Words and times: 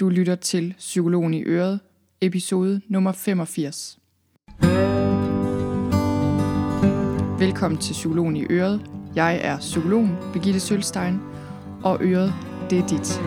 Du 0.00 0.08
lytter 0.08 0.34
til 0.34 0.74
Psykologen 0.78 1.34
i 1.34 1.42
Øret, 1.42 1.80
episode 2.20 2.80
nummer 2.88 3.12
85. 3.12 3.98
Velkommen 7.38 7.80
til 7.80 7.92
Psykologen 7.92 8.36
i 8.36 8.44
Øret. 8.50 8.90
Jeg 9.14 9.40
er 9.42 9.58
psykologen 9.58 10.16
Birgitte 10.32 10.60
Sølstein, 10.60 11.20
og 11.82 11.98
Øret, 12.00 12.34
det 12.70 12.78
er 12.78 12.86
dit. 12.86 13.20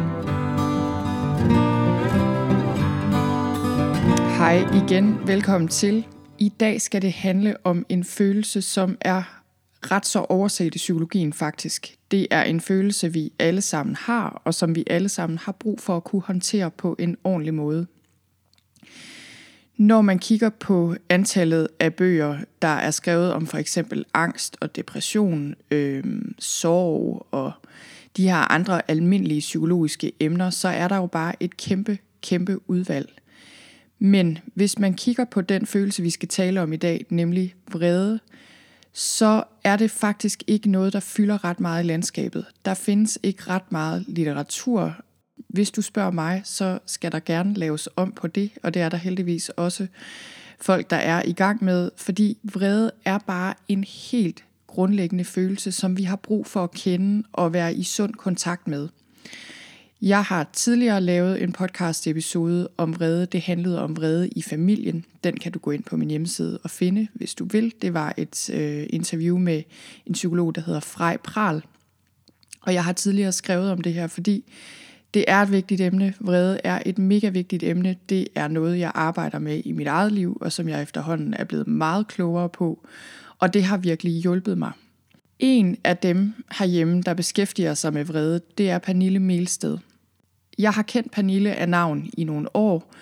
Hej 4.38 4.84
igen, 4.86 5.28
velkommen 5.28 5.68
til. 5.68 6.06
I 6.40 6.50
dag 6.50 6.82
skal 6.82 7.02
det 7.02 7.14
handle 7.14 7.56
om 7.64 7.86
en 7.90 8.04
følelse, 8.04 8.62
som 8.62 8.98
er 9.02 9.41
ret 9.84 10.06
så 10.06 10.20
overset 10.20 10.76
i 10.76 10.78
psykologien 10.78 11.34
faktisk. 11.34 11.96
Det 12.12 12.28
er 12.32 12.44
en 12.44 12.62
følelse, 12.62 13.14
vi 13.14 13.32
alle 13.40 13.62
sammen 13.62 13.96
har, 13.96 14.42
og 14.46 14.54
som 14.54 14.76
vi 14.76 14.84
alle 14.88 15.10
sammen 15.10 15.38
har 15.38 15.52
brug 15.52 15.80
for 15.80 15.98
at 15.98 16.04
kunne 16.04 16.22
håndtere 16.22 16.72
på 16.72 16.96
en 17.00 17.18
ordentlig 17.24 17.54
måde. 17.54 17.88
Når 19.78 20.02
man 20.02 20.20
kigger 20.20 20.50
på 20.50 20.96
antallet 21.10 21.68
af 21.80 21.94
bøger, 21.94 22.38
der 22.62 22.68
er 22.68 22.92
skrevet 22.92 23.34
om 23.34 23.48
for 23.48 23.58
eksempel 23.58 24.06
angst 24.14 24.58
og 24.60 24.76
depression, 24.76 25.56
øh, 25.72 26.04
sorg 26.40 27.28
og 27.32 27.52
de 28.18 28.24
her 28.24 28.52
andre 28.52 28.92
almindelige 28.92 29.40
psykologiske 29.40 30.12
emner, 30.20 30.50
så 30.50 30.68
er 30.68 30.88
der 30.88 30.96
jo 30.96 31.06
bare 31.06 31.34
et 31.40 31.58
kæmpe, 31.58 31.98
kæmpe 32.22 32.70
udvalg. 32.70 33.14
Men 34.00 34.38
hvis 34.54 34.80
man 34.80 34.94
kigger 34.94 35.26
på 35.26 35.42
den 35.42 35.66
følelse, 35.66 36.04
vi 36.04 36.10
skal 36.10 36.30
tale 36.30 36.62
om 36.62 36.74
i 36.74 36.78
dag, 36.78 37.06
nemlig 37.10 37.56
vrede, 37.72 38.20
så 38.94 39.44
er 39.64 39.78
det 39.78 39.92
faktisk 39.92 40.44
ikke 40.48 40.70
noget, 40.70 40.94
der 40.94 41.00
fylder 41.00 41.44
ret 41.44 41.60
meget 41.60 41.84
i 41.84 41.88
landskabet. 41.88 42.46
Der 42.66 42.74
findes 42.74 43.20
ikke 43.24 43.44
ret 43.48 43.72
meget 43.72 44.06
litteratur. 44.08 44.96
Hvis 45.48 45.72
du 45.72 45.82
spørger 45.82 46.12
mig, 46.12 46.42
så 46.46 46.80
skal 46.86 47.12
der 47.12 47.20
gerne 47.20 47.54
laves 47.54 47.90
om 47.96 48.12
på 48.12 48.28
det, 48.28 48.52
og 48.64 48.74
det 48.74 48.82
er 48.82 48.90
der 48.90 48.98
heldigvis 48.98 49.50
også 49.50 49.88
folk, 50.60 50.90
der 50.90 50.96
er 50.96 51.24
i 51.26 51.34
gang 51.34 51.64
med, 51.64 51.92
fordi 51.98 52.38
vrede 52.44 52.92
er 53.06 53.18
bare 53.18 53.54
en 53.68 53.84
helt 53.84 54.44
grundlæggende 54.68 55.24
følelse, 55.26 55.72
som 55.72 55.98
vi 55.98 56.04
har 56.04 56.16
brug 56.16 56.48
for 56.48 56.64
at 56.64 56.72
kende 56.72 57.24
og 57.34 57.54
være 57.54 57.74
i 57.74 57.84
sund 57.84 58.14
kontakt 58.14 58.68
med. 58.68 58.90
Jeg 60.02 60.24
har 60.24 60.50
tidligere 60.54 61.02
lavet 61.02 61.44
en 61.44 61.52
podcast 61.52 62.08
episode 62.08 62.68
om 62.78 62.96
vrede. 62.96 63.26
Det 63.26 63.42
handlede 63.42 63.82
om 63.82 63.98
vrede 63.98 64.30
i 64.30 64.42
familien. 64.42 65.06
Den 65.24 65.38
kan 65.38 65.52
du 65.52 65.60
gå 65.60 65.72
ind 65.72 65.84
på 65.84 65.98
min 65.98 66.10
hjemmeside 66.10 66.60
og 66.64 66.70
finde, 66.70 67.08
hvis 67.14 67.36
du 67.36 67.46
vil. 67.46 67.74
Det 67.82 67.94
var 67.94 68.14
et 68.18 68.50
øh, 68.54 68.88
interview 68.90 69.38
med 69.38 69.64
en 70.06 70.14
psykolog, 70.14 70.56
der 70.56 70.62
hedder 70.62 70.80
Frej 70.80 71.18
Pral. 71.18 71.62
Og 72.62 72.74
jeg 72.74 72.84
har 72.84 72.94
tidligere 72.94 73.32
skrevet 73.32 73.72
om 73.72 73.82
det 73.82 73.94
her, 73.94 74.08
fordi 74.08 74.52
det 75.14 75.26
er 75.28 75.38
et 75.38 75.52
vigtigt 75.52 75.82
emne. 75.82 76.14
Vrede 76.20 76.60
er 76.64 76.82
et 76.86 76.98
mega 76.98 77.30
vigtigt 77.30 77.64
emne. 77.64 77.96
Det 78.10 78.28
er 78.36 78.48
noget, 78.48 78.80
jeg 78.80 78.92
arbejder 78.96 79.40
med 79.40 79.62
i 79.66 79.72
mit 79.72 79.88
eget 79.88 80.12
liv, 80.12 80.38
og 80.42 80.52
som 80.52 80.70
jeg 80.70 80.82
efterhånden 80.82 81.34
er 81.34 81.44
blevet 81.44 81.68
meget 81.68 82.08
klogere 82.08 82.50
på. 82.50 82.88
Og 83.40 83.54
det 83.54 83.64
har 83.64 83.78
virkelig 83.78 84.14
hjulpet 84.14 84.58
mig. 84.58 84.72
En 85.40 85.78
af 85.84 85.98
dem 85.98 86.34
herhjemme, 86.60 87.02
der 87.02 87.14
beskæftiger 87.14 87.74
sig 87.74 87.94
med 87.94 88.06
vrede, 88.06 88.42
det 88.58 88.70
er 88.70 88.80
Pernille 88.80 89.20
Melsted. 89.20 89.78
Jeg 90.58 90.72
har 90.72 90.82
kendt 90.82 91.12
Pernille 91.12 91.56
af 91.56 91.70
navn 91.70 92.10
i 92.18 92.24
nogle 92.24 92.56
år, 92.56 92.94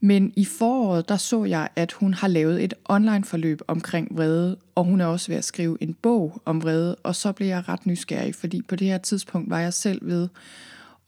men 0.00 0.32
i 0.36 0.44
foråret 0.44 1.08
der 1.08 1.16
så 1.16 1.44
jeg, 1.44 1.68
at 1.76 1.92
hun 1.92 2.14
har 2.14 2.28
lavet 2.28 2.64
et 2.64 2.74
online 2.84 3.24
forløb 3.24 3.60
omkring 3.68 4.08
vrede, 4.16 4.56
og 4.74 4.84
hun 4.84 5.00
er 5.00 5.06
også 5.06 5.28
ved 5.28 5.36
at 5.36 5.44
skrive 5.44 5.78
en 5.80 5.94
bog 5.94 6.42
om 6.44 6.62
vrede, 6.62 6.96
og 6.96 7.14
så 7.14 7.32
blev 7.32 7.48
jeg 7.48 7.68
ret 7.68 7.86
nysgerrig, 7.86 8.34
fordi 8.34 8.62
på 8.62 8.76
det 8.76 8.86
her 8.86 8.98
tidspunkt 8.98 9.50
var 9.50 9.60
jeg 9.60 9.74
selv 9.74 10.08
ved 10.08 10.28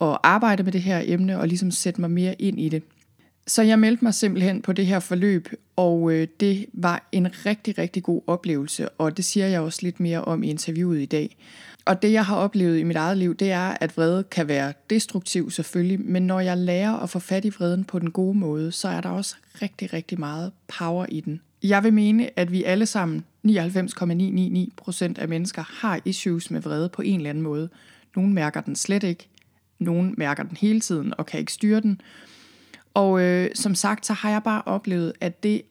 at 0.01 0.19
arbejde 0.23 0.63
med 0.63 0.73
det 0.73 0.83
her 0.83 1.03
emne 1.05 1.39
og 1.39 1.49
ligesom 1.49 1.71
sætte 1.71 2.01
mig 2.01 2.11
mere 2.11 2.43
ind 2.43 2.61
i 2.61 2.69
det. 2.69 2.83
Så 3.47 3.63
jeg 3.63 3.79
meldte 3.79 4.05
mig 4.05 4.15
simpelthen 4.15 4.63
på 4.63 4.73
det 4.73 4.87
her 4.87 5.01
forløb, 5.01 5.49
og 5.77 6.13
øh, 6.13 6.29
det 6.41 6.67
var 6.73 7.09
en 7.13 7.29
rigtig, 7.47 7.79
rigtig 7.79 8.03
god 8.03 8.23
oplevelse, 8.27 8.89
og 8.89 9.17
det 9.17 9.25
siger 9.25 9.47
jeg 9.47 9.61
også 9.61 9.79
lidt 9.83 10.01
mere 10.01 10.25
om 10.25 10.43
i 10.43 10.51
interviewet 10.51 11.01
i 11.01 11.07
dag. 11.07 11.37
Og 11.87 12.03
det, 12.03 12.13
jeg 12.13 12.25
har 12.25 12.37
oplevet 12.37 12.79
i 12.79 12.83
mit 12.83 12.97
eget 12.97 13.19
liv, 13.19 13.35
det 13.35 13.51
er, 13.51 13.77
at 13.81 13.97
vrede 13.97 14.25
kan 14.25 14.49
være 14.49 14.73
destruktiv 14.91 15.51
selvfølgelig, 15.51 16.01
men 16.01 16.27
når 16.27 16.41
jeg 16.41 16.57
lærer 16.57 16.93
at 16.93 17.11
få 17.11 17.19
fat 17.19 17.45
i 17.45 17.49
vreden 17.49 17.85
på 17.85 17.99
den 17.99 18.11
gode 18.11 18.39
måde, 18.39 18.73
så 18.73 18.89
er 18.89 19.01
der 19.01 19.09
også 19.09 19.37
rigtig, 19.63 19.93
rigtig 19.93 20.21
meget 20.21 20.53
power 20.79 21.07
i 21.09 21.21
den. 21.21 21.41
Jeg 21.63 21.85
vil 21.85 21.93
mene, 21.93 22.39
at 22.39 22.53
vi 22.53 22.65
alle 22.65 22.87
sammen, 22.87 23.25
99,999% 23.49 23.55
af 25.19 25.29
mennesker, 25.29 25.81
har 25.81 26.01
issues 26.05 26.51
med 26.51 26.61
vrede 26.61 26.89
på 26.89 27.03
en 27.03 27.17
eller 27.17 27.31
anden 27.31 27.45
måde. 27.45 27.69
Nogle 28.17 28.33
mærker 28.33 28.61
den 28.61 28.77
slet 28.77 29.03
ikke, 29.03 29.29
nogle 29.79 30.13
mærker 30.13 30.43
den 30.43 30.57
hele 30.57 30.81
tiden 30.81 31.15
og 31.19 31.27
kan 31.27 31.41
ikke 31.41 31.53
styre 31.53 31.81
den. 31.81 32.01
Og 32.95 33.21
øh, 33.21 33.51
som 33.55 33.75
sagt, 33.75 34.07
så 34.07 34.13
har 34.13 34.31
jeg 34.31 34.43
bare 34.43 34.63
oplevet, 34.67 35.13
at 35.21 35.43
det 35.43 35.63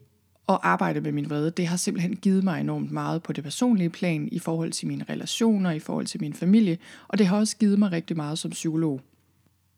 at 0.49 0.57
arbejde 0.63 1.01
med 1.01 1.11
min 1.11 1.29
vrede, 1.29 1.51
det 1.51 1.67
har 1.67 1.77
simpelthen 1.77 2.15
givet 2.15 2.43
mig 2.43 2.61
enormt 2.61 2.91
meget 2.91 3.23
på 3.23 3.33
det 3.33 3.43
personlige 3.43 3.89
plan, 3.89 4.29
i 4.31 4.39
forhold 4.39 4.71
til 4.71 4.87
mine 4.87 5.05
relationer, 5.09 5.71
i 5.71 5.79
forhold 5.79 6.05
til 6.05 6.21
min 6.21 6.33
familie, 6.33 6.77
og 7.07 7.17
det 7.17 7.27
har 7.27 7.37
også 7.37 7.57
givet 7.57 7.79
mig 7.79 7.91
rigtig 7.91 8.17
meget 8.17 8.39
som 8.39 8.51
psykolog. 8.51 9.01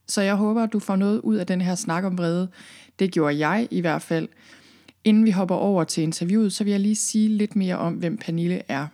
Så 0.07 0.21
jeg 0.21 0.35
håber, 0.35 0.63
at 0.63 0.73
du 0.73 0.79
får 0.79 0.95
noget 0.95 1.19
ud 1.19 1.35
af 1.35 1.47
den 1.47 1.61
her 1.61 1.75
snak 1.75 2.03
om 2.03 2.17
vrede. 2.17 2.47
Det 2.99 3.11
gjorde 3.11 3.47
jeg 3.47 3.67
i 3.71 3.81
hvert 3.81 4.01
fald. 4.01 4.27
Inden 5.03 5.25
vi 5.25 5.31
hopper 5.31 5.55
over 5.55 5.83
til 5.83 6.03
interviewet, 6.03 6.53
så 6.53 6.63
vil 6.63 6.71
jeg 6.71 6.79
lige 6.79 6.95
sige 6.95 7.29
lidt 7.29 7.55
mere 7.55 7.77
om, 7.77 7.93
hvem 7.93 8.17
Pernille 8.17 8.61
er. 8.67 8.87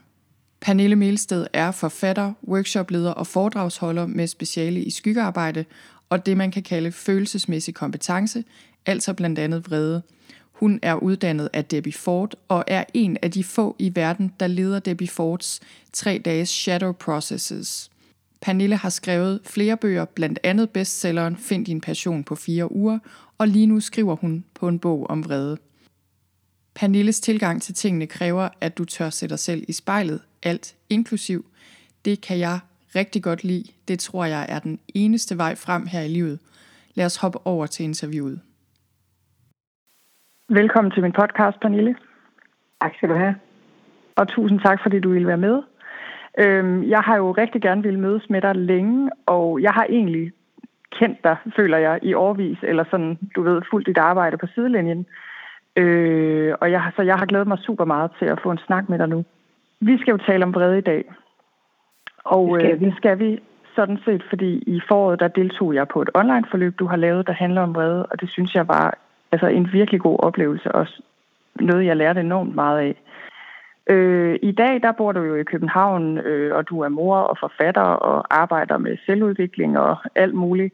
Pernille 0.61 0.95
Melsted 0.95 1.47
er 1.53 1.71
forfatter, 1.71 2.33
workshopleder 2.47 3.11
og 3.11 3.27
foredragsholder 3.27 4.05
med 4.05 4.27
speciale 4.27 4.83
i 4.83 4.89
skyggearbejde 4.89 5.65
og 6.13 6.25
det, 6.25 6.37
man 6.37 6.51
kan 6.51 6.63
kalde 6.63 6.91
følelsesmæssig 6.91 7.73
kompetence, 7.73 8.43
altså 8.85 9.13
blandt 9.13 9.39
andet 9.39 9.69
vrede. 9.69 10.01
Hun 10.53 10.79
er 10.81 10.95
uddannet 10.95 11.49
af 11.53 11.65
Debbie 11.65 11.93
Ford 11.93 12.35
og 12.47 12.63
er 12.67 12.83
en 12.93 13.17
af 13.21 13.31
de 13.31 13.43
få 13.43 13.75
i 13.79 13.95
verden, 13.95 14.33
der 14.39 14.47
leder 14.47 14.79
Debbie 14.79 15.07
Fords 15.07 15.59
tre 15.93 16.21
dages 16.25 16.49
Shadow 16.49 16.91
Processes. 16.91 17.91
Pernille 18.41 18.75
har 18.75 18.89
skrevet 18.89 19.39
flere 19.43 19.77
bøger, 19.77 20.05
blandt 20.05 20.39
andet 20.43 20.69
bestselleren 20.69 21.37
Find 21.37 21.65
din 21.65 21.81
passion 21.81 22.23
på 22.23 22.35
fire 22.35 22.71
uger, 22.71 22.99
og 23.37 23.47
lige 23.47 23.65
nu 23.65 23.79
skriver 23.79 24.15
hun 24.15 24.45
på 24.53 24.67
en 24.67 24.79
bog 24.79 25.09
om 25.09 25.25
vrede. 25.25 25.57
Pernilles 26.75 27.19
tilgang 27.19 27.61
til 27.61 27.73
tingene 27.73 28.07
kræver, 28.07 28.49
at 28.61 28.77
du 28.77 28.85
tør 28.85 29.09
sætte 29.09 29.33
dig 29.33 29.39
selv 29.39 29.63
i 29.67 29.71
spejlet, 29.71 30.21
alt 30.43 30.75
inklusiv. 30.89 31.45
Det 32.05 32.21
kan 32.21 32.39
jeg 32.39 32.59
rigtig 32.95 33.23
godt 33.23 33.43
lide. 33.43 33.63
Det 33.87 33.99
tror 33.99 34.25
jeg 34.25 34.45
er 34.49 34.59
den 34.59 34.79
eneste 34.93 35.37
vej 35.37 35.55
frem 35.55 35.87
her 35.87 36.01
i 36.01 36.07
livet. 36.07 36.39
Lad 36.93 37.05
os 37.05 37.15
hoppe 37.15 37.47
over 37.47 37.65
til 37.65 37.83
interviewet. 37.83 38.39
Velkommen 40.49 40.91
til 40.91 41.03
min 41.03 41.11
podcast, 41.11 41.59
Pernille. 41.59 41.95
Tak 42.81 42.95
skal 42.95 43.09
du 43.09 43.13
have. 43.13 43.35
Og 44.15 44.27
tusind 44.27 44.59
tak, 44.59 44.79
fordi 44.83 44.99
du 44.99 45.09
ville 45.09 45.27
være 45.27 45.37
med. 45.37 45.63
Øhm, 46.37 46.83
jeg 46.89 46.99
har 46.99 47.17
jo 47.17 47.31
rigtig 47.31 47.61
gerne 47.61 47.83
ville 47.83 47.99
mødes 47.99 48.29
med 48.29 48.41
dig 48.41 48.55
længe, 48.55 49.09
og 49.25 49.61
jeg 49.61 49.71
har 49.71 49.85
egentlig 49.89 50.31
kendt 50.99 51.23
dig, 51.23 51.37
føler 51.55 51.77
jeg, 51.77 51.99
i 52.01 52.13
årvis, 52.13 52.57
eller 52.63 52.83
sådan, 52.91 53.17
du 53.35 53.41
ved, 53.41 53.61
fuldt 53.71 53.87
dit 53.87 53.97
arbejde 53.97 54.37
på 54.37 54.47
sidelinjen. 54.55 55.05
Øh, 55.75 56.55
og 56.61 56.71
jeg, 56.71 56.91
så 56.95 57.01
jeg 57.01 57.15
har 57.15 57.25
glædet 57.25 57.47
mig 57.47 57.57
super 57.57 57.85
meget 57.85 58.11
til 58.19 58.25
at 58.25 58.39
få 58.43 58.51
en 58.51 58.65
snak 58.67 58.89
med 58.89 58.99
dig 58.99 59.09
nu. 59.09 59.25
Vi 59.79 59.97
skal 59.97 60.11
jo 60.11 60.17
tale 60.17 60.45
om 60.45 60.53
vrede 60.53 60.77
i 60.77 60.81
dag. 60.81 61.13
Og 62.25 62.49
det 62.49 62.61
skal, 62.61 62.73
øh, 62.73 62.79
det 62.79 62.93
skal 62.97 63.19
vi 63.19 63.39
sådan 63.75 63.99
set, 64.05 64.23
fordi 64.29 64.63
i 64.67 64.81
foråret, 64.87 65.19
der 65.19 65.27
deltog 65.27 65.75
jeg 65.75 65.87
på 65.87 66.01
et 66.01 66.09
online 66.13 66.45
forløb, 66.51 66.79
du 66.79 66.85
har 66.85 66.97
lavet, 66.97 67.27
der 67.27 67.33
handler 67.33 67.61
om 67.61 67.75
vrede, 67.75 68.05
og 68.05 68.21
det 68.21 68.29
synes 68.29 68.55
jeg 68.55 68.67
var 68.67 68.97
altså 69.33 69.47
en 69.47 69.67
virkelig 69.73 70.01
god 70.01 70.17
oplevelse, 70.19 70.71
og 70.71 70.87
noget, 71.59 71.85
jeg 71.85 71.97
lærte 71.97 72.19
enormt 72.19 72.55
meget 72.55 72.79
af. 72.79 72.95
Øh, 73.93 74.39
I 74.41 74.51
dag, 74.51 74.81
der 74.81 74.91
bor 74.91 75.11
du 75.11 75.21
jo 75.21 75.35
i 75.35 75.43
København, 75.43 76.17
øh, 76.17 76.55
og 76.55 76.69
du 76.69 76.81
er 76.81 76.89
mor 76.89 77.17
og 77.17 77.37
forfatter 77.39 77.87
og 78.09 78.41
arbejder 78.41 78.77
med 78.77 78.97
selvudvikling 79.05 79.79
og 79.79 79.97
alt 80.15 80.33
muligt. 80.33 80.73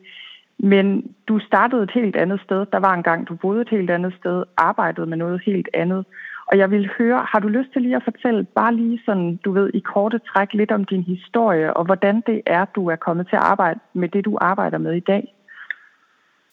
Men 0.58 1.16
du 1.28 1.40
startede 1.40 1.84
et 1.84 1.92
helt 1.92 2.16
andet 2.16 2.41
sted. 2.41 2.66
Der 2.73 2.79
var 2.79 2.94
en 2.94 3.03
gang, 3.03 3.28
du 3.28 3.35
boede 3.35 3.61
et 3.61 3.70
helt 3.70 3.90
andet 3.90 4.14
sted, 4.20 4.44
arbejdede 4.58 5.08
med 5.08 5.17
noget 5.17 5.41
helt 5.46 5.70
andet. 5.73 6.06
Og 6.46 6.58
jeg 6.58 6.72
vil 6.72 6.90
høre, 6.97 7.26
har 7.32 7.40
du 7.40 7.47
lyst 7.47 7.72
til 7.73 7.82
lige 7.82 7.96
at 7.96 8.03
fortælle 8.03 8.44
bare 8.44 8.76
lige 8.76 9.02
sådan, 9.06 9.40
du 9.46 9.52
ved, 9.52 9.70
i 9.73 9.79
korte 9.79 10.20
træk 10.20 10.53
lidt 10.53 10.72
om 10.72 10.84
din 10.84 11.03
historie, 11.03 11.73
og 11.73 11.85
hvordan 11.85 12.23
det 12.28 12.41
er, 12.46 12.66
du 12.66 12.90
er 12.90 12.96
kommet 12.96 13.28
til 13.28 13.35
at 13.35 13.41
arbejde 13.41 13.79
med 13.94 14.09
det, 14.09 14.26
du 14.26 14.38
arbejder 14.41 14.78
med 14.78 14.94
i 14.94 15.00
dag? 15.00 15.34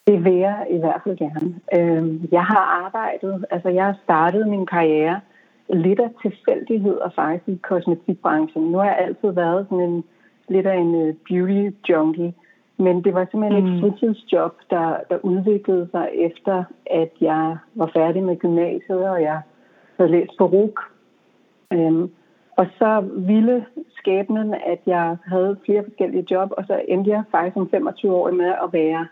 Det 0.06 0.24
vil 0.24 0.34
jeg 0.34 0.66
i 0.70 0.78
hvert 0.78 1.00
fald 1.04 1.16
gerne. 1.16 1.54
Øhm, 1.76 2.28
jeg 2.32 2.44
har 2.44 2.84
arbejdet, 2.84 3.44
altså 3.50 3.68
jeg 3.68 3.84
har 3.84 3.98
startet 4.04 4.48
min 4.48 4.66
karriere 4.66 5.20
lidt 5.68 6.00
af 6.00 6.10
tilfældigheder 6.22 7.08
faktisk 7.14 7.48
i 7.48 7.60
kosmetikbranchen. 7.62 8.62
Nu 8.62 8.78
har 8.78 8.84
jeg 8.84 8.98
altid 8.98 9.30
været 9.30 9.66
sådan 9.70 9.84
en 9.90 10.04
lidt 10.48 10.66
af 10.66 10.76
en 10.76 10.94
øh, 10.94 11.14
beauty 11.28 11.76
junkie, 11.88 12.34
men 12.78 13.04
det 13.04 13.14
var 13.14 13.26
simpelthen 13.30 13.64
mm. 13.64 13.74
et 13.74 13.80
fritidsjob, 13.80 14.54
der, 14.70 14.96
der 15.10 15.18
udviklede 15.22 15.88
sig 15.90 16.08
efter, 16.14 16.64
at 16.90 17.10
jeg 17.20 17.56
var 17.74 17.90
færdig 17.96 18.22
med 18.22 18.36
gymnasiet, 18.36 19.10
og 19.10 19.22
jeg 19.22 19.40
havde 19.96 20.10
læst 20.10 20.32
på 20.38 20.46
RUK. 20.46 20.80
Øhm, 21.72 22.10
og 22.56 22.66
så 22.78 23.04
ville 23.16 23.66
skæbnen, 23.96 24.54
at 24.54 24.80
jeg 24.86 25.16
havde 25.26 25.56
flere 25.64 25.84
forskellige 25.84 26.26
job, 26.30 26.50
og 26.56 26.64
så 26.66 26.80
endte 26.88 27.10
jeg 27.10 27.22
faktisk 27.30 27.54
som 27.54 27.70
25 27.70 28.14
år 28.14 28.30
med 28.30 28.52
at 28.64 28.72
være 28.72 29.06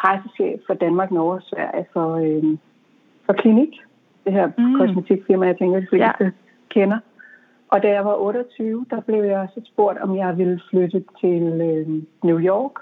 pressechef 0.00 0.60
for 0.66 0.74
Danmark, 0.74 1.10
Norge 1.10 1.34
og 1.34 1.42
Sverige 1.42 1.86
for, 1.92 2.14
øh, 2.14 2.58
for 3.26 3.32
Klinik. 3.32 3.72
Det 4.24 4.32
her 4.32 4.50
mm. 4.58 4.76
kosmetikfirma, 4.78 5.46
jeg 5.46 5.58
tænker, 5.58 5.80
de 5.80 5.86
fleste 5.90 6.24
ja. 6.24 6.30
kender. 6.68 6.98
Og 7.68 7.82
da 7.82 7.88
jeg 7.88 8.04
var 8.04 8.14
28, 8.14 8.86
der 8.90 9.00
blev 9.00 9.24
jeg 9.24 9.48
så 9.54 9.60
spurgt, 9.64 9.98
om 9.98 10.16
jeg 10.16 10.38
ville 10.38 10.60
flytte 10.70 11.04
til 11.20 11.42
øh, 11.42 12.02
New 12.24 12.40
York 12.40 12.72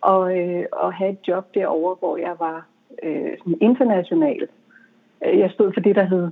og, 0.00 0.38
øh, 0.38 0.64
og 0.72 0.92
have 0.92 1.10
et 1.10 1.18
job 1.28 1.54
derovre, 1.54 1.96
hvor 1.98 2.16
jeg 2.16 2.34
var 2.38 2.66
øh, 3.02 3.36
international. 3.60 4.48
Jeg 5.20 5.50
stod 5.50 5.72
for 5.72 5.80
det, 5.80 5.96
der 5.96 6.04
hed 6.04 6.30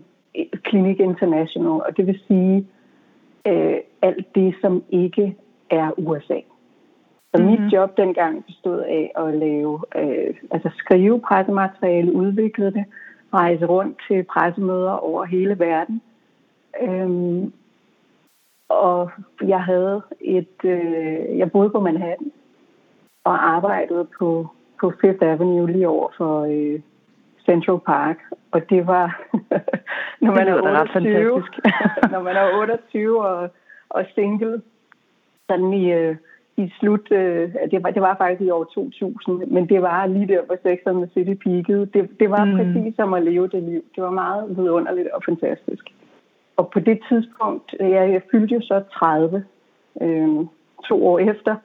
Clinic 0.69 0.99
International, 0.99 1.71
og 1.71 1.97
det 1.97 2.07
vil 2.07 2.21
sige 2.27 2.67
øh, 3.47 3.79
alt 4.03 4.35
det, 4.35 4.55
som 4.61 4.85
ikke 4.91 5.37
er 5.71 5.91
USA. 5.99 6.41
Så 7.35 7.43
mm-hmm. 7.43 7.63
mit 7.63 7.73
job 7.73 7.97
dengang 7.97 8.45
bestod 8.45 8.81
af 8.81 9.13
at 9.17 9.35
lave, 9.35 9.83
øh, 9.97 10.35
altså 10.51 10.71
skrive 10.77 11.21
pressemateriale, 11.21 12.13
udvikle 12.13 12.67
det, 12.67 12.85
rejse 13.35 13.67
rundt 13.67 14.03
til 14.09 14.23
pressemøder 14.23 14.93
over 14.93 15.25
hele 15.25 15.59
verden. 15.59 16.03
Øhm, 16.83 17.53
og 18.69 19.11
jeg 19.43 19.63
havde 19.65 20.03
et, 20.21 20.65
øh, 20.65 21.39
jeg 21.39 21.53
boede 21.53 21.71
på 21.71 21.81
Manhattan 21.81 22.33
og 23.25 23.49
arbejdede 23.55 24.07
på, 24.19 24.47
på 24.81 24.93
Fifth 25.01 25.27
Avenue 25.27 25.73
lige 25.73 25.89
over 25.89 26.09
for 26.17 26.45
øh, 26.45 26.81
Central 27.45 27.79
Park. 27.87 28.19
Og 28.51 28.71
det 28.71 28.87
var, 28.87 29.21
når 30.23 30.33
man 30.33 30.47
det 30.47 30.55
er 30.55 31.31
28, 31.31 31.43
når 32.13 32.23
man 32.23 32.37
er 32.37 32.59
28 32.59 33.27
og, 33.27 33.51
og 33.89 34.05
single, 34.15 34.63
sådan 35.51 35.73
i, 35.73 35.93
øh, 35.93 36.17
i 36.59 36.73
slut, 36.79 37.13
øh, 37.13 37.53
det, 37.71 37.83
var, 37.83 37.91
det 37.91 38.03
var 38.03 38.17
faktisk 38.17 38.41
i 38.41 38.51
år 38.51 38.65
2000, 38.65 39.47
men 39.47 39.69
det 39.69 39.83
var 39.83 40.07
lige 40.07 40.29
der, 40.29 40.43
hvor 40.43 40.57
Sex 40.63 40.79
and 40.87 40.97
the 41.03 41.11
City 41.15 41.35
peakede. 41.45 41.87
Det, 41.87 42.21
det 42.21 42.31
var 42.31 42.45
mm. 42.45 42.57
præcis 42.57 42.97
som 42.97 43.15
at 43.15 43.23
leve 43.23 43.49
det 43.49 43.63
liv. 43.63 43.85
Det 43.95 44.03
var 44.03 44.11
meget 44.11 44.57
vidunderligt 44.57 45.09
og 45.09 45.23
fantastisk. 45.25 45.85
Og 46.57 46.71
på 46.71 46.81
det 46.81 46.99
tidspunkt, 47.09 47.75
jeg, 47.81 48.13
jeg 48.13 48.23
fyldte 48.31 48.55
jo 48.55 48.61
så 48.61 48.83
30, 48.93 49.45
øh, 50.01 50.29
to 50.89 51.07
år 51.07 51.19
efter, 51.19 51.57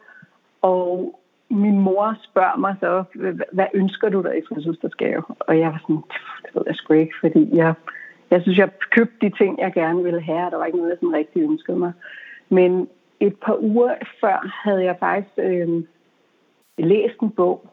og 0.62 1.19
min 1.50 1.80
mor 1.80 2.18
spørger 2.24 2.57
mig 2.57 2.75
så, 2.80 3.04
hvad 3.51 3.68
ønsker 3.74 4.10
du 4.10 4.22
dig 4.22 4.38
i 4.38 4.45
fødselsdagsgave? 4.50 5.24
Og 5.40 5.60
jeg 5.60 5.68
var 5.72 5.80
sådan, 5.81 6.04
det 6.44 6.56
ved 6.56 6.63
jeg 6.68 6.75
sgu 6.75 6.94
ikke, 6.94 7.16
fordi 7.22 7.50
jeg, 7.54 7.74
jeg 8.31 8.42
synes, 8.42 8.57
jeg 8.57 8.69
købte 8.92 9.16
de 9.22 9.30
ting, 9.30 9.60
jeg 9.60 9.74
gerne 9.74 10.04
ville 10.04 10.22
have, 10.22 10.45
og 10.45 10.51
der 10.51 10.57
var 10.57 10.66
ikke 10.66 10.78
noget, 10.78 10.90
jeg 10.90 10.98
sådan 10.98 11.16
rigtig 11.16 11.42
ønskede 11.44 11.78
mig. 11.78 11.92
Men 12.50 12.88
et 13.28 13.36
par 13.46 13.58
uger 13.60 13.94
før 14.22 14.38
havde 14.64 14.84
jeg 14.84 14.96
faktisk 15.00 15.34
øh, 15.38 15.84
læst 16.78 17.20
en 17.22 17.30
bog, 17.30 17.66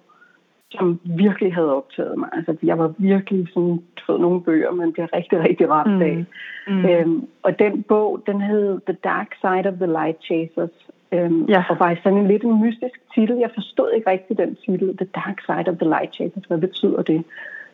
som 0.71 1.01
virkelig 1.05 1.55
havde 1.55 1.77
optaget 1.77 2.19
mig. 2.19 2.29
Altså, 2.33 2.57
jeg 2.63 2.79
var 2.79 2.93
virkelig 2.99 3.49
sådan, 3.49 3.83
du 3.97 4.13
ved, 4.13 4.21
nogle 4.21 4.41
bøger, 4.43 4.71
man 4.71 4.93
bliver 4.93 5.09
rigtig, 5.17 5.41
rigtig 5.41 5.71
ramt 5.71 5.97
mm. 5.97 6.03
af. 6.03 6.25
Mm. 6.69 6.85
Øhm, 6.87 7.29
og 7.43 7.59
den 7.59 7.83
bog, 7.83 8.23
den 8.27 8.41
hed 8.41 8.81
The 8.87 8.97
Dark 9.05 9.31
Side 9.41 9.67
of 9.71 9.75
the 9.75 9.87
Light 9.87 10.19
Chasers. 10.25 10.77
Øhm, 11.13 11.45
ja. 11.45 11.65
Og 11.71 11.77
var 11.79 11.97
sådan 12.03 12.19
en 12.19 12.27
lidt 12.27 12.45
en 12.45 12.61
mystisk 12.65 13.01
titel. 13.15 13.37
Jeg 13.37 13.51
forstod 13.55 13.91
ikke 13.93 14.11
rigtig 14.11 14.39
den 14.39 14.57
titel, 14.65 14.97
The 14.97 15.09
Dark 15.15 15.39
Side 15.47 15.69
of 15.73 15.77
the 15.77 15.89
Light 15.89 16.15
Chasers. 16.15 16.45
Hvad 16.45 16.59
betyder 16.59 17.03
det? 17.03 17.25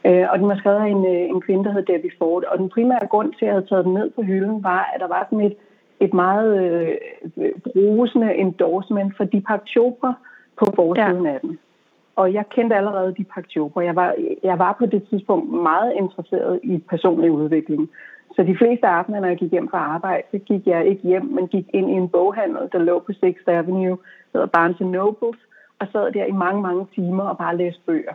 Øh, 0.07 0.27
og 0.31 0.39
den 0.39 0.49
var 0.49 0.57
skrevet 0.57 0.81
af 0.87 0.89
en, 0.97 1.07
øh, 1.07 1.25
en 1.35 1.41
kvinde, 1.41 1.65
der 1.65 1.73
hed 1.73 1.83
Debbie 1.83 2.17
Ford. 2.19 2.45
Og 2.45 2.59
den 2.59 2.69
primære 2.69 3.07
grund 3.07 3.33
til, 3.33 3.45
at 3.45 3.47
jeg 3.47 3.55
havde 3.55 3.67
taget 3.67 3.85
den 3.85 3.95
ned 3.95 4.11
på 4.11 4.23
hylden, 4.23 4.63
var, 4.63 4.91
at 4.95 5.01
der 5.01 5.09
var 5.09 5.27
sådan 5.31 5.47
et, 5.47 5.57
et 6.01 6.15
meget 6.15 6.51
øh, 6.63 7.53
brusende 7.65 8.35
endorsement 8.35 9.17
for 9.17 9.25
Deepak 9.25 9.67
Chopra 9.67 10.15
på 10.59 10.65
forsiden 10.75 11.25
ja. 11.25 11.33
af 11.33 11.41
den. 11.41 11.59
Og 12.17 12.33
jeg 12.33 12.45
kendte 12.49 12.77
allerede 12.77 13.15
Deepak 13.19 13.51
Chopra. 13.51 13.85
Jeg 13.85 13.97
var, 13.97 14.15
jeg 14.43 14.59
var 14.59 14.77
på 14.79 14.87
det 14.87 15.09
tidspunkt 15.11 15.53
meget 15.53 15.93
interesseret 15.97 16.61
i 16.63 16.79
personlig 16.79 17.31
udvikling. 17.31 17.91
Så 18.37 18.43
de 18.43 18.57
fleste 18.57 18.87
aftener, 18.87 19.21
når 19.21 19.29
jeg 19.29 19.37
gik 19.37 19.51
hjem 19.51 19.69
fra 19.69 19.79
arbejde, 19.79 20.23
så 20.31 20.39
gik 20.39 20.67
jeg 20.67 20.87
ikke 20.87 21.03
hjem, 21.03 21.25
men 21.25 21.49
gik 21.49 21.67
ind 21.75 21.91
i 21.91 21.93
en 21.93 22.09
boghandel, 22.09 22.69
der 22.73 22.79
lå 22.79 22.99
på 22.99 23.13
6th 23.25 23.51
Avenue, 23.51 23.99
der 24.33 24.33
hedder 24.33 24.47
Barnes 24.47 24.81
Nobles, 24.81 25.41
og 25.79 25.87
sad 25.93 26.13
der 26.13 26.25
i 26.25 26.33
mange, 26.33 26.63
mange 26.63 26.87
timer 26.95 27.25
og 27.25 27.39
bare 27.39 27.57
læste 27.57 27.81
bøger. 27.87 28.15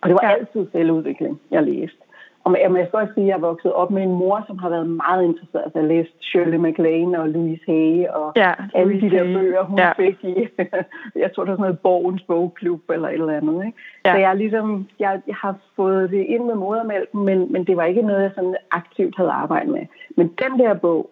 Og 0.00 0.08
det 0.08 0.14
var 0.14 0.28
ja. 0.28 0.34
altid 0.34 0.66
selvudvikling, 0.72 1.40
jeg 1.50 1.62
læste. 1.62 1.98
Og 2.46 2.56
jeg, 2.60 2.86
skal 2.88 2.98
også 2.98 3.14
sige, 3.14 3.24
at 3.24 3.28
jeg 3.28 3.34
er 3.34 3.48
vokset 3.50 3.72
op 3.72 3.90
med 3.90 4.02
en 4.02 4.12
mor, 4.12 4.44
som 4.46 4.58
har 4.58 4.68
været 4.68 4.88
meget 4.88 5.24
interesseret. 5.24 5.64
Altså, 5.64 5.78
jeg 5.78 5.88
læst 5.88 6.12
Shirley 6.20 6.56
MacLaine 6.56 7.20
og 7.20 7.28
Louise 7.28 7.64
Hay 7.66 8.06
og 8.08 8.32
ja, 8.36 8.52
alle 8.74 8.92
Louise 8.92 9.16
de 9.16 9.16
der 9.16 9.24
bøger, 9.24 9.62
hun 9.64 9.78
ja. 9.78 9.92
fik 9.92 10.24
i. 10.24 10.48
jeg 11.22 11.32
tror, 11.32 11.44
det 11.44 11.50
var 11.50 11.56
sådan 11.56 11.66
noget 11.66 11.78
Borgens 11.78 12.22
Bogklub 12.22 12.90
eller 12.90 13.08
et 13.08 13.14
eller 13.14 13.36
andet. 13.36 13.66
Ikke? 13.66 13.78
Ja. 14.04 14.12
Så 14.12 14.18
jeg, 14.18 14.36
ligesom, 14.36 14.86
jeg, 14.98 15.20
jeg 15.26 15.34
har 15.34 15.56
fået 15.76 16.10
det 16.10 16.24
ind 16.28 16.44
med 16.44 16.54
modermælken, 16.54 17.24
men, 17.24 17.52
men 17.52 17.64
det 17.64 17.76
var 17.76 17.84
ikke 17.84 18.02
noget, 18.02 18.22
jeg 18.22 18.32
sådan 18.34 18.56
aktivt 18.70 19.16
havde 19.16 19.30
arbejdet 19.30 19.72
med. 19.72 19.86
Men 20.16 20.26
den 20.26 20.58
der 20.58 20.74
bog, 20.74 21.10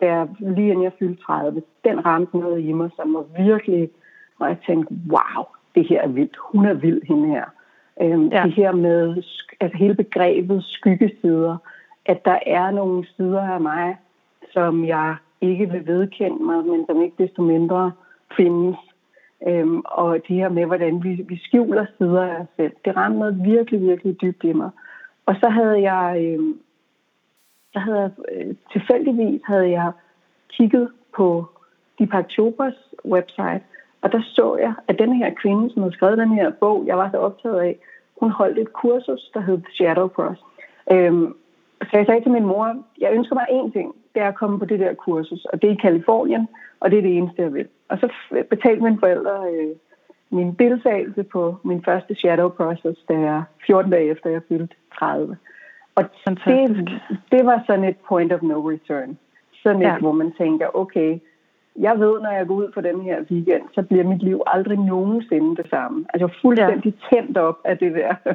der 0.00 0.26
lige 0.40 0.70
inden 0.70 0.84
jeg 0.84 0.92
fyldte 0.98 1.22
30, 1.22 1.62
den 1.84 2.06
ramte 2.06 2.38
noget 2.38 2.60
i 2.60 2.72
mig, 2.72 2.90
som 2.96 3.14
var 3.14 3.24
virkelig, 3.44 3.90
hvor 4.36 4.46
jeg 4.46 4.56
tænkte, 4.66 4.94
wow, 5.10 5.44
det 5.74 5.88
her 5.88 6.02
er 6.02 6.08
vildt. 6.08 6.36
Hun 6.52 6.66
er 6.66 6.74
vild, 6.74 7.02
hende 7.02 7.28
her. 7.28 7.44
Øhm, 8.00 8.28
ja. 8.28 8.42
Det 8.42 8.52
her 8.52 8.72
med 8.72 9.22
altså 9.60 9.78
hele 9.78 9.94
begrebet 9.94 10.64
skyggesider, 10.64 11.56
at 12.06 12.24
der 12.24 12.38
er 12.46 12.70
nogle 12.70 13.06
sider 13.16 13.40
af 13.40 13.60
mig, 13.60 13.96
som 14.52 14.84
jeg 14.84 15.16
ikke 15.40 15.70
vil 15.70 15.86
vedkende 15.86 16.44
mig, 16.44 16.64
men 16.64 16.86
som 16.86 17.02
ikke 17.02 17.22
desto 17.22 17.42
mindre 17.42 17.92
findes. 18.36 18.76
Øhm, 19.46 19.82
og 19.84 20.18
det 20.28 20.36
her 20.36 20.48
med, 20.48 20.66
hvordan 20.66 21.04
vi, 21.04 21.24
vi 21.28 21.40
skjuler 21.44 21.86
sider 21.98 22.22
af 22.22 22.40
os 22.40 22.46
selv, 22.56 22.72
det 22.84 22.96
ramte 22.96 23.18
noget 23.18 23.44
virkelig, 23.44 23.80
virkelig 23.80 24.20
dybt 24.22 24.44
i 24.44 24.52
mig. 24.52 24.70
Og 25.26 25.34
så 25.34 25.48
havde 25.48 25.92
jeg, 25.92 26.24
øhm, 26.24 26.58
så 27.72 27.78
havde 27.78 28.00
jeg 28.00 28.10
øh, 28.32 28.54
tilfældigvis 28.72 29.40
havde 29.44 29.70
jeg 29.70 29.92
kigget 30.48 30.90
på 31.16 31.46
Deepak 31.98 32.30
Chopras 32.30 32.74
website, 33.04 33.62
og 34.02 34.12
der 34.12 34.20
så 34.22 34.56
jeg, 34.56 34.74
at 34.88 34.98
den 34.98 35.12
her 35.12 35.30
kvinde, 35.42 35.72
som 35.72 35.82
havde 35.82 35.94
skrevet 35.94 36.18
den 36.18 36.32
her 36.32 36.50
bog, 36.50 36.84
jeg 36.86 36.98
var 36.98 37.10
så 37.10 37.16
optaget 37.16 37.60
af, 37.60 37.78
hun 38.20 38.30
holdt 38.30 38.58
et 38.58 38.72
kursus, 38.72 39.30
der 39.34 39.40
hed 39.40 39.60
Shadow 39.74 40.08
Cross. 40.08 40.40
Øhm, 40.92 41.34
så 41.82 41.96
jeg 41.96 42.06
sagde 42.06 42.22
til 42.22 42.32
min 42.32 42.46
mor, 42.46 42.76
jeg 43.00 43.12
ønsker 43.12 43.34
mig 43.34 43.46
én 43.50 43.72
ting, 43.72 43.94
det 44.14 44.22
er 44.22 44.28
at 44.28 44.34
komme 44.34 44.58
på 44.58 44.64
det 44.64 44.80
der 44.80 44.94
kursus, 44.94 45.44
og 45.44 45.62
det 45.62 45.68
er 45.68 45.74
i 45.74 45.82
Kalifornien, 45.82 46.48
og 46.80 46.90
det 46.90 46.98
er 46.98 47.02
det 47.02 47.16
eneste, 47.16 47.42
jeg 47.42 47.54
vil. 47.54 47.68
Og 47.88 47.98
så 47.98 48.08
betalte 48.50 48.82
mine 48.82 48.98
forældre 48.98 49.52
øh, 49.52 49.76
min 50.32 50.54
deltagelse 50.54 51.22
på 51.22 51.56
min 51.62 51.84
første 51.84 52.14
Shadow 52.14 52.48
Process, 52.48 53.00
da 53.08 53.14
jeg 53.14 53.42
14 53.66 53.90
dage 53.90 54.10
efter, 54.10 54.30
jeg 54.30 54.42
fyldte 54.48 54.74
30. 54.98 55.36
Og 55.94 56.04
det, 56.26 56.90
det 57.32 57.46
var 57.46 57.62
sådan 57.66 57.84
et 57.84 57.96
point 58.08 58.32
of 58.32 58.42
no 58.42 58.70
return. 58.70 59.18
Sådan 59.62 59.82
et, 59.82 59.86
ja. 59.86 59.98
hvor 59.98 60.12
man 60.12 60.32
tænker, 60.32 60.76
okay, 60.76 61.18
jeg 61.76 62.00
ved, 62.00 62.20
når 62.20 62.30
jeg 62.30 62.46
går 62.46 62.54
ud 62.54 62.70
på 62.74 62.80
den 62.80 63.00
her 63.00 63.20
weekend, 63.30 63.62
så 63.74 63.82
bliver 63.82 64.04
mit 64.04 64.22
liv 64.22 64.42
aldrig 64.46 64.78
nogensinde 64.78 65.56
det 65.56 65.70
samme. 65.70 66.06
Altså 66.14 66.38
fuldstændig 66.42 66.94
ja. 67.12 67.16
tændt 67.16 67.38
op 67.38 67.58
af 67.64 67.78
det 67.78 67.94
der, 67.94 68.14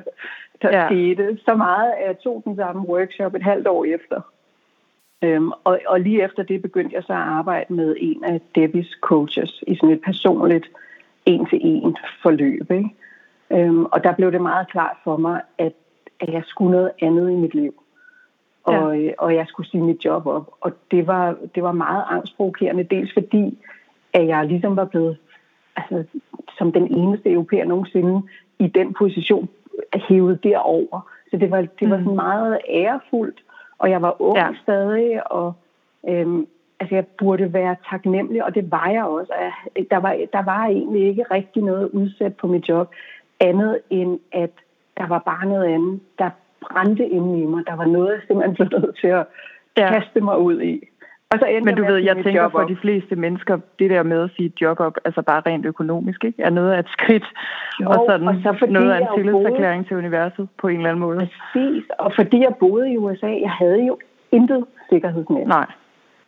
der 0.62 0.78
ja. 0.78 0.88
skete. 0.88 1.40
Så 1.46 1.56
meget, 1.56 1.92
at 1.92 2.08
jeg 2.08 2.20
tog 2.20 2.42
den 2.46 2.56
samme 2.56 2.90
workshop 2.90 3.36
et 3.36 3.44
halvt 3.44 3.68
år 3.68 3.86
efter. 3.86 4.22
Øhm, 5.22 5.52
og, 5.64 5.80
og 5.88 6.00
lige 6.00 6.24
efter 6.24 6.44
det 6.44 6.62
begyndte 6.62 6.96
jeg 6.96 7.04
så 7.04 7.14
at 7.14 7.20
arbejde 7.20 7.74
med 7.74 7.96
en 8.00 8.24
af 8.24 8.42
Debbies 8.56 8.98
coaches 9.02 9.64
i 9.68 9.76
sådan 9.76 9.96
et 9.96 10.02
personligt 10.02 10.66
en-til-en 11.26 11.98
forløb. 12.22 12.72
Ikke? 12.72 12.90
Øhm, 13.52 13.86
og 13.86 14.04
der 14.04 14.16
blev 14.16 14.32
det 14.32 14.42
meget 14.42 14.70
klart 14.70 14.98
for 15.04 15.18
mig, 15.18 15.42
at, 15.58 15.74
at 16.20 16.34
jeg 16.34 16.44
skulle 16.46 16.72
noget 16.72 16.92
andet 17.02 17.32
i 17.32 17.36
mit 17.36 17.54
liv 17.54 17.84
ja. 18.74 18.96
Øh, 18.96 19.14
og 19.18 19.36
jeg 19.36 19.46
skulle 19.48 19.70
sige 19.70 19.84
mit 19.84 20.06
job 20.06 20.26
op. 20.26 20.54
Og 20.62 20.72
det 20.92 21.08
var, 21.08 21.36
det 21.56 21.64
var 21.64 21.72
meget 21.72 22.04
angstprovokerende, 22.10 22.84
dels 22.84 23.14
fordi, 23.14 23.58
at 24.14 24.28
jeg 24.28 24.46
ligesom 24.46 24.76
var 24.76 24.86
blevet 24.86 25.18
altså, 25.76 26.04
som 26.58 26.72
den 26.72 26.94
eneste 26.94 27.32
europæer 27.32 27.66
nogensinde 27.66 28.22
i 28.60 28.68
den 28.68 28.94
position 28.94 29.50
hævet 29.94 30.44
derover. 30.44 31.12
Så 31.32 31.38
det 31.38 31.52
var, 31.52 31.68
det 31.80 31.90
var 31.90 31.98
mm. 31.98 32.04
sådan 32.04 32.16
meget 32.16 32.60
ærefuldt, 32.70 33.44
og 33.78 33.90
jeg 33.90 34.02
var 34.02 34.22
ung 34.22 34.38
ja. 34.38 34.48
stadig, 34.64 35.32
og 35.32 35.54
øhm, 36.10 36.48
altså, 36.80 36.96
jeg 36.96 37.06
burde 37.08 37.54
være 37.54 37.76
taknemmelig, 37.90 38.44
og 38.44 38.56
det 38.56 38.72
var 38.72 38.90
jeg 38.90 39.04
også. 39.04 39.34
Jeg, 39.34 39.86
der, 39.92 39.98
var, 39.98 40.18
der 40.34 40.44
var 40.44 40.66
egentlig 40.66 41.08
ikke 41.08 41.24
rigtig 41.32 41.64
noget 41.64 41.90
udsat 41.90 42.36
på 42.36 42.48
mit 42.48 42.70
job, 42.70 42.92
andet 43.40 43.80
end 43.90 44.20
at 44.32 44.52
der 44.98 45.08
var 45.08 45.20
bare 45.20 45.46
noget 45.46 45.66
andet, 45.66 46.00
der 46.20 46.30
brændte 46.62 47.06
inde 47.06 47.42
i 47.42 47.46
mig. 47.46 47.64
Der 47.68 47.76
var 47.76 47.86
noget, 47.86 48.12
jeg 48.14 48.22
simpelthen 48.28 48.56
blev 48.56 48.80
nødt 48.80 48.98
til 49.02 49.08
at 49.08 49.26
ja. 49.78 49.94
kaste 49.94 50.22
mig 50.22 50.38
ud 50.40 50.62
i. 50.62 50.88
Og 51.32 51.40
så 51.40 51.46
Men 51.64 51.76
du 51.76 51.86
ved, 51.86 51.98
jeg 51.98 52.16
tænker 52.24 52.50
for 52.50 52.64
de 52.64 52.76
fleste 52.76 53.16
mennesker, 53.16 53.58
det 53.80 53.90
der 53.90 54.04
med 54.04 54.24
at 54.24 54.30
sige 54.36 54.54
job 54.62 54.80
op, 54.80 54.98
altså 55.06 55.22
bare 55.22 55.42
rent 55.46 55.66
økonomisk, 55.66 56.24
ikke? 56.24 56.42
er 56.42 56.50
noget 56.50 56.72
af 56.72 56.80
et 56.80 56.90
skridt, 56.90 57.28
jo, 57.82 57.90
og 57.90 58.06
sådan 58.10 58.28
og 58.28 58.36
så 58.44 58.66
noget 58.70 58.92
af 58.92 58.98
en 58.98 59.08
tillidserklæring 59.16 59.82
boede... 59.84 59.90
til 59.90 59.98
universet 59.98 60.48
på 60.58 60.68
en 60.68 60.78
eller 60.78 60.90
anden 60.90 61.00
måde. 61.00 61.18
Præcis, 61.18 61.84
og 62.00 62.12
fordi 62.16 62.40
jeg 62.40 62.54
boede 62.60 62.92
i 62.94 62.98
USA, 62.98 63.28
jeg 63.28 63.52
havde 63.52 63.86
jo 63.86 63.98
intet 64.32 64.66
sikkerhedsnet. 64.90 65.48
Nej. 65.48 65.66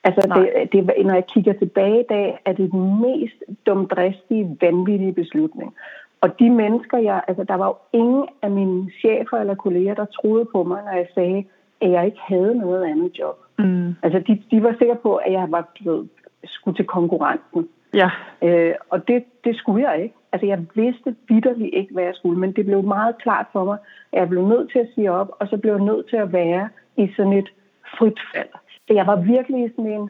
Altså, 0.03 0.27
Nej. 0.27 0.37
Det, 0.71 0.71
det, 0.71 1.05
når 1.05 1.13
jeg 1.13 1.25
kigger 1.33 1.53
tilbage 1.53 1.99
i 1.99 2.07
dag, 2.09 2.39
er 2.45 2.53
det 2.53 2.71
den 2.71 3.01
mest 3.01 3.43
dumdristige, 3.65 4.57
vanvittige 4.61 5.13
beslutning. 5.13 5.73
Og 6.21 6.39
de 6.39 6.49
mennesker, 6.49 6.97
jeg, 6.97 7.21
altså 7.27 7.43
der 7.43 7.55
var 7.55 7.67
jo 7.67 7.75
ingen 7.93 8.27
af 8.41 8.51
mine 8.51 8.91
chefer 8.99 9.37
eller 9.37 9.55
kolleger, 9.55 9.93
der 9.93 10.05
troede 10.05 10.45
på 10.45 10.63
mig, 10.63 10.81
når 10.85 10.91
jeg 10.91 11.07
sagde, 11.13 11.43
at 11.81 11.91
jeg 11.91 12.05
ikke 12.05 12.19
havde 12.27 12.55
noget 12.55 12.83
andet 12.83 13.19
job. 13.19 13.37
Mm. 13.59 13.95
Altså 14.03 14.19
de, 14.27 14.43
de 14.51 14.63
var 14.63 14.75
sikre 14.79 14.95
på, 14.95 15.15
at 15.15 15.31
jeg 15.31 15.47
var 15.51 15.71
blevet, 15.79 16.09
skulle 16.45 16.77
til 16.77 16.85
konkurrenten. 16.85 17.67
Ja. 17.93 18.09
Øh, 18.41 18.73
og 18.89 19.07
det, 19.07 19.23
det 19.43 19.55
skulle 19.55 19.89
jeg 19.89 20.03
ikke. 20.03 20.15
Altså 20.31 20.45
jeg 20.45 20.65
vidste 20.75 21.15
vidderligt 21.29 21.73
ikke, 21.73 21.93
hvad 21.93 22.03
jeg 22.03 22.15
skulle, 22.15 22.39
men 22.39 22.51
det 22.51 22.65
blev 22.65 22.83
meget 22.83 23.17
klart 23.17 23.45
for 23.51 23.63
mig, 23.63 23.77
at 24.11 24.19
jeg 24.19 24.29
blev 24.29 24.47
nødt 24.47 24.71
til 24.71 24.79
at 24.79 24.89
sige 24.95 25.11
op, 25.11 25.29
og 25.39 25.47
så 25.47 25.57
blev 25.57 25.73
jeg 25.73 25.83
nødt 25.83 26.09
til 26.09 26.17
at 26.17 26.33
være 26.33 26.69
i 26.97 27.09
sådan 27.15 27.33
et 27.33 27.49
frit 27.97 28.19
fald. 28.33 28.49
Så 28.87 28.93
jeg 28.93 29.07
var 29.07 29.15
virkelig 29.15 29.71
sådan 29.75 29.91
en, 29.91 30.09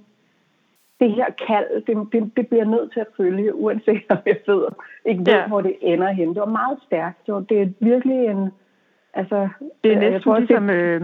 det 1.00 1.12
her 1.12 1.26
kald, 1.48 1.86
det, 1.88 2.14
det, 2.14 2.32
det 2.38 2.48
bliver 2.48 2.66
nødt 2.66 2.94
til 2.94 3.00
at 3.00 3.08
følge, 3.18 3.56
uanset 3.56 4.04
om 4.10 4.18
jeg 4.26 4.38
ved, 4.48 4.66
ikke 5.06 5.20
ved, 5.20 5.34
ja. 5.34 5.48
hvor 5.48 5.62
det 5.62 5.76
ender 5.82 6.12
hen. 6.12 6.30
Det 6.30 6.40
var 6.40 6.56
meget 6.62 6.78
stærkt. 6.88 7.26
Det, 7.26 7.34
var, 7.34 7.40
det 7.40 7.62
er 7.62 7.68
virkelig 7.80 8.26
en... 8.26 8.50
Altså, 9.14 9.50
det 9.84 9.94
er 9.94 10.00
næsten 10.00 10.22
tror, 10.22 10.40
ligesom... 10.40 10.68
Det, 10.68 10.76
øh, 10.76 11.02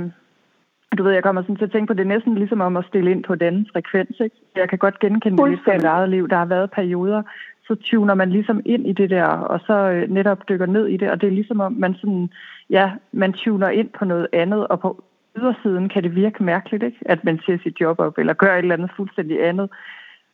du 0.98 1.04
ved, 1.04 1.12
jeg 1.12 1.24
kommer 1.24 1.42
sådan 1.42 1.56
til 1.56 1.66
at 1.66 1.72
tænke 1.72 1.88
på, 1.88 1.94
det 1.94 2.02
er 2.02 2.16
næsten 2.16 2.36
ligesom 2.36 2.62
om 2.62 2.78
at 2.78 2.86
stille 2.86 3.12
ind 3.12 3.24
på 3.24 3.36
den 3.36 3.68
frekvens. 3.74 4.20
Ikke? 4.20 4.36
Jeg 4.56 4.70
kan 4.70 4.78
godt 4.78 5.00
genkende 5.00 5.38
det 5.38 5.50
lidt 5.50 5.64
fra 5.64 5.74
mit 5.74 5.84
eget 5.84 6.10
liv. 6.10 6.30
Der 6.30 6.38
har 6.38 6.46
været 6.46 6.72
perioder, 6.72 7.22
så 7.68 7.76
tuner 7.76 8.14
man 8.14 8.30
ligesom 8.30 8.62
ind 8.66 8.88
i 8.88 8.94
det 8.94 9.10
der, 9.10 9.26
og 9.26 9.60
så 9.60 9.74
øh, 9.74 10.12
netop 10.12 10.50
dykker 10.50 10.66
ned 10.66 10.88
i 10.88 10.98
det, 10.98 11.12
og 11.12 11.22
det 11.22 11.28
er 11.28 11.32
ligesom 11.32 11.60
om, 11.60 11.74
man 11.74 11.94
sådan, 11.94 12.30
ja, 12.70 12.92
man 13.12 13.34
tuner 13.34 13.70
ind 13.70 13.90
på 13.90 14.06
noget 14.06 14.28
andet, 14.34 14.68
og 14.68 14.80
på 14.80 15.04
ydersiden 15.38 15.90
kan 15.90 16.04
det 16.04 16.16
virke 16.16 16.44
mærkeligt, 16.44 16.84
ikke? 16.84 16.98
at 17.06 17.24
man 17.24 17.40
ser 17.46 17.58
sit 17.64 17.82
job 17.82 18.00
op, 18.00 18.18
eller 18.18 18.34
gør 18.34 18.54
et 18.54 18.58
eller 18.58 18.76
andet 18.76 18.92
fuldstændig 18.96 19.48
andet. 19.48 19.70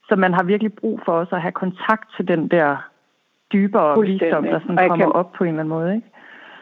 Så 0.10 0.15
man 0.15 0.34
har 0.34 0.43
virkelig 0.43 0.74
brug 0.74 1.00
for 1.05 1.12
også 1.12 1.36
at 1.36 1.41
have 1.41 1.51
kontakt 1.51 2.15
til 2.15 2.27
den 2.27 2.48
der 2.48 2.91
dybere 3.53 4.01
visdom, 4.01 4.43
der 4.43 4.60
sådan 4.60 4.89
kommer 4.89 5.05
kan, 5.05 5.12
op 5.12 5.31
på 5.31 5.43
en 5.43 5.48
eller 5.48 5.60
anden 5.60 5.74
måde. 5.77 5.96
Ikke? 5.96 6.08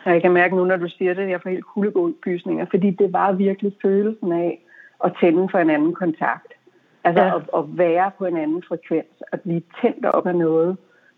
Og 0.06 0.12
jeg 0.12 0.22
kan 0.22 0.32
mærke 0.32 0.56
nu, 0.56 0.66
når 0.66 0.78
du 0.78 0.88
siger 0.88 1.14
det, 1.14 1.30
jeg 1.30 1.42
får 1.42 1.50
helt 1.50 1.66
kuldegådgysninger, 1.66 2.66
fordi 2.70 2.90
det 2.90 3.14
var 3.14 3.32
virkelig 3.32 3.74
følelsen 3.82 4.32
af 4.32 4.62
at 5.04 5.12
tænde 5.22 5.48
for 5.52 5.58
en 5.58 5.70
anden 5.70 5.94
kontakt. 5.94 6.54
Altså 7.04 7.24
ja. 7.24 7.36
at, 7.36 7.42
at 7.58 7.64
være 7.78 8.12
på 8.18 8.26
en 8.26 8.38
anden 8.38 8.64
frekvens, 8.68 9.24
at 9.32 9.42
blive 9.42 9.62
tændt 9.82 10.06
op 10.06 10.28
af 10.28 10.36
noget, 10.36 10.78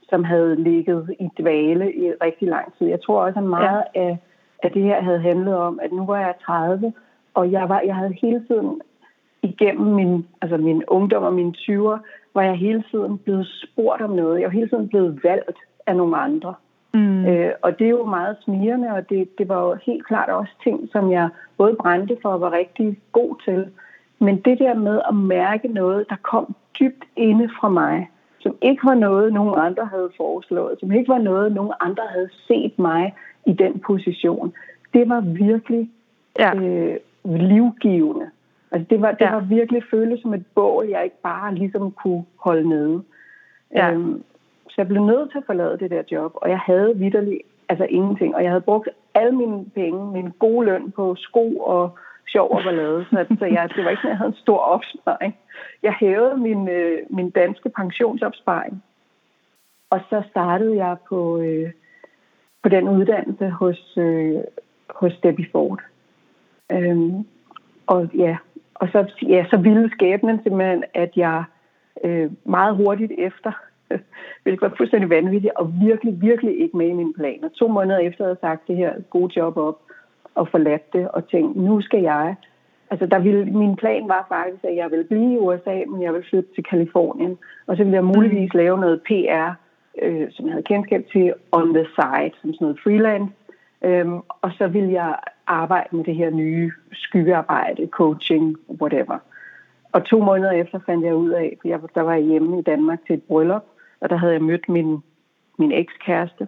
som 0.09 0.23
havde 0.23 0.63
ligget 0.63 1.15
i 1.19 1.27
dvale 1.39 1.93
i 1.93 2.11
rigtig 2.23 2.47
lang 2.47 2.73
tid. 2.77 2.87
Jeg 2.87 3.01
tror 3.01 3.21
også, 3.25 3.39
at 3.39 3.45
meget 3.45 3.83
ja. 3.95 4.01
af, 4.01 4.17
af 4.63 4.71
det 4.71 4.83
her 4.83 5.01
havde 5.01 5.19
handlet 5.19 5.55
om, 5.55 5.79
at 5.83 5.91
nu 5.91 6.05
var 6.05 6.19
jeg 6.19 6.33
30, 6.45 6.93
og 7.33 7.51
jeg, 7.51 7.69
var, 7.69 7.81
jeg 7.85 7.95
havde 7.95 8.15
hele 8.21 8.43
tiden 8.47 8.81
igennem 9.43 9.95
min, 9.95 10.25
altså 10.41 10.57
min 10.57 10.83
ungdom 10.87 11.23
og 11.23 11.33
mine 11.33 11.53
20'er, 11.57 11.97
var 12.33 12.41
jeg 12.41 12.55
hele 12.55 12.83
tiden 12.91 13.17
blevet 13.17 13.47
spurgt 13.47 14.01
om 14.01 14.09
noget. 14.09 14.39
Jeg 14.39 14.47
var 14.47 14.53
hele 14.53 14.69
tiden 14.69 14.87
blevet 14.87 15.19
valgt 15.23 15.59
af 15.87 15.95
nogle 15.95 16.17
andre. 16.17 16.53
Mm. 16.93 17.25
Øh, 17.25 17.51
og 17.61 17.79
det 17.79 17.85
er 17.85 17.89
jo 17.89 18.05
meget 18.05 18.37
smirende, 18.43 18.87
og 18.87 19.09
det, 19.09 19.37
det 19.37 19.49
var 19.49 19.61
jo 19.61 19.77
helt 19.85 20.07
klart 20.07 20.29
også 20.29 20.51
ting, 20.63 20.89
som 20.91 21.11
jeg 21.11 21.29
både 21.57 21.75
brændte 21.79 22.17
for 22.21 22.29
og 22.29 22.41
var 22.41 22.51
rigtig 22.51 22.99
god 23.11 23.35
til. 23.45 23.67
Men 24.19 24.35
det 24.35 24.59
der 24.59 24.73
med 24.73 25.01
at 25.09 25.15
mærke 25.15 25.67
noget, 25.67 26.05
der 26.09 26.15
kom 26.21 26.55
dybt 26.79 27.05
inde 27.15 27.49
fra 27.59 27.69
mig, 27.69 28.09
som 28.39 28.55
ikke 28.61 28.83
var 28.83 28.95
noget, 28.95 29.33
nogen 29.33 29.53
andre 29.57 29.85
havde 29.85 30.09
foreslået, 30.17 30.79
som 30.79 30.91
ikke 30.91 31.09
var 31.09 31.17
noget, 31.17 31.51
nogen 31.51 31.73
andre 31.79 32.03
havde 32.09 32.29
set 32.47 32.79
mig 32.79 33.15
i 33.45 33.53
den 33.53 33.79
position, 33.79 34.53
det 34.93 35.09
var 35.09 35.21
virkelig 35.21 35.89
ja. 36.39 36.55
øh, 36.55 36.97
livgivende. 37.25 38.29
Altså 38.71 38.87
det 38.89 39.01
var, 39.01 39.11
det 39.11 39.25
ja. 39.25 39.33
var 39.33 39.39
virkelig 39.39 39.83
føles 39.91 40.21
som 40.21 40.33
et 40.33 40.45
bål, 40.55 40.87
jeg 40.87 41.03
ikke 41.03 41.21
bare 41.23 41.55
ligesom 41.55 41.91
kunne 41.91 42.25
holde 42.39 42.69
nede. 42.69 43.03
Ja. 43.75 43.91
Øhm, 43.91 44.23
så 44.69 44.75
jeg 44.77 44.87
blev 44.87 45.05
nødt 45.05 45.31
til 45.31 45.37
at 45.37 45.45
forlade 45.45 45.77
det 45.77 45.91
der 45.91 46.03
job, 46.11 46.31
og 46.35 46.49
jeg 46.49 46.59
havde 46.59 46.97
vidderligt 46.97 47.41
altså 47.69 47.87
ingenting. 47.89 48.35
Og 48.35 48.43
jeg 48.43 48.51
havde 48.51 48.61
brugt 48.61 48.89
alle 49.13 49.31
mine 49.31 49.65
penge, 49.75 50.11
min 50.11 50.31
gode 50.39 50.65
løn 50.65 50.91
på 50.91 51.15
sko 51.15 51.57
og 51.57 51.97
sjov 52.27 52.51
og 52.51 52.61
ballade. 52.63 53.05
Så, 53.09 53.25
så 53.39 53.45
jeg, 53.45 53.69
det 53.75 53.83
var 53.83 53.89
ikke 53.89 54.01
sådan, 54.01 54.09
jeg 54.09 54.17
havde 54.17 54.33
en 54.35 54.43
stor 54.45 54.57
opsparing. 54.57 55.37
Jeg 55.83 55.93
hævede 55.99 56.37
min, 56.37 56.69
øh, 56.69 56.99
min 57.09 57.29
danske 57.29 57.69
pensionsopsparing. 57.69 58.83
Og 59.89 59.99
så 60.09 60.23
startede 60.29 60.75
jeg 60.85 60.97
på, 61.09 61.37
øh, 61.41 61.71
på 62.63 62.69
den 62.69 62.89
uddannelse 62.89 63.49
hos, 63.49 63.97
øh, 63.97 64.39
hos 64.89 65.13
Debbie 65.23 65.47
Ford. 65.51 65.81
Øhm, 66.71 67.25
og 67.87 68.09
ja, 68.15 68.37
og 68.75 68.87
så, 68.91 69.13
ja, 69.27 69.45
så 69.49 69.57
ville 69.57 69.91
skæbnen 69.91 70.43
simpelthen, 70.43 70.83
at 70.93 71.11
jeg 71.15 71.43
øh, 72.03 72.31
meget 72.45 72.75
hurtigt 72.75 73.11
efter, 73.17 73.51
hvilket 74.43 74.61
var 74.61 74.73
fuldstændig 74.77 75.09
vanvittigt, 75.09 75.53
og 75.55 75.73
virkelig, 75.81 76.21
virkelig 76.21 76.59
ikke 76.59 76.77
med 76.77 76.87
i 76.87 76.93
mine 76.93 77.13
planer. 77.13 77.49
To 77.49 77.67
måneder 77.67 77.99
efter, 77.99 78.23
at 78.23 78.27
jeg 78.27 78.27
havde 78.27 78.39
sagt 78.41 78.67
det 78.67 78.75
her 78.75 78.93
gode 79.09 79.39
job 79.39 79.57
op, 79.57 79.79
og 80.35 80.47
forladt 80.47 80.93
det, 80.93 81.07
og 81.11 81.29
tænkt, 81.29 81.55
nu 81.55 81.81
skal 81.81 82.01
jeg. 82.01 82.35
Altså, 82.91 83.05
der 83.05 83.19
ville, 83.19 83.45
min 83.45 83.75
plan 83.75 84.07
var 84.07 84.25
faktisk, 84.29 84.63
at 84.63 84.75
jeg 84.75 84.91
ville 84.91 85.05
blive 85.05 85.33
i 85.33 85.37
USA, 85.37 85.83
men 85.87 86.01
jeg 86.01 86.13
ville 86.13 86.27
flytte 86.29 86.49
til 86.55 86.63
Kalifornien, 86.63 87.37
og 87.67 87.77
så 87.77 87.83
ville 87.83 87.95
jeg 87.95 88.05
muligvis 88.05 88.53
mm. 88.53 88.57
lave 88.57 88.79
noget 88.79 89.01
PR, 89.01 89.49
øh, 90.01 90.27
som 90.31 90.45
jeg 90.45 90.53
havde 90.53 90.63
kendskab 90.63 91.05
til, 91.11 91.33
on 91.51 91.73
the 91.73 91.85
side, 91.95 92.31
som 92.41 92.53
sådan 92.53 92.65
noget 92.65 92.79
freelance, 92.83 93.33
øhm, 93.81 94.19
og 94.41 94.51
så 94.57 94.67
ville 94.67 94.91
jeg 94.91 95.15
arbejde 95.47 95.95
med 95.95 96.03
det 96.03 96.15
her 96.15 96.29
nye 96.29 96.71
skyggearbejde, 96.93 97.87
coaching, 97.87 98.57
whatever. 98.81 99.17
Og 99.91 100.05
to 100.05 100.19
måneder 100.19 100.51
efter 100.51 100.79
fandt 100.85 101.05
jeg 101.05 101.15
ud 101.15 101.29
af, 101.29 101.57
for 101.61 101.67
jeg, 101.67 101.79
der 101.95 102.01
var 102.01 102.13
jeg 102.13 102.23
hjemme 102.23 102.59
i 102.59 102.61
Danmark 102.61 102.99
til 103.07 103.13
et 103.13 103.23
bryllup, 103.23 103.65
og 104.01 104.09
der 104.09 104.17
havde 104.17 104.33
jeg 104.33 104.41
mødt 104.41 104.69
min, 104.69 105.03
min 105.59 105.71
ekskæreste. 105.71 106.47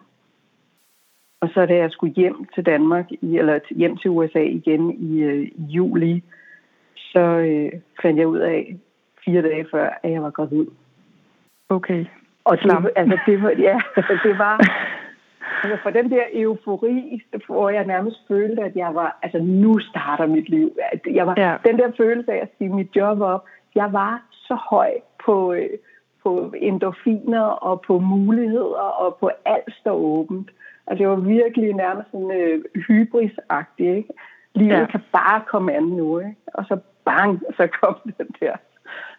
Og 1.41 1.49
så 1.53 1.65
da 1.65 1.75
jeg 1.75 1.91
skulle 1.91 2.13
hjem 2.13 2.45
til 2.55 2.65
Danmark, 2.65 3.05
eller 3.21 3.59
hjem 3.69 3.97
til 3.97 4.09
USA 4.09 4.39
igen 4.39 4.91
i, 4.91 5.19
øh, 5.19 5.75
juli, 5.75 6.23
så 6.95 7.19
øh, 7.19 7.71
fandt 8.01 8.19
jeg 8.19 8.27
ud 8.27 8.39
af 8.39 8.77
fire 9.25 9.41
dage 9.41 9.65
før, 9.71 9.99
at 10.03 10.11
jeg 10.11 10.23
var 10.23 10.29
gravid. 10.29 10.65
Okay. 11.69 12.05
Og 12.43 12.57
det, 12.57 12.91
altså, 12.95 13.19
det 13.25 13.41
var, 13.41 13.49
ja, 13.49 13.79
det 14.23 14.37
var, 14.37 14.59
Altså 15.63 15.77
for 15.83 15.89
den 15.89 16.11
der 16.11 16.23
eufori, 16.33 17.21
hvor 17.47 17.69
jeg 17.69 17.85
nærmest 17.85 18.17
følte, 18.27 18.61
at 18.61 18.75
jeg 18.75 18.95
var, 18.95 19.19
altså 19.21 19.39
nu 19.39 19.79
starter 19.79 20.25
mit 20.25 20.49
liv. 20.49 20.77
Jeg 21.11 21.27
var, 21.27 21.33
ja. 21.37 21.55
Den 21.65 21.77
der 21.77 21.91
følelse 21.97 22.31
af 22.31 22.37
at 22.41 22.49
sige 22.57 22.69
mit 22.69 22.95
job 22.95 23.21
op, 23.21 23.45
jeg 23.75 23.93
var 23.93 24.21
så 24.31 24.55
høj 24.69 24.91
på, 25.25 25.53
øh, 25.53 25.69
på 26.23 26.53
endorfiner 26.57 27.41
og 27.41 27.81
på 27.81 27.99
muligheder 27.99 28.87
og 29.03 29.17
på 29.19 29.29
alt 29.45 29.73
står 29.79 29.95
åbent. 29.95 30.51
Altså 30.87 31.01
det 31.03 31.09
var 31.09 31.15
virkelig 31.15 31.73
nærmest 31.73 32.11
sådan 32.11 32.31
øh, 32.31 32.63
hybrisagtigt, 32.87 33.95
ikke? 33.97 34.13
Livet 34.55 34.71
ja. 34.71 34.85
kan 34.85 35.01
bare 35.11 35.41
komme 35.47 35.73
an 35.73 35.83
nu, 35.83 36.19
ikke? 36.19 36.35
Og 36.53 36.65
så 36.65 36.77
bang, 37.05 37.41
så 37.57 37.67
kom 37.67 37.95
den 38.17 38.27
der. 38.39 38.55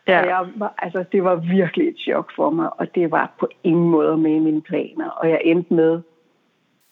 Ja. 0.08 0.20
Og 0.20 0.26
jeg 0.26 0.46
var, 0.56 0.74
altså, 0.78 1.04
det 1.12 1.24
var 1.24 1.34
virkelig 1.34 1.88
et 1.88 1.98
chok 1.98 2.32
for 2.36 2.50
mig, 2.50 2.80
og 2.80 2.94
det 2.94 3.10
var 3.10 3.32
på 3.40 3.48
ingen 3.62 3.90
måde 3.90 4.16
med 4.16 4.30
i 4.30 4.38
mine 4.38 4.62
planer. 4.62 5.08
Og 5.10 5.30
jeg 5.30 5.40
endte 5.44 5.74
med 5.74 6.00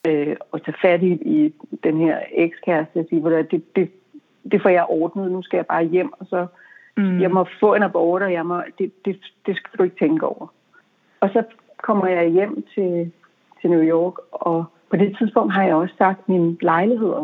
øh, 0.09 0.37
at 0.55 0.63
tage 0.65 0.77
fat 0.83 1.03
i, 1.03 1.13
i 1.13 1.55
den 1.85 1.97
her 1.97 2.19
ekskæreste 2.33 2.99
og 2.99 3.07
sige, 3.09 3.39
at 3.39 3.51
det, 3.51 3.77
det, 3.77 3.91
det 4.53 4.63
får 4.63 4.69
jeg 4.69 4.87
ordnet, 4.89 5.33
nu 5.33 5.43
skal 5.43 5.57
jeg 5.57 5.67
bare 5.67 5.85
hjem, 5.85 6.13
og 6.13 6.27
så 6.27 6.47
mm. 6.97 7.21
jeg 7.21 7.31
må 7.31 7.47
få 7.61 7.75
en 7.75 7.83
abort, 7.83 8.23
og 8.23 8.33
jeg 8.33 8.47
må, 8.47 8.63
det, 8.79 8.93
det, 9.05 9.21
det 9.47 9.57
skal 9.57 9.79
du 9.79 9.83
ikke 9.83 10.05
tænke 10.05 10.27
over. 10.27 10.47
Og 11.21 11.29
så 11.33 11.43
kommer 11.83 12.07
jeg 12.07 12.29
hjem 12.29 12.65
til, 12.75 13.13
til 13.61 13.71
New 13.71 13.83
York, 13.83 14.15
og 14.33 14.65
på 14.91 14.97
det 14.97 15.17
tidspunkt 15.19 15.53
har 15.53 15.65
jeg 15.65 15.75
også 15.75 15.95
sagt 15.99 16.29
min 16.29 16.59
lejlighed 16.61 17.15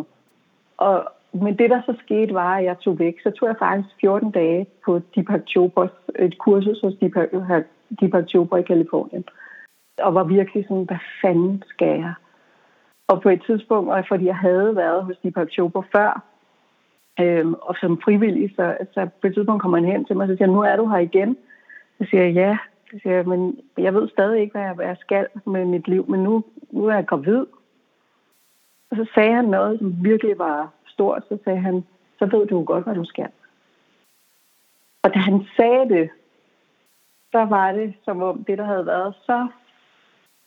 Og, 0.76 1.12
men 1.32 1.58
det, 1.58 1.70
der 1.70 1.82
så 1.87 1.94
skete, 2.04 2.35
var, 2.35 2.56
at 2.56 2.64
jeg 2.64 2.78
tog 2.78 2.99
væk. 2.99 3.14
Så 3.23 3.30
tog 3.30 3.49
jeg 3.49 3.56
faktisk 3.58 3.88
14 4.00 4.30
dage 4.30 4.66
på 4.85 5.00
Deepak 5.14 5.40
Chopras, 5.49 5.90
et 6.18 6.38
kursus 6.38 6.80
hos 6.80 6.94
Deepak, 7.00 7.28
Deepak 8.00 8.28
Chopra 8.28 8.56
i 8.56 8.62
Kalifornien. 8.62 9.25
Og 9.99 10.14
var 10.14 10.25
virkelig 10.25 10.64
sådan, 10.68 10.85
hvad 10.85 11.02
fanden 11.23 11.62
skal 11.66 12.00
jeg? 12.00 12.14
Og 13.08 13.22
på 13.22 13.28
et 13.28 13.42
tidspunkt, 13.46 13.90
og 13.90 14.04
fordi 14.08 14.24
jeg 14.24 14.36
havde 14.36 14.76
været 14.76 15.04
hos 15.04 15.16
Deepak 15.22 15.50
Chopra 15.50 15.82
før, 15.92 16.22
øhm, 17.20 17.54
og 17.54 17.74
som 17.80 18.00
frivillig, 18.04 18.54
så, 18.56 18.76
så 18.94 19.08
på 19.20 19.26
et 19.26 19.34
tidspunkt 19.34 19.62
kommer 19.62 19.78
han 19.78 19.92
hen 19.92 20.04
til 20.04 20.16
mig 20.16 20.30
og 20.30 20.36
siger, 20.36 20.46
nu 20.46 20.60
er 20.60 20.76
du 20.76 20.86
her 20.88 20.98
igen. 20.98 21.36
Så 21.98 22.06
siger 22.10 22.24
jeg, 22.24 22.34
ja. 22.34 22.58
Så 22.90 22.98
siger 23.02 23.14
jeg, 23.14 23.26
men 23.28 23.60
jeg 23.78 23.94
ved 23.94 24.08
stadig 24.08 24.40
ikke, 24.40 24.52
hvad 24.52 24.62
jeg, 24.62 24.74
hvad 24.74 24.86
jeg 24.86 24.96
skal 25.00 25.26
med 25.46 25.64
mit 25.64 25.88
liv, 25.88 26.10
men 26.10 26.22
nu, 26.22 26.44
nu 26.70 26.86
er 26.86 26.94
jeg 26.94 27.06
gravid. 27.06 27.46
Og 28.90 28.96
så 28.96 29.06
sagde 29.14 29.34
han 29.34 29.44
noget, 29.44 29.78
som 29.78 30.04
virkelig 30.04 30.38
var 30.38 30.72
stort. 30.86 31.22
Så 31.28 31.38
sagde 31.44 31.60
han, 31.60 31.84
så 32.18 32.26
ved 32.26 32.46
du 32.46 32.64
godt, 32.64 32.84
hvad 32.84 32.94
du 32.94 33.04
skal. 33.04 33.28
Og 35.02 35.14
da 35.14 35.18
han 35.18 35.46
sagde 35.56 35.88
det, 35.88 36.10
så 37.32 37.44
var 37.44 37.72
det 37.72 37.94
som 38.04 38.22
om 38.22 38.44
det, 38.44 38.58
der 38.58 38.64
havde 38.64 38.86
været 38.86 39.14
så 39.26 39.46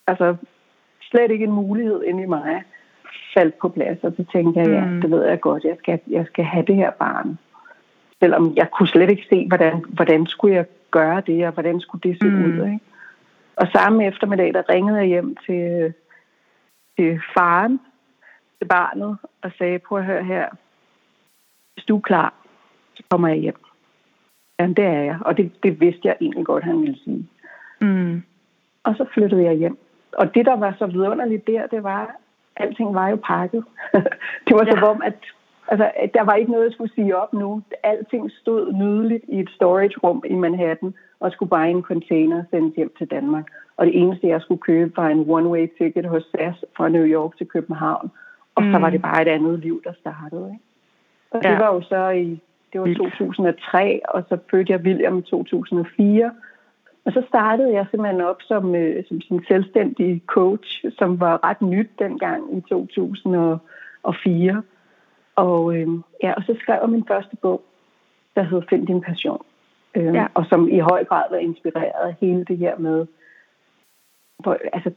altså, 0.08 0.36
slet 1.12 1.32
ikke 1.32 1.46
en 1.46 1.52
mulighed 1.52 2.04
inde 2.04 2.24
i 2.24 2.26
mig, 2.26 2.64
faldt 3.34 3.60
på 3.60 3.70
plads, 3.70 4.04
og 4.04 4.14
så 4.18 4.26
tænkte 4.32 4.60
jeg, 4.60 4.70
ja, 4.70 4.86
mm. 4.86 5.02
det 5.02 5.12
ved 5.12 5.26
jeg 5.26 5.40
godt, 5.40 5.64
jeg 5.64 5.76
skal, 5.80 6.00
jeg 6.08 6.26
skal 6.26 6.46
have 6.46 6.66
det 6.66 6.76
her 6.76 6.92
barn. 6.92 7.40
Selvom 8.20 8.54
jeg 8.56 8.72
kunne 8.72 8.88
slet 8.88 9.10
ikke 9.10 9.26
se, 9.30 9.48
hvordan, 9.48 9.86
hvordan 9.90 10.28
skulle 10.28 10.56
jeg 10.56 10.66
gøre 10.92 11.22
det, 11.28 11.48
og 11.48 11.54
hvordan 11.54 11.80
skulle 11.80 12.02
det 12.10 12.18
se 12.22 12.30
mm. 12.30 12.44
ud. 12.44 12.66
Ikke? 12.66 12.80
Og 13.56 13.68
samme 13.68 14.06
eftermiddag, 14.06 14.54
der 14.54 14.70
ringede 14.70 14.98
jeg 14.98 15.08
hjem 15.08 15.36
til, 15.46 15.94
til 16.98 17.22
faren, 17.34 17.80
til 18.58 18.68
barnet, 18.68 19.18
og 19.42 19.52
sagde, 19.58 19.80
prøv 19.80 19.98
at 19.98 20.06
høre 20.06 20.24
her, 20.24 20.50
hvis 21.74 21.86
du 21.86 21.98
er 21.98 22.02
klar, 22.02 22.34
så 22.94 23.04
kommer 23.10 23.28
jeg 23.28 23.38
hjem. 23.38 23.60
Ja, 24.60 24.68
det 24.68 24.86
er 24.86 25.02
jeg, 25.02 25.18
og 25.22 25.38
det, 25.38 25.64
det 25.64 25.80
vidste 25.80 26.08
jeg 26.08 26.16
egentlig 26.22 26.46
godt, 26.46 26.64
han 26.64 26.82
ville 26.82 26.98
sige. 27.04 27.30
Mm. 27.82 28.24
Og 28.84 28.96
så 28.96 29.06
flyttede 29.14 29.44
jeg 29.44 29.56
hjem. 29.56 29.78
Og 30.18 30.36
det, 30.36 30.46
der 30.46 30.56
var 30.56 30.76
så 30.80 30.86
vidunderligt 30.86 31.48
der, 31.48 31.68
det 31.68 31.84
var, 31.84 32.16
alting 32.56 32.94
var 32.94 33.10
jo 33.10 33.16
pakket. 33.16 33.64
det 34.48 34.54
var 34.58 34.66
ja. 34.66 34.72
som 34.72 34.84
om, 34.84 35.02
at 35.02 35.18
altså, 35.68 35.92
der 36.14 36.24
var 36.24 36.34
ikke 36.34 36.52
noget, 36.52 36.66
jeg 36.66 36.74
skulle 36.74 36.94
sige 36.96 37.18
op 37.18 37.34
nu. 37.34 37.62
Alting 37.84 38.32
stod 38.32 38.74
nydeligt 38.74 39.24
i 39.28 39.40
et 39.40 39.50
storage-rum 39.50 40.24
i 40.26 40.34
Manhattan, 40.34 40.94
og 41.20 41.32
skulle 41.32 41.50
bare 41.50 41.68
i 41.68 41.72
en 41.72 41.82
container 41.82 42.44
sendes 42.50 42.76
hjem 42.76 42.92
til 42.98 43.08
Danmark. 43.08 43.46
Og 43.78 43.86
det 43.86 44.02
eneste, 44.02 44.28
jeg 44.28 44.42
skulle 44.42 44.62
købe, 44.62 44.98
var 44.98 45.08
en 45.08 45.30
one-way 45.30 45.78
ticket 45.78 46.06
hos 46.06 46.24
SAS 46.24 46.66
fra 46.78 46.90
New 46.90 47.06
York 47.06 47.38
til 47.38 47.48
København. 47.48 48.12
Og 48.56 48.64
mm. 48.64 48.74
så 48.74 48.80
var 48.80 48.90
det 48.90 49.02
bare 49.02 49.22
et 49.22 49.28
andet 49.28 49.60
liv, 49.60 49.82
der 49.84 49.94
startede. 50.00 50.48
Ikke? 50.54 50.64
Og 51.32 51.42
ja. 51.44 51.52
det 51.52 51.60
var 51.60 51.74
jo 51.74 51.82
så 51.82 52.10
i 52.10 52.40
det 52.74 52.82
var 52.82 52.94
2003, 52.94 54.02
og 54.10 54.24
så 54.30 54.38
fødte 54.52 54.72
jeg 54.72 54.80
William 54.80 55.18
i 55.18 55.22
2004. 55.22 56.32
Og 57.06 57.12
så 57.12 57.24
startede 57.28 57.74
jeg 57.74 57.86
simpelthen 57.92 58.22
op 58.22 58.42
som, 58.42 58.76
øh, 58.76 59.04
som 59.08 59.22
sådan 59.22 59.44
selvstændig 59.48 60.22
coach, 60.26 60.86
som 60.98 61.20
var 61.20 61.44
ret 61.44 61.62
nyt 61.62 61.90
dengang 62.00 62.58
i 62.58 62.62
2004. 62.62 64.64
Og, 65.36 65.76
øh, 65.76 65.88
ja, 66.24 66.34
og 66.34 66.44
så 66.44 66.56
skrev 66.62 66.78
jeg 66.82 66.90
min 66.90 67.08
første 67.08 67.36
bog, 67.36 67.64
der 68.36 68.44
hed 68.44 68.62
Find 68.70 68.88
din 68.88 69.02
passion. 69.02 69.46
Øh, 69.96 70.16
ja. 70.16 70.28
Og 70.34 70.46
som 70.46 70.70
i 70.70 70.80
høj 70.80 71.06
grad 71.06 71.24
var 71.30 71.38
inspireret 71.38 72.08
af 72.08 72.16
hele 72.22 72.46
det 72.46 72.58
her 72.58 72.78
med, 72.78 73.06
hvor, 74.40 74.58
altså 74.74 74.92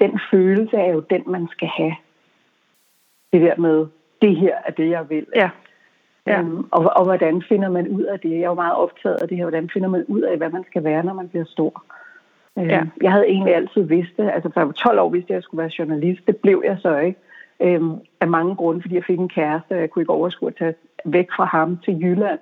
den 0.00 0.20
følelse 0.30 0.76
er 0.76 0.92
jo 0.92 1.00
den, 1.00 1.22
man 1.26 1.48
skal 1.50 1.68
have. 1.68 1.96
Det 3.32 3.40
der 3.40 3.56
med, 3.56 3.86
det 4.22 4.36
her 4.36 4.56
er 4.66 4.70
det, 4.70 4.90
jeg 4.90 5.10
vil. 5.10 5.26
Ja. 5.34 5.50
Ja. 6.26 6.40
Øhm, 6.40 6.66
og, 6.70 6.92
og 6.96 7.04
hvordan 7.04 7.42
finder 7.48 7.68
man 7.68 7.88
ud 7.88 8.02
af 8.02 8.20
det? 8.20 8.30
Jeg 8.30 8.38
er 8.38 8.48
jo 8.48 8.54
meget 8.54 8.74
optaget 8.74 9.16
af 9.22 9.28
det 9.28 9.36
her. 9.36 9.44
Hvordan 9.44 9.70
finder 9.72 9.88
man 9.88 10.04
ud 10.08 10.20
af, 10.20 10.36
hvad 10.36 10.50
man 10.50 10.64
skal 10.70 10.84
være, 10.84 11.04
når 11.04 11.14
man 11.14 11.28
bliver 11.28 11.44
stor? 11.44 11.84
Øhm, 12.58 12.68
ja. 12.68 12.82
Jeg 13.02 13.12
havde 13.12 13.28
egentlig 13.28 13.54
altid 13.54 13.82
vidst 13.82 14.16
det. 14.16 14.30
Altså, 14.34 14.50
for 14.52 14.60
jeg 14.60 14.66
var 14.66 14.72
12 14.72 14.98
år 15.00 15.10
vidste 15.10 15.30
jeg, 15.30 15.36
at 15.36 15.40
jeg 15.40 15.42
skulle 15.42 15.62
være 15.62 15.76
journalist. 15.78 16.26
Det 16.26 16.36
blev 16.36 16.62
jeg 16.64 16.76
så 16.80 16.96
ikke. 16.98 17.20
Øhm, 17.62 17.92
af 18.20 18.28
mange 18.28 18.56
grunde, 18.56 18.82
fordi 18.82 18.94
jeg 18.94 19.04
fik 19.04 19.18
en 19.18 19.28
kæreste, 19.28 19.72
og 19.72 19.80
jeg 19.80 19.90
kunne 19.90 20.02
ikke 20.02 20.12
overskue 20.12 20.48
at 20.48 20.56
tage 20.58 20.74
væk 21.04 21.28
fra 21.36 21.44
ham 21.44 21.78
til 21.84 21.94
Jylland. 22.02 22.38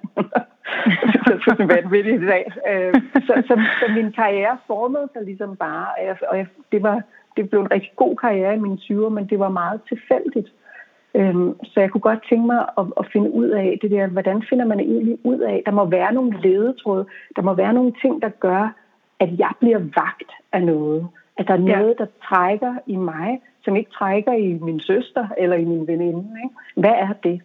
det 1.28 1.40
var 1.46 1.66
vanvittigt 1.66 2.22
i 2.22 2.26
dag. 2.26 2.52
Øhm, 2.70 2.94
så, 3.14 3.42
så, 3.46 3.60
så, 3.80 3.92
min 3.94 4.12
karriere 4.12 4.58
formede 4.66 5.08
sig 5.12 5.22
ligesom 5.22 5.56
bare, 5.56 5.86
og, 5.98 6.06
jeg, 6.06 6.16
og 6.30 6.38
jeg, 6.38 6.46
det, 6.72 6.82
var, 6.82 7.02
det 7.36 7.50
blev 7.50 7.60
en 7.60 7.72
rigtig 7.72 7.92
god 7.96 8.16
karriere 8.16 8.54
i 8.54 8.58
mine 8.58 8.78
20'er, 8.84 9.08
men 9.08 9.26
det 9.26 9.38
var 9.38 9.48
meget 9.48 9.80
tilfældigt. 9.88 10.48
Øhm, 11.14 11.64
så 11.64 11.80
jeg 11.80 11.90
kunne 11.90 12.00
godt 12.00 12.26
tænke 12.28 12.46
mig 12.46 12.60
at, 12.78 12.86
at 13.00 13.06
finde 13.12 13.30
ud 13.30 13.48
af 13.48 13.78
det 13.82 13.90
der, 13.90 14.06
hvordan 14.06 14.42
finder 14.48 14.64
man 14.64 14.80
egentlig 14.80 15.18
ud 15.24 15.38
af, 15.38 15.62
der 15.66 15.72
må 15.72 15.84
være 15.84 16.12
nogle 16.12 16.40
ledetråde, 16.40 17.06
der 17.36 17.42
må 17.42 17.54
være 17.54 17.72
nogle 17.72 17.92
ting, 18.02 18.22
der 18.22 18.28
gør, 18.28 18.74
at 19.20 19.38
jeg 19.38 19.52
bliver 19.60 19.78
vagt 19.78 20.32
af 20.52 20.62
noget. 20.62 21.08
At 21.38 21.48
der 21.48 21.54
er 21.54 21.58
noget, 21.58 21.94
ja. 21.98 22.04
der 22.04 22.06
trækker 22.28 22.74
i 22.86 22.96
mig, 22.96 23.40
som 23.64 23.76
ikke 23.76 23.90
trækker 23.90 24.32
i 24.32 24.52
min 24.52 24.80
søster 24.80 25.28
eller 25.38 25.56
i 25.56 25.64
min 25.64 25.86
veninde. 25.86 26.26
Ikke? 26.44 26.54
Hvad 26.76 26.90
er 26.90 27.12
det? 27.22 27.42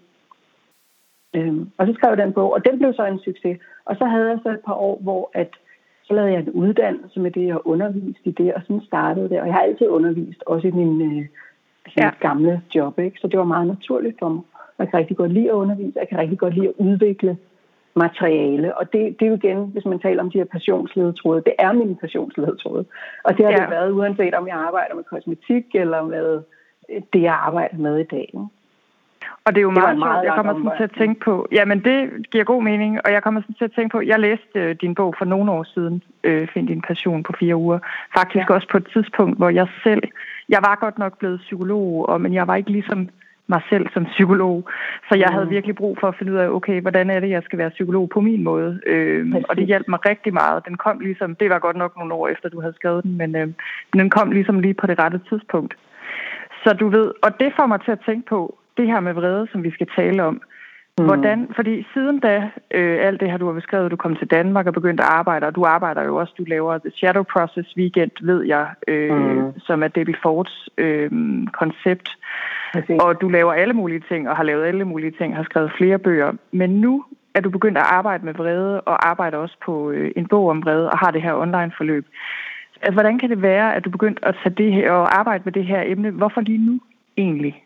Øhm, 1.36 1.72
og 1.78 1.88
så 1.88 1.94
skrev 1.94 2.10
jeg 2.10 2.18
den 2.18 2.34
bog, 2.34 2.54
og 2.54 2.66
den 2.66 2.80
blev 2.80 2.94
så 2.94 3.06
en 3.06 3.20
succes. 3.20 3.58
Og 3.86 3.96
så 3.96 4.06
havde 4.06 4.30
jeg 4.30 4.40
så 4.44 4.50
et 4.50 4.66
par 4.66 4.74
år, 4.74 5.00
hvor 5.02 5.32
at, 5.34 5.50
så 6.04 6.14
lavede 6.14 6.32
jeg 6.32 6.40
en 6.40 6.50
uddannelse 6.50 7.20
med 7.20 7.32
det, 7.32 7.54
og 7.54 7.68
undervist 7.68 8.20
i 8.24 8.32
det, 8.32 8.54
og 8.54 8.62
sådan 8.62 8.82
startede 8.82 9.30
det. 9.30 9.40
Og 9.42 9.48
jeg 9.48 9.54
har 9.54 9.62
altid 9.62 9.88
undervist, 9.88 10.44
også 10.46 10.68
i 10.68 10.72
min 10.72 11.02
øh, 11.02 11.26
ja. 11.98 12.10
gamle 12.20 12.62
job. 12.76 13.00
Ikke? 13.00 13.20
Så 13.20 13.28
det 13.28 13.40
var 13.40 13.46
meget 13.46 13.68
naturligt 13.68 14.20
for 14.20 14.30
mig. 14.30 14.42
Jeg 14.80 14.90
kan 14.90 15.00
rigtig 15.00 15.18
godt 15.18 15.34
lide 15.34 15.50
at 15.50 15.54
undervise, 15.54 16.00
jeg 16.00 16.10
kan 16.10 16.18
rigtig 16.18 16.40
godt 16.40 16.54
lide 16.54 16.68
at 16.68 16.74
udvikle 16.78 17.38
materiale. 17.96 18.78
Og 18.78 18.94
det, 18.94 19.20
det 19.20 19.26
er 19.26 19.30
jo 19.30 19.36
igen, 19.36 19.60
hvis 19.74 19.86
man 19.86 20.00
taler 20.00 20.24
om 20.24 20.32
de 20.32 20.38
her 20.38 20.46
passionsledetråde, 20.46 21.42
det 21.46 21.54
er 21.60 21.72
min 21.74 21.96
passionsledetråde. 21.96 22.86
Og 23.24 23.38
det 23.38 23.46
har 23.46 23.52
ja. 23.52 23.58
det 23.58 23.70
været, 23.70 23.92
uanset 23.92 24.34
om 24.34 24.48
jeg 24.48 24.56
arbejder 24.56 24.96
med 24.96 25.04
kosmetik, 25.04 25.66
eller 25.74 26.04
med 26.04 26.42
det, 27.14 27.22
jeg 27.22 27.34
arbejder 27.34 27.78
med 27.78 28.00
i 28.00 28.04
dag. 28.04 28.34
Og 29.46 29.56
det 29.56 29.58
er 29.58 29.68
jo 29.70 29.74
det 29.74 29.80
meget, 29.82 29.98
meget 29.98 30.24
Jeg 30.26 30.34
kommer 30.36 30.54
sådan 30.54 30.78
til 30.78 30.84
at 30.84 30.96
tænke 30.98 31.20
på, 31.20 31.48
jamen 31.52 31.84
det 31.84 31.98
giver 32.32 32.44
god 32.44 32.64
mening, 32.64 33.00
og 33.06 33.12
jeg 33.12 33.24
kommer 33.24 33.42
sådan 33.42 33.56
til 33.56 33.64
at 33.66 33.72
tænke 33.76 33.92
på, 33.94 34.02
jeg 34.02 34.20
læste 34.20 34.60
øh, 34.60 34.76
din 34.82 34.96
bog 34.96 35.16
for 35.18 35.26
nogle 35.26 35.52
år 35.52 35.64
siden, 35.64 36.04
øh, 36.24 36.48
Find 36.54 36.68
din 36.68 36.82
passion 36.82 37.24
på 37.24 37.34
fire 37.40 37.56
uger. 37.56 37.80
Faktisk 38.18 38.50
ja. 38.50 38.56
også 38.56 38.68
på 38.72 38.78
et 38.78 38.88
tidspunkt, 38.94 39.38
hvor 39.38 39.50
jeg 39.50 39.68
selv, 39.84 40.04
jeg 40.50 40.60
var 40.68 40.78
godt 40.82 40.98
nok 40.98 41.18
blevet 41.20 41.40
psykolog, 41.40 42.10
og, 42.10 42.22
men 42.22 42.34
jeg 42.34 42.48
var 42.48 42.56
ikke 42.56 42.72
ligesom 42.72 43.10
mig 43.48 43.62
selv 43.70 43.86
som 43.94 44.06
psykolog. 44.06 44.70
Så 45.10 45.16
jeg 45.18 45.28
mm. 45.30 45.34
havde 45.34 45.50
virkelig 45.50 45.76
brug 45.76 45.98
for 46.00 46.08
at 46.08 46.16
finde 46.18 46.32
ud 46.34 46.38
af, 46.38 46.48
okay, 46.50 46.82
hvordan 46.82 47.10
er 47.10 47.20
det, 47.20 47.30
jeg 47.30 47.44
skal 47.44 47.60
være 47.60 47.70
psykolog 47.70 48.10
på 48.10 48.22
min 48.22 48.44
måde. 48.44 48.80
Øh, 48.86 49.36
og 49.50 49.56
det 49.58 49.66
hjalp 49.66 49.88
mig 49.88 50.00
rigtig 50.10 50.34
meget. 50.34 50.66
Den 50.68 50.78
kom 50.78 51.00
ligesom, 51.00 51.36
det 51.36 51.50
var 51.50 51.60
godt 51.60 51.78
nok 51.78 51.98
nogle 51.98 52.14
år 52.14 52.28
efter, 52.28 52.50
du 52.50 52.62
havde 52.62 52.74
skrevet 52.74 53.04
den, 53.04 53.18
men 53.18 53.36
øh, 53.36 53.48
den 53.94 54.10
kom 54.10 54.32
ligesom 54.32 54.60
lige 54.60 54.74
på 54.74 54.88
det 54.88 55.00
rette 55.00 55.22
tidspunkt. 55.30 55.74
Så 56.64 56.74
du 56.74 56.90
ved, 56.90 57.12
og 57.22 57.40
det 57.40 57.54
får 57.60 57.66
mig 57.66 57.80
til 57.82 57.92
at 57.92 58.04
tænke 58.06 58.26
på, 58.30 58.58
det 58.78 58.88
her 58.88 59.00
med 59.00 59.14
vrede, 59.14 59.48
som 59.52 59.64
vi 59.64 59.72
skal 59.72 59.88
tale 59.98 60.24
om. 60.24 60.42
Mm. 61.00 61.06
Hvordan, 61.06 61.48
fordi 61.56 61.86
siden 61.94 62.20
da, 62.20 62.50
øh, 62.72 62.98
alt 63.08 63.20
det 63.20 63.32
her, 63.32 63.38
du 63.38 63.46
har 63.46 63.54
beskrevet, 63.54 63.92
du 63.92 63.96
kom 63.96 64.16
til 64.16 64.28
Danmark 64.28 64.68
og 64.68 64.74
begyndte 64.74 65.04
at 65.04 65.10
arbejde, 65.10 65.48
og 65.48 65.56
du 65.56 65.64
arbejder 65.66 66.04
jo 66.04 66.16
også, 66.16 66.34
du 66.38 66.44
laver 66.44 66.78
The 66.78 66.92
Shadow 66.92 67.24
Process 67.24 67.78
Weekend, 67.78 68.12
ved 68.22 68.44
jeg, 68.44 68.68
øh, 68.88 69.18
mm. 69.18 69.60
som 69.60 69.84
er 69.84 69.88
Debbie 69.88 70.16
Fords 70.24 70.70
øh, 70.78 71.12
koncept. 71.54 72.18
Og 73.00 73.22
du 73.22 73.30
laver 73.30 73.54
alle 73.54 73.74
mulige 73.74 74.04
ting, 74.10 74.30
og 74.30 74.36
har 74.36 74.44
lavet 74.44 74.66
alle 74.66 74.86
mulige 74.86 75.12
ting, 75.12 75.36
har 75.36 75.44
skrevet 75.44 75.72
flere 75.78 76.00
bøger. 76.00 76.32
Men 76.52 76.70
nu 76.70 77.04
er 77.36 77.42
du 77.42 77.50
begyndt 77.50 77.78
at 77.78 77.84
arbejde 77.84 78.26
med 78.26 78.34
vrede, 78.34 78.82
og 78.82 79.08
arbejder 79.08 79.38
også 79.38 79.58
på 79.66 79.92
øh, 79.92 80.12
en 80.16 80.28
bog 80.28 80.50
om 80.50 80.64
vrede, 80.64 80.90
og 80.92 80.98
har 80.98 81.12
det 81.12 81.22
her 81.22 81.34
online-forløb. 81.34 82.06
Hvordan 82.92 83.20
kan 83.20 83.30
det 83.30 83.42
være, 83.42 83.76
at 83.76 83.86
du 83.86 83.90
begyndt 83.90 84.20
at 84.24 84.36
tage 84.44 84.56
det 84.56 84.74
her 84.74 84.92
og 84.92 85.20
arbejde 85.20 85.44
med 85.46 85.54
det 85.54 85.66
her 85.66 85.84
emne? 85.86 86.12
Hvorfor 86.12 86.42
lige 86.42 86.66
nu 86.66 86.80
egentlig? 87.18 87.64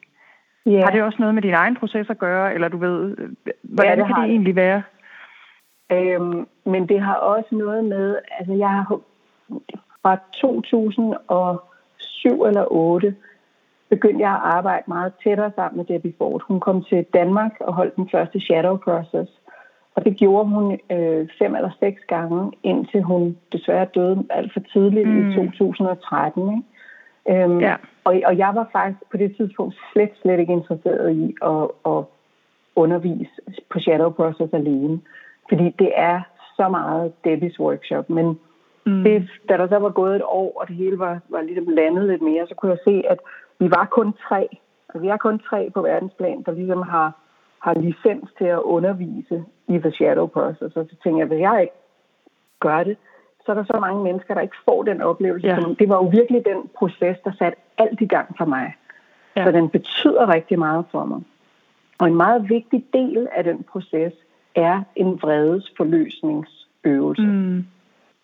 Yeah. 0.67 0.83
Har 0.83 0.91
det 0.91 1.03
også 1.03 1.17
noget 1.19 1.35
med 1.35 1.41
din 1.41 1.53
egen 1.53 1.75
proces 1.75 2.09
at 2.09 2.17
gøre, 2.17 2.53
eller 2.53 2.67
du 2.67 2.77
ved, 2.77 3.15
hvordan 3.63 3.97
ja, 3.97 4.03
det 4.03 4.05
kan 4.05 4.23
det 4.23 4.31
egentlig 4.31 4.55
være? 4.55 4.83
Øhm, 5.91 6.47
men 6.65 6.89
det 6.89 7.01
har 7.01 7.15
også 7.15 7.55
noget 7.55 7.85
med, 7.85 8.17
altså 8.39 8.53
jeg 8.53 8.69
har 8.69 8.99
fra 10.01 10.17
2007 10.33 12.43
eller 12.43 12.65
8 12.71 13.15
begyndte 13.89 14.21
jeg 14.21 14.31
at 14.31 14.41
arbejde 14.57 14.83
meget 14.87 15.13
tættere 15.23 15.51
sammen 15.55 15.77
med 15.77 15.85
Debbie 15.85 16.13
Ford. 16.17 16.43
Hun 16.47 16.59
kom 16.59 16.83
til 16.83 17.05
Danmark 17.13 17.51
og 17.59 17.73
holdt 17.73 17.95
den 17.95 18.09
første 18.11 18.39
Shadow 18.39 18.77
Process. 18.77 19.31
Og 19.95 20.05
det 20.05 20.17
gjorde 20.17 20.49
hun 20.49 20.79
øh, 20.91 21.27
fem 21.39 21.55
eller 21.55 21.69
seks 21.79 22.01
gange, 22.07 22.51
indtil 22.63 23.01
hun 23.01 23.37
desværre 23.51 23.87
døde 23.95 24.25
alt 24.29 24.53
for 24.53 24.59
tidligt 24.73 25.09
mm. 25.09 25.29
i 25.29 25.35
2013. 25.35 26.49
Ikke? 26.49 26.63
Øhm, 27.29 27.59
ja. 27.59 27.75
og, 28.03 28.21
og 28.25 28.37
jeg 28.37 28.51
var 28.55 28.69
faktisk 28.71 29.01
på 29.11 29.17
det 29.17 29.35
tidspunkt 29.37 29.75
slet, 29.93 30.09
slet 30.21 30.39
ikke 30.39 30.53
interesseret 30.53 31.15
i 31.15 31.35
at, 31.41 31.67
at 31.85 32.03
undervise 32.75 33.31
på 33.69 33.79
Shadow 33.79 34.09
Process 34.09 34.53
alene. 34.53 35.01
Fordi 35.49 35.75
det 35.79 35.91
er 35.95 36.21
så 36.55 36.69
meget 36.69 37.13
Debbies 37.23 37.59
workshop. 37.59 38.09
Men 38.09 38.39
mm. 38.85 39.03
det, 39.03 39.29
da 39.49 39.57
der 39.57 39.67
så 39.67 39.77
var 39.77 39.89
gået 39.89 40.15
et 40.15 40.23
år, 40.25 40.61
og 40.61 40.67
det 40.67 40.75
hele 40.75 40.99
var, 40.99 41.19
var 41.29 41.41
ligesom 41.41 41.67
landet 41.67 42.07
lidt 42.07 42.21
mere, 42.21 42.47
så 42.47 42.55
kunne 42.55 42.71
jeg 42.71 42.79
se, 42.87 43.03
at 43.09 43.19
vi 43.59 43.71
var 43.71 43.87
kun 43.91 44.13
tre. 44.27 44.47
Altså, 44.89 45.01
vi 45.01 45.07
er 45.07 45.17
kun 45.17 45.39
tre 45.39 45.69
på 45.73 45.81
verdensplan, 45.81 46.43
der 46.45 46.51
ligesom 46.51 46.81
har, 46.81 47.11
har 47.59 47.73
licens 47.73 48.29
til 48.37 48.45
at 48.45 48.59
undervise 48.59 49.43
i 49.67 49.77
The 49.77 49.91
Shadow 49.91 50.27
Process. 50.27 50.75
Og 50.75 50.85
så 50.89 50.95
tænkte 51.03 51.19
jeg, 51.19 51.27
hvis 51.27 51.39
jeg 51.39 51.61
ikke 51.61 51.73
gør 52.59 52.83
det, 52.83 52.97
så 53.45 53.51
er 53.51 53.55
der 53.55 53.63
så 53.63 53.79
mange 53.79 54.03
mennesker, 54.03 54.33
der 54.33 54.41
ikke 54.41 54.55
får 54.65 54.83
den 54.83 55.01
oplevelse. 55.01 55.47
Ja. 55.47 55.59
det 55.79 55.89
var 55.89 55.95
jo 55.95 56.03
virkelig 56.03 56.45
den 56.45 56.69
proces, 56.75 57.17
der 57.23 57.31
satte 57.39 57.57
alt 57.77 58.01
i 58.01 58.05
gang 58.05 58.37
for 58.37 58.45
mig. 58.45 58.75
Ja. 59.35 59.45
Så 59.45 59.51
den 59.51 59.69
betyder 59.69 60.33
rigtig 60.33 60.59
meget 60.59 60.85
for 60.91 61.05
mig. 61.05 61.21
Og 61.99 62.07
en 62.07 62.15
meget 62.15 62.49
vigtig 62.49 62.85
del 62.93 63.27
af 63.31 63.43
den 63.43 63.63
proces 63.63 64.13
er 64.55 64.83
en 64.95 65.21
vredesforløsningsøvelse, 65.21 67.21
mm. 67.21 67.65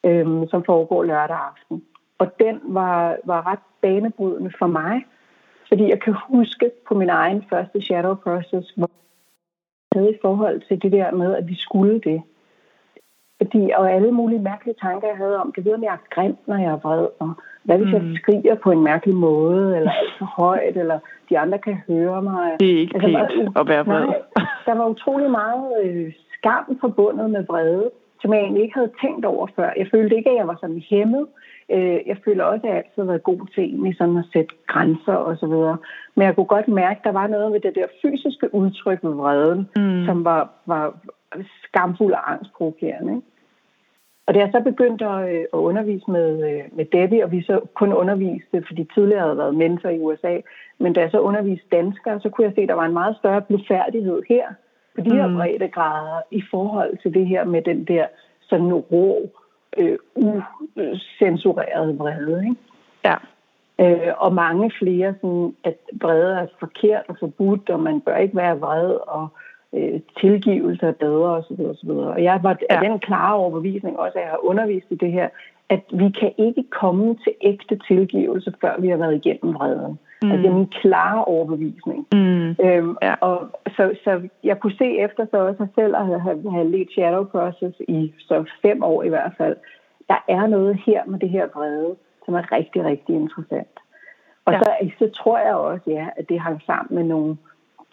øhm, 0.03 0.47
som 0.47 0.63
foregår 0.63 1.03
lørdag 1.03 1.38
aften. 1.38 1.84
Og 2.17 2.39
den 2.39 2.60
var, 2.63 3.17
var 3.23 3.51
ret 3.51 3.60
banebrydende 3.82 4.51
for 4.60 4.67
mig, 4.67 5.06
fordi 5.67 5.89
jeg 5.89 5.99
kan 5.99 6.15
huske 6.30 6.71
på 6.88 6.93
min 6.93 7.10
egen 7.10 7.43
første 7.49 7.82
shadow 7.82 8.15
process, 8.15 8.71
hvor 8.75 8.89
jeg 9.95 10.01
havde 10.01 10.13
i 10.13 10.17
forhold 10.21 10.62
til 10.67 10.82
det 10.82 10.91
der 10.91 11.12
med, 11.12 11.36
at 11.36 11.47
vi 11.47 11.56
skulle 11.56 11.99
det. 11.99 12.21
Fordi, 13.41 13.71
og 13.78 13.91
alle 13.91 14.12
mulige 14.12 14.41
mærkelige 14.41 14.76
tanker, 14.82 15.08
jeg 15.08 15.17
havde 15.17 15.41
om, 15.41 15.54
det 15.56 15.65
ved, 15.65 15.73
om 15.73 15.84
jeg 15.84 15.93
er 15.93 16.08
grim, 16.15 16.36
når 16.45 16.58
jeg 16.58 16.71
er 16.71 16.78
vred, 16.78 17.08
og 17.19 17.34
hvad 17.63 17.78
hvis 17.78 17.88
mm. 17.88 17.93
jeg 17.93 18.17
skriger 18.21 18.56
på 18.56 18.71
en 18.71 18.84
mærkelig 18.84 19.15
måde, 19.15 19.78
eller 19.78 19.91
alt 19.91 20.13
for 20.19 20.26
højt, 20.26 20.78
eller 20.78 21.00
de 21.30 21.39
andre 21.39 21.58
kan 21.58 21.78
høre 21.88 22.21
mig. 22.21 22.56
Det 22.60 22.71
er 22.76 22.80
ikke 22.80 22.95
altså, 22.95 23.28
pænt 23.36 23.56
var, 23.56 23.62
at 23.62 23.67
være 23.67 23.86
vred. 23.86 24.06
Nej, 24.06 24.45
der 24.65 24.76
var 24.76 24.88
utrolig 24.88 25.32
meget 25.32 25.65
øh, 25.84 26.13
skam 26.38 26.78
forbundet 26.82 27.30
med 27.30 27.45
vrede, 27.50 27.89
som 28.21 28.34
jeg 28.34 28.41
egentlig 28.41 28.63
ikke 28.63 28.76
havde 28.76 28.91
tænkt 29.02 29.26
over 29.26 29.47
før. 29.56 29.69
Jeg 29.78 29.88
følte 29.91 30.15
ikke, 30.15 30.30
at 30.30 30.36
jeg 30.36 30.47
var 30.47 30.58
sådan 30.62 30.84
hæmmet. 30.89 31.28
Øh, 31.71 32.00
jeg 32.08 32.17
føler 32.26 32.43
også, 32.43 32.63
at 32.63 32.69
jeg 32.69 32.78
altid 32.78 33.02
har 33.04 33.12
været 33.12 33.23
god 33.23 33.41
til 33.54 33.63
egentlig 33.63 33.95
sådan 33.97 34.17
at 34.17 34.30
sætte 34.34 34.54
grænser 34.67 35.13
og 35.13 35.38
så 35.38 35.47
videre. 35.47 35.78
Men 36.15 36.26
jeg 36.26 36.36
kunne 36.36 36.54
godt 36.56 36.67
mærke, 36.67 36.97
at 37.00 37.04
der 37.04 37.12
var 37.12 37.28
noget 37.28 37.54
ved 37.54 37.60
det 37.60 37.76
der 37.76 37.88
fysiske 38.02 38.56
udtryk 38.56 39.00
ved 39.04 39.13
vreden, 39.13 39.69
mm. 39.76 40.06
som 40.06 40.26
var, 40.26 40.50
var 40.65 40.93
skamfuld 41.63 42.13
og 42.13 42.31
angstprovokerende. 42.31 43.11
Ikke? 43.15 43.27
Og 44.27 44.33
da 44.33 44.39
jeg 44.39 44.49
så 44.51 44.61
begyndte 44.63 45.05
at, 45.05 45.29
øh, 45.35 45.45
at 45.53 45.59
undervise 45.69 46.11
med, 46.11 46.29
øh, 46.49 46.63
med 46.77 46.85
Debbie, 46.85 47.23
og 47.23 47.31
vi 47.31 47.41
så 47.41 47.61
kun 47.73 47.93
underviste, 47.93 48.63
fordi 48.67 48.87
tidligere 48.93 49.21
havde 49.21 49.37
været 49.37 49.55
mentor 49.55 49.89
i 49.89 49.99
USA, 49.99 50.39
men 50.79 50.93
da 50.93 51.01
jeg 51.01 51.11
så 51.11 51.19
underviste 51.19 51.67
danskere, 51.71 52.19
så 52.21 52.29
kunne 52.29 52.45
jeg 52.45 52.53
se, 52.55 52.61
at 52.61 52.69
der 52.69 52.73
var 52.73 52.85
en 52.85 52.93
meget 52.93 53.17
større 53.17 53.41
blufærdighed 53.41 54.21
her, 54.29 54.45
på 54.95 55.01
de 55.01 55.15
her 55.15 55.27
mm. 55.27 55.71
grader, 55.71 56.21
i 56.31 56.43
forhold 56.51 56.97
til 56.97 57.13
det 57.13 57.27
her 57.27 57.45
med 57.45 57.61
den 57.61 57.85
der 57.85 58.05
sådan 58.41 58.73
rå, 58.73 59.29
øh, 59.77 59.97
usensurerede 60.15 61.97
vrede. 61.97 62.43
Ikke? 62.43 62.55
Ja. 63.05 63.15
Øh, 63.79 64.13
og 64.17 64.33
mange 64.33 64.71
flere, 64.79 65.15
sådan, 65.21 65.55
at 65.63 65.77
vrede 66.01 66.35
er 66.35 66.47
forkert 66.59 67.03
og 67.07 67.15
forbudt, 67.19 67.69
og 67.69 67.79
man 67.79 68.01
bør 68.01 68.17
ikke 68.17 68.35
være 68.35 68.59
vred, 68.59 68.93
og 69.07 69.23
øh, 69.23 69.46
tilgivelse 70.21 70.86
er 70.86 70.91
bedre 70.91 71.30
osv. 71.30 71.62
osv. 71.62 71.89
Og 71.89 72.23
jeg 72.23 72.39
var 72.43 72.58
ja. 72.69 72.80
den 72.80 72.99
klare 72.99 73.36
overbevisning 73.36 73.99
også, 73.99 74.17
at 74.17 74.21
jeg 74.21 74.30
har 74.30 74.45
undervist 74.45 74.88
i 74.89 74.95
det 74.95 75.12
her, 75.12 75.30
at 75.69 75.84
vi 75.91 76.10
kan 76.19 76.32
ikke 76.38 76.63
komme 76.71 77.15
til 77.23 77.34
ægte 77.41 77.80
tilgivelse, 77.88 78.53
før 78.62 78.80
vi 78.80 78.89
har 78.89 78.97
været 78.97 79.15
igennem 79.15 79.53
vreden. 79.53 79.99
Mm. 80.21 80.32
Altså 80.32 80.41
det 80.43 80.49
er 80.49 80.56
min 80.56 80.73
klare 80.82 81.25
overbevisning. 81.25 82.08
Mm. 82.13 82.49
Øhm, 82.65 82.97
ja. 83.01 83.13
og 83.21 83.49
så, 83.67 83.95
så 84.03 84.21
jeg 84.43 84.60
kunne 84.60 84.77
se 84.77 84.97
efter 84.97 85.25
så 85.32 85.38
også 85.38 85.67
selv 85.75 85.95
at 85.95 86.06
have, 86.06 86.19
have, 86.19 86.51
have 86.51 86.71
let 86.71 86.91
shadow 86.91 87.23
process 87.23 87.75
i 87.88 88.13
så 88.19 88.45
fem 88.62 88.84
år 88.84 89.03
i 89.03 89.10
hvert 89.10 89.34
fald. 89.38 89.56
Der 90.10 90.23
er 90.27 90.47
noget 90.47 90.80
her 90.86 91.06
med 91.06 91.19
det 91.19 91.30
her 91.30 91.47
vrede, 91.56 91.95
som 92.25 92.34
er 92.34 92.51
rigtig, 92.51 92.86
rigtig 92.86 93.15
interessant. 93.15 93.80
Og 94.45 94.53
ja. 94.53 94.60
så, 94.60 94.71
så 94.99 95.10
tror 95.10 95.39
jeg 95.39 95.56
også, 95.56 95.84
ja, 95.88 96.08
at 96.15 96.30
det 96.30 96.39
hang 96.39 96.62
sammen 96.65 96.95
med 96.95 97.03
nogle 97.03 97.38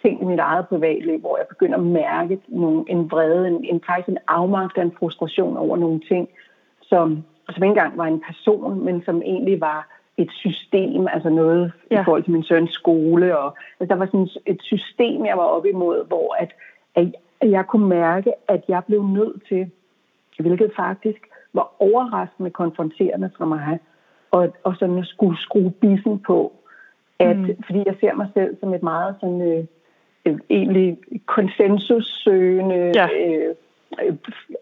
ting 0.05 0.23
i 0.23 0.25
mit 0.25 0.39
eget 0.39 0.69
privatliv, 0.69 1.19
hvor 1.19 1.37
jeg 1.39 1.47
begynder 1.49 1.79
at 1.79 1.85
mærke 1.85 2.41
nogle, 2.49 2.85
en 2.89 3.11
vrede, 3.11 3.49
en, 3.49 3.65
en 3.65 3.81
faktisk 3.87 4.09
en 4.09 4.19
afmagt 4.29 4.79
en 4.79 4.97
frustration 4.99 5.57
over 5.57 5.77
nogle 5.77 6.01
ting, 6.09 6.29
som, 6.83 7.25
som 7.51 7.63
ikke 7.63 7.67
engang 7.67 7.99
var 7.99 8.07
en 8.07 8.23
person, 8.27 8.85
men 8.85 9.03
som 9.05 9.23
egentlig 9.23 9.61
var 9.61 9.89
et 10.17 10.31
system, 10.31 11.07
altså 11.13 11.29
noget 11.29 11.73
ja. 11.91 12.01
i 12.01 12.05
forhold 12.05 12.23
til 12.23 12.33
min 12.33 12.45
søns 12.45 12.73
skole. 12.73 13.39
Og, 13.39 13.57
altså, 13.81 13.95
der 13.95 13.99
var 13.99 14.07
sådan 14.07 14.29
et 14.47 14.63
system, 14.63 15.27
jeg 15.27 15.37
var 15.37 15.45
op 15.45 15.67
imod, 15.67 16.07
hvor 16.07 16.37
at, 16.39 16.55
at 16.95 17.51
jeg 17.51 17.67
kunne 17.67 17.89
mærke, 17.89 18.33
at 18.49 18.63
jeg 18.69 18.83
blev 18.87 19.03
nødt 19.03 19.47
til, 19.49 19.71
hvilket 20.39 20.73
faktisk 20.77 21.29
var 21.53 21.75
overraskende 21.79 22.51
konfronterende 22.51 23.31
for 23.37 23.45
mig, 23.45 23.79
og, 24.31 24.55
og 24.65 24.77
sådan 24.77 24.99
at 24.99 25.07
skulle 25.07 25.39
skrue 25.39 25.71
bissen 25.71 26.19
på, 26.19 26.53
at, 27.19 27.37
mm. 27.37 27.63
fordi 27.67 27.83
jeg 27.87 27.97
ser 28.01 28.15
mig 28.15 28.29
selv 28.35 28.57
som 28.61 28.75
et 28.75 28.83
meget 28.83 29.15
sådan, 29.21 29.41
øh, 29.41 29.65
øh, 30.27 30.39
egentlig 30.51 30.99
konsensussøgende, 31.27 32.93
ja. 32.95 33.09
øh, 33.09 33.55
øh, 34.03 34.15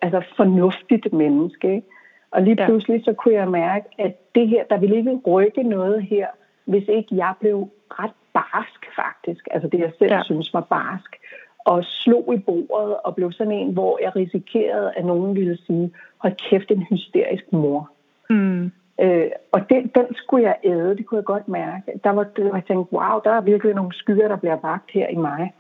altså 0.03 0.23
fornuftigt 0.37 1.13
menneske. 1.13 1.75
Ikke? 1.75 1.87
Og 2.31 2.43
lige 2.43 2.57
pludselig 2.57 2.99
ja. 2.99 3.05
så 3.05 3.13
kunne 3.13 3.35
jeg 3.35 3.49
mærke, 3.51 3.87
at 3.99 4.35
det 4.35 4.49
her, 4.49 4.65
der 4.71 4.79
ville 4.79 4.97
ikke 4.97 5.21
rykke 5.27 5.63
noget 5.63 6.03
her, 6.03 6.27
hvis 6.65 6.85
ikke 6.89 7.17
jeg 7.17 7.35
blev 7.41 7.69
ret 7.91 8.13
barsk 8.33 8.87
faktisk. 8.97 9.49
Altså 9.51 9.69
det 9.69 9.79
jeg 9.79 9.93
selv 9.99 10.13
ja. 10.13 10.23
synes 10.23 10.55
var 10.55 10.61
barsk. 10.61 11.17
Og 11.65 11.85
slog 11.85 12.35
i 12.35 12.39
bordet 12.39 12.97
og 13.05 13.15
blev 13.15 13.33
sådan 13.33 13.53
en, 13.53 13.73
hvor 13.73 13.99
jeg 14.03 14.17
risikerede, 14.17 14.93
at 14.97 15.05
nogen 15.05 15.35
ville 15.35 15.59
sige, 15.67 15.93
hold 16.19 16.35
kæft, 16.51 16.71
en 16.71 16.87
hysterisk 16.91 17.53
mor. 17.53 17.91
Mm. 18.31 18.73
Øh, 19.03 19.31
og 19.53 19.61
den, 19.71 19.83
den 19.95 20.07
skulle 20.15 20.45
jeg 20.45 20.57
æde, 20.65 20.97
det 20.97 21.07
kunne 21.07 21.19
jeg 21.19 21.25
godt 21.25 21.49
mærke. 21.49 22.01
Der 22.05 22.11
var 22.11 22.25
det, 22.37 22.45
jeg 22.45 22.65
tænkte, 22.67 22.93
wow, 22.93 23.21
der 23.25 23.31
er 23.31 23.41
virkelig 23.41 23.75
nogle 23.75 23.93
skygger, 23.93 24.29
der 24.29 24.37
bliver 24.37 24.59
vagt 24.63 24.91
her 24.91 25.09
i 25.09 25.17
mig. 25.17 25.53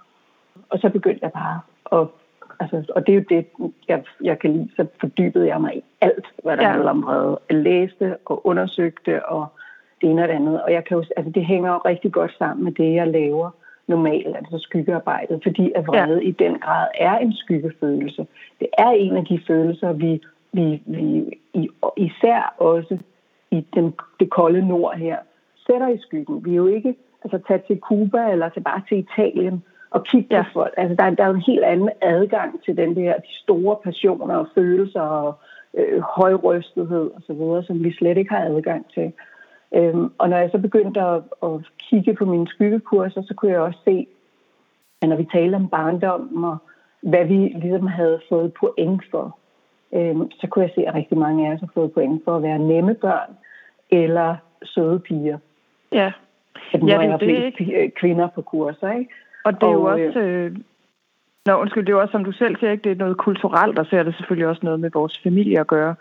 Og 0.68 0.78
så 0.78 0.88
begyndte 0.88 1.20
jeg 1.22 1.32
bare 1.32 1.60
at 2.00 2.08
Altså, 2.60 2.92
og 2.96 3.06
det 3.06 3.12
er 3.12 3.16
jo 3.16 3.24
det, 3.28 3.46
jeg, 3.88 4.02
jeg 4.22 4.38
kan 4.38 4.52
lide. 4.52 4.68
Så 4.76 4.86
fordybede 5.00 5.46
jeg 5.46 5.60
mig 5.60 5.76
i 5.76 5.84
alt, 6.00 6.26
hvad 6.42 6.56
der 6.56 6.62
ja. 6.62 6.70
handler 6.70 6.90
om 6.90 7.02
vrede. 7.02 7.38
Jeg 7.50 7.58
læste 7.58 8.16
og 8.24 8.46
undersøgte 8.46 9.26
og 9.26 9.46
det 10.00 10.10
ene 10.10 10.22
og 10.22 10.28
det 10.28 10.34
andet. 10.34 10.62
Og 10.62 10.72
jeg 10.72 10.84
kan 10.84 10.96
jo, 10.96 11.04
altså, 11.16 11.32
det 11.32 11.46
hænger 11.46 11.86
rigtig 11.86 12.12
godt 12.12 12.34
sammen 12.38 12.64
med 12.64 12.72
det, 12.72 12.94
jeg 12.94 13.08
laver 13.08 13.50
normalt, 13.86 14.36
altså 14.36 14.58
skyggearbejdet, 14.58 15.40
fordi 15.42 15.72
at 15.74 15.86
vrede 15.86 16.20
ja. 16.22 16.28
i 16.28 16.30
den 16.30 16.58
grad 16.58 16.88
er 16.94 17.18
en 17.18 17.32
skyggefølelse. 17.32 18.26
Det 18.60 18.68
er 18.78 18.90
en 18.90 19.16
af 19.16 19.24
de 19.24 19.40
følelser, 19.46 19.92
vi, 19.92 20.20
vi, 20.52 20.82
vi 20.86 21.32
især 21.96 22.54
også 22.58 22.98
i 23.52 23.66
den, 23.74 23.94
det 24.20 24.30
kolde 24.30 24.68
nord 24.68 24.96
her, 24.96 25.18
sætter 25.66 25.88
i 25.88 25.98
skyggen. 25.98 26.44
Vi 26.44 26.50
er 26.50 26.56
jo 26.56 26.66
ikke 26.66 26.94
altså, 27.24 27.38
taget 27.48 27.64
til 27.64 27.78
Cuba 27.80 28.30
eller 28.30 28.48
til 28.48 28.60
bare 28.60 28.82
til 28.88 28.98
Italien 28.98 29.62
og 29.90 30.04
kigge 30.04 30.36
ja. 30.36 30.42
på 30.42 30.48
folk. 30.52 30.74
Altså, 30.76 30.94
der, 30.96 31.10
der 31.10 31.24
er 31.24 31.30
en 31.30 31.48
helt 31.50 31.64
anden 31.64 31.90
adgang 32.00 32.62
til 32.64 32.76
den 32.76 32.96
der, 32.96 33.16
de 33.16 33.34
store 33.42 33.76
passioner 33.84 34.36
og 34.36 34.48
følelser 34.54 35.00
og 35.00 35.34
øh, 35.74 36.00
højrystethed 36.00 37.10
osv., 37.16 37.66
som 37.66 37.84
vi 37.84 37.92
slet 37.92 38.18
ikke 38.18 38.34
har 38.34 38.44
adgang 38.44 38.86
til. 38.94 39.12
Øhm, 39.74 40.12
og 40.18 40.28
når 40.28 40.36
jeg 40.36 40.50
så 40.52 40.58
begyndte 40.58 41.00
at, 41.00 41.22
at 41.42 41.50
kigge 41.78 42.14
på 42.14 42.24
mine 42.24 42.48
skyggekurser, 42.48 43.22
så 43.22 43.34
kunne 43.34 43.52
jeg 43.52 43.60
også 43.60 43.78
se, 43.84 44.06
at 45.02 45.08
når 45.08 45.16
vi 45.16 45.26
taler 45.32 45.56
om 45.58 45.68
barndommen 45.68 46.44
og 46.44 46.56
hvad 47.02 47.24
vi 47.24 47.34
ligesom 47.34 47.86
havde 47.86 48.20
fået 48.28 48.52
point 48.60 49.02
for, 49.10 49.38
øhm, 49.94 50.30
så 50.30 50.46
kunne 50.46 50.64
jeg 50.64 50.72
se, 50.74 50.86
at 50.86 50.94
rigtig 50.94 51.18
mange 51.18 51.48
af 51.48 51.54
os 51.54 51.60
har 51.60 51.70
fået 51.74 51.92
point 51.92 52.22
for 52.24 52.36
at 52.36 52.42
være 52.42 52.58
nemme 52.58 52.94
børn 52.94 53.36
eller 53.92 54.36
søde 54.64 54.98
piger. 54.98 55.38
Ja. 55.92 56.12
At 56.72 56.82
nu 56.82 56.88
ja, 56.88 56.98
det, 56.98 57.10
er 57.10 57.18
flest 57.18 57.58
det, 57.58 57.94
kvinder 57.94 58.28
på 58.28 58.42
kurser, 58.42 58.92
ikke? 58.92 59.10
Og 59.44 59.52
det 59.52 59.62
er 59.62 59.66
og, 59.66 59.72
jo 59.74 59.84
også... 59.84 60.20
Øh, 60.20 60.56
Nå, 61.46 61.52
undskyld, 61.52 61.86
det 61.86 61.92
er 61.92 61.96
jo 61.96 62.00
også, 62.00 62.12
som 62.12 62.24
du 62.24 62.32
selv 62.32 62.56
siger, 62.56 62.70
ikke? 62.70 62.84
det 62.84 62.92
er 62.92 63.04
noget 63.04 63.16
kulturelt, 63.16 63.78
og 63.78 63.86
så 63.86 63.96
er 63.96 64.02
det 64.02 64.14
selvfølgelig 64.16 64.48
også 64.48 64.60
noget 64.64 64.80
med 64.80 64.90
vores 64.94 65.20
familie 65.22 65.60
at 65.60 65.66
gøre. 65.66 65.94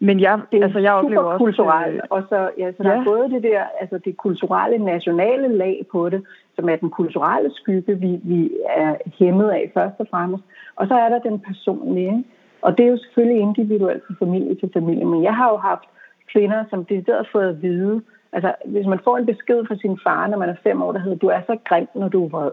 Men 0.00 0.20
jeg, 0.20 0.40
det 0.52 0.60
er 0.60 0.64
altså, 0.64 0.78
jeg 0.78 0.92
oplever 0.92 1.22
også... 1.22 1.44
kulturelt, 1.44 1.94
øh, 1.94 2.00
og 2.10 2.22
så, 2.28 2.50
ja, 2.58 2.72
så 2.72 2.82
der 2.82 2.92
ja. 2.92 3.00
er 3.00 3.04
både 3.04 3.30
det 3.30 3.42
der, 3.42 3.62
altså 3.80 3.98
det 4.04 4.16
kulturelle, 4.16 4.78
nationale 4.78 5.48
lag 5.48 5.86
på 5.92 6.08
det, 6.08 6.22
som 6.56 6.68
er 6.68 6.76
den 6.76 6.90
kulturelle 6.90 7.50
skygge, 7.54 8.00
vi, 8.00 8.20
vi 8.22 8.50
er 8.68 8.94
hæmmet 9.18 9.50
af 9.50 9.70
først 9.74 9.94
og 9.98 10.06
fremmest, 10.10 10.44
og 10.76 10.86
så 10.86 10.94
er 10.94 11.08
der 11.08 11.18
den 11.18 11.40
personlige, 11.40 12.24
og 12.62 12.78
det 12.78 12.86
er 12.86 12.90
jo 12.90 12.98
selvfølgelig 12.98 13.40
individuelt 13.40 14.02
fra 14.06 14.14
familie 14.24 14.54
til 14.54 14.70
familie, 14.72 15.04
men 15.04 15.22
jeg 15.22 15.36
har 15.36 15.48
jo 15.50 15.56
haft 15.56 15.88
kvinder, 16.32 16.64
som 16.70 16.84
det 16.84 17.04
har 17.08 17.28
fået 17.32 17.48
at 17.48 17.62
vide, 17.62 18.02
altså 18.32 18.54
hvis 18.64 18.86
man 18.86 19.00
får 19.04 19.16
en 19.16 19.26
besked 19.26 19.66
fra 19.66 19.76
sin 19.76 19.98
far, 20.04 20.26
når 20.26 20.38
man 20.38 20.48
er 20.48 20.54
fem 20.62 20.82
år, 20.82 20.92
der 20.92 21.00
hedder, 21.00 21.16
du 21.18 21.26
er 21.26 21.40
så 21.46 21.56
grim, 21.64 21.88
når 21.94 22.08
du 22.08 22.24
er 22.24 22.28
vred. 22.28 22.50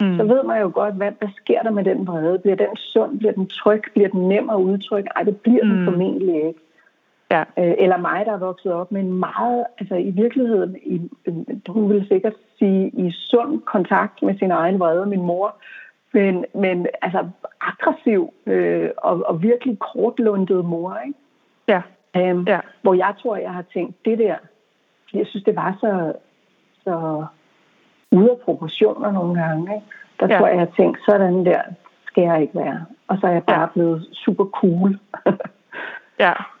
Mm. 0.00 0.16
Så 0.16 0.24
ved 0.24 0.42
man 0.42 0.60
jo 0.60 0.70
godt, 0.74 0.94
hvad, 0.94 1.12
hvad 1.18 1.28
sker 1.36 1.62
der 1.62 1.70
med 1.70 1.84
den 1.84 2.06
vrede? 2.06 2.38
Bliver 2.38 2.56
den 2.56 2.76
sund? 2.76 3.18
Bliver 3.18 3.32
den 3.32 3.46
tryg? 3.46 3.82
Bliver 3.94 4.08
den 4.08 4.28
nem 4.28 4.50
at 4.50 4.56
udtrykke? 4.56 5.10
Ej, 5.16 5.22
det 5.22 5.36
bliver 5.36 5.64
mm. 5.64 5.70
den 5.70 5.84
formentlig 5.84 6.36
ikke. 6.36 6.60
Ja. 7.30 7.40
Øh, 7.58 7.74
eller 7.78 7.96
mig, 7.96 8.26
der 8.26 8.32
er 8.32 8.38
vokset 8.38 8.72
op 8.72 8.92
med 8.92 9.00
en 9.00 9.12
meget, 9.12 9.64
altså 9.78 9.94
i 9.94 10.10
virkeligheden, 10.10 10.76
i, 10.82 11.10
hun 11.68 11.88
vil 11.90 12.06
sikkert 12.08 12.34
sige, 12.58 12.88
i 12.88 13.10
sund 13.10 13.62
kontakt 13.62 14.22
med 14.22 14.38
sin 14.38 14.50
egen 14.50 14.80
vrede, 14.80 15.06
min 15.06 15.22
mor, 15.22 15.56
men, 16.12 16.44
men 16.54 16.86
altså 17.02 17.28
aggressiv 17.60 18.32
øh, 18.46 18.90
og, 18.96 19.22
og 19.26 19.42
virkelig 19.42 19.78
kortlundet 19.78 20.64
mor, 20.64 20.98
ikke? 21.06 21.18
Ja. 21.68 21.82
Øhm, 22.16 22.44
ja. 22.46 22.60
Hvor 22.82 22.94
jeg 22.94 23.14
tror, 23.22 23.36
jeg 23.36 23.52
har 23.52 23.64
tænkt, 23.72 24.04
det 24.04 24.18
der, 24.18 24.36
jeg 25.14 25.26
synes, 25.26 25.44
det 25.44 25.56
var 25.56 25.76
så, 25.80 26.12
så 26.84 27.24
ude 28.12 28.30
af 28.30 28.38
proportioner 28.44 29.12
nogle 29.12 29.42
gange. 29.42 29.74
Ikke? 29.74 29.86
Der 30.20 30.26
ja. 30.28 30.38
tror 30.38 30.46
jeg, 30.46 30.56
jeg 30.56 30.66
har 30.66 30.74
tænkt, 30.76 30.98
sådan 31.06 31.44
der 31.46 31.62
skal 32.06 32.22
jeg 32.22 32.42
ikke 32.42 32.54
være. 32.54 32.84
Og 33.08 33.18
så 33.20 33.26
er 33.26 33.32
jeg 33.32 33.44
bare 33.44 33.60
ja. 33.60 33.66
blevet 33.66 34.08
super 34.12 34.44
cool. 34.44 34.98
ja. 36.18 36.32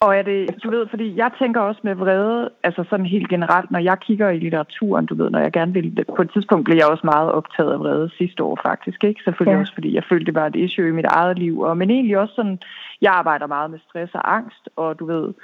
Og 0.00 0.16
er 0.16 0.22
det, 0.22 0.64
du 0.64 0.70
ved, 0.70 0.86
fordi 0.90 1.16
jeg 1.16 1.30
tænker 1.38 1.60
også 1.60 1.80
med 1.84 1.94
vrede, 1.94 2.50
altså 2.62 2.84
sådan 2.90 3.06
helt 3.06 3.28
generelt, 3.28 3.70
når 3.70 3.78
jeg 3.78 3.98
kigger 4.00 4.28
i 4.30 4.38
litteraturen, 4.38 5.06
du 5.06 5.14
ved, 5.14 5.30
når 5.30 5.38
jeg 5.38 5.52
gerne 5.52 5.72
vil, 5.72 6.04
på 6.16 6.22
et 6.22 6.30
tidspunkt 6.32 6.64
blev 6.64 6.76
jeg 6.76 6.86
også 6.86 7.06
meget 7.06 7.32
optaget 7.32 7.72
af 7.72 7.80
vrede 7.80 8.10
sidste 8.18 8.42
år 8.42 8.58
faktisk, 8.66 9.04
ikke? 9.04 9.20
Selvfølgelig 9.24 9.54
ja. 9.54 9.60
også, 9.60 9.74
fordi 9.74 9.94
jeg 9.94 10.04
følte, 10.08 10.26
det 10.26 10.34
var 10.34 10.46
et 10.46 10.56
issue 10.56 10.88
i 10.88 10.92
mit 10.92 11.04
eget 11.04 11.38
liv, 11.38 11.60
og, 11.60 11.76
men 11.76 11.90
egentlig 11.90 12.18
også 12.18 12.34
sådan, 12.34 12.58
jeg 13.00 13.12
arbejder 13.12 13.46
meget 13.46 13.70
med 13.70 13.78
stress 13.88 14.14
og 14.14 14.34
angst, 14.36 14.68
og 14.76 14.98
du 14.98 15.06
ved, 15.06 15.34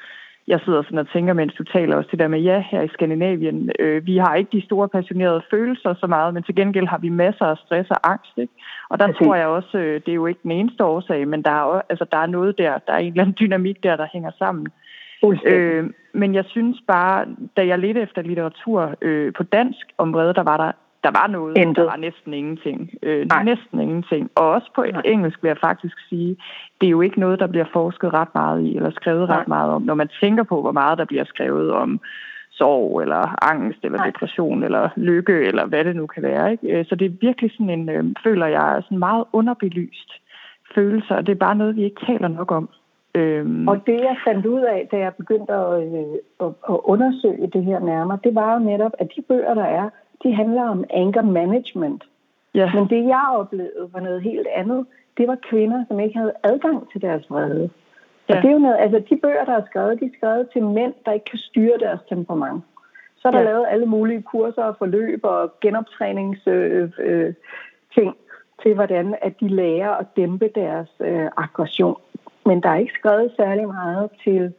jeg 0.49 0.61
sidder 0.65 0.83
sådan 0.83 0.99
og 0.99 1.09
tænker, 1.13 1.33
mens 1.33 1.55
du 1.55 1.65
taler 1.65 1.97
også 1.97 2.09
det 2.11 2.19
der 2.19 2.29
med, 2.29 2.41
ja, 2.41 2.65
her 2.71 2.83
i 2.83 2.89
Skandinavien, 2.89 3.71
øh, 3.79 4.07
vi 4.07 4.17
har 4.17 4.35
ikke 4.35 4.57
de 4.57 4.65
store 4.65 4.89
passionerede 4.89 5.43
følelser 5.51 5.95
så 5.95 6.07
meget, 6.07 6.35
men 6.35 6.43
til 6.43 6.55
gengæld 6.55 6.87
har 6.87 6.99
vi 6.99 7.09
masser 7.09 7.45
af 7.45 7.57
stress 7.57 7.91
og 7.91 8.11
angst, 8.13 8.33
ikke? 8.39 8.53
Og 8.89 8.99
der 8.99 9.09
okay. 9.09 9.25
tror 9.25 9.35
jeg 9.35 9.47
også, 9.47 9.79
øh, 9.79 10.01
det 10.01 10.09
er 10.09 10.21
jo 10.23 10.27
ikke 10.27 10.41
den 10.43 10.51
eneste 10.51 10.85
årsag, 10.85 11.29
men 11.29 11.43
der 11.43 11.51
er, 11.51 11.61
også, 11.61 11.87
altså, 11.89 12.07
der 12.13 12.19
er 12.19 12.27
noget 12.27 12.59
der, 12.59 12.79
der 12.87 12.93
er 12.93 12.99
en 12.99 13.13
eller 13.13 13.23
anden 13.23 13.37
dynamik 13.41 13.83
der, 13.83 13.97
der 13.97 14.07
hænger 14.13 14.31
sammen. 14.39 14.67
Øh, 15.47 15.91
men 16.15 16.35
jeg 16.35 16.45
synes 16.49 16.77
bare, 16.89 17.27
da 17.57 17.67
jeg 17.67 17.79
ledte 17.79 18.01
efter 18.01 18.23
litteratur 18.23 18.95
øh, 19.03 19.33
på 19.33 19.43
dansk 19.43 19.87
om 19.99 20.13
vrede, 20.13 20.35
der 20.35 20.43
var 20.43 20.57
der 20.57 20.73
der 21.05 21.11
var 21.21 21.27
noget, 21.27 21.59
Intet. 21.59 21.77
der 21.77 21.85
var 21.85 21.97
næsten 21.97 22.35
ingenting. 22.35 22.91
Øh, 23.03 23.27
næsten 23.45 23.81
ingenting. 23.81 24.31
Og 24.35 24.51
også 24.51 24.71
på 24.75 24.83
Nej. 24.83 25.03
engelsk 25.05 25.43
vil 25.43 25.49
jeg 25.49 25.59
faktisk 25.61 25.97
sige, 26.09 26.37
det 26.81 26.87
er 26.87 26.91
jo 26.91 27.01
ikke 27.01 27.21
noget, 27.21 27.41
der 27.41 27.47
bliver 27.47 27.67
forsket 27.73 28.13
ret 28.13 28.35
meget 28.35 28.63
i, 28.63 28.77
eller 28.77 28.91
skrevet 28.91 29.29
Nej. 29.29 29.39
ret 29.39 29.49
meget 29.49 29.71
om. 29.71 29.83
Når 29.83 29.95
man 29.95 30.09
tænker 30.21 30.43
på, 30.43 30.61
hvor 30.61 30.73
meget 30.73 30.99
der 30.99 31.05
bliver 31.05 31.25
skrevet 31.25 31.73
om 31.73 32.01
sorg, 32.51 33.01
eller 33.01 33.45
angst, 33.45 33.79
eller 33.83 33.99
Nej. 33.99 34.07
depression, 34.07 34.63
eller 34.63 34.89
lykke, 34.97 35.41
eller 35.41 35.67
hvad 35.67 35.85
det 35.85 35.97
nu 35.97 36.07
kan 36.07 36.23
være. 36.23 36.53
Ikke? 36.53 36.79
Øh, 36.79 36.87
så 36.87 36.95
det 36.95 37.05
er 37.05 37.19
virkelig 37.21 37.51
sådan 37.53 37.71
en, 37.71 37.89
øh, 37.89 38.05
føler 38.25 38.47
jeg, 38.47 38.81
sådan 38.85 38.99
meget 38.99 39.25
underbelyst 39.33 40.13
følelse, 40.75 41.15
og 41.15 41.27
det 41.27 41.33
er 41.33 41.45
bare 41.47 41.55
noget, 41.55 41.77
vi 41.77 41.85
ikke 41.85 42.07
taler 42.07 42.29
nok 42.29 42.53
om. 42.53 42.69
Øhm. 43.15 43.69
Og 43.69 43.77
det, 43.87 43.99
jeg 44.09 44.17
fandt 44.27 44.47
ud 44.47 44.61
af, 44.61 44.89
da 44.93 44.97
jeg 44.97 45.15
begyndte 45.15 45.53
at, 45.53 45.83
øh, 45.83 46.15
at, 46.41 46.53
at 46.73 46.79
undersøge 46.93 47.47
det 47.53 47.65
her 47.65 47.81
nærmere, 47.81 48.19
det 48.25 48.35
var 48.35 48.53
jo 48.55 48.59
netop, 48.59 48.93
at 48.99 49.09
de 49.17 49.23
bøger, 49.23 49.55
der 49.55 49.65
er, 49.65 49.91
de 50.23 50.35
handler 50.35 50.63
om 50.69 50.85
anger 50.91 51.23
management. 51.23 52.05
Ja. 52.55 52.71
Men 52.75 52.89
det, 52.89 53.07
jeg 53.07 53.27
oplevede, 53.33 53.89
var 53.93 54.01
noget 54.01 54.23
helt 54.23 54.47
andet. 54.47 54.87
Det 55.17 55.29
var 55.29 55.39
kvinder, 55.51 55.85
som 55.89 56.01
ikke 56.01 56.19
havde 56.19 56.33
adgang 56.43 56.91
til 56.93 57.03
deres 57.03 57.31
vrede. 57.31 57.71
Ja. 58.29 58.37
Og 58.37 58.43
det 58.43 58.49
er 58.49 58.53
jo 58.53 58.59
noget, 58.59 58.77
altså 58.79 59.03
de 59.11 59.17
bøger, 59.17 59.45
der 59.45 59.57
er 59.57 59.67
skrevet, 59.67 60.01
de 60.01 60.05
er 60.05 60.17
skrevet 60.17 60.51
til 60.53 60.63
mænd, 60.65 60.95
der 61.07 61.13
ikke 61.13 61.31
kan 61.31 61.39
styre 61.39 61.79
deres 61.81 62.01
temperament. 62.09 62.65
Så 63.17 63.29
er 63.29 63.33
der 63.33 63.39
ja. 63.39 63.45
lavet 63.45 63.67
alle 63.69 63.87
mulige 63.87 64.23
kurser 64.23 64.63
og 64.63 64.77
forløb 64.79 65.21
og 65.23 65.53
genoptræningsting 65.61 66.57
øh, 66.57 66.91
øh, 66.99 67.35
ting 67.95 68.17
til, 68.63 68.75
hvordan 68.75 69.17
at 69.23 69.41
de 69.41 69.49
lærer 69.49 69.91
at 69.91 70.07
dæmpe 70.17 70.51
deres 70.55 70.89
øh, 71.01 71.29
aggression. 71.37 71.97
Men 72.47 72.63
der 72.63 72.69
er 72.69 72.77
ikke 72.77 72.99
skrevet 72.99 73.33
særlig 73.37 73.67
meget 73.67 74.11
til 74.25 74.53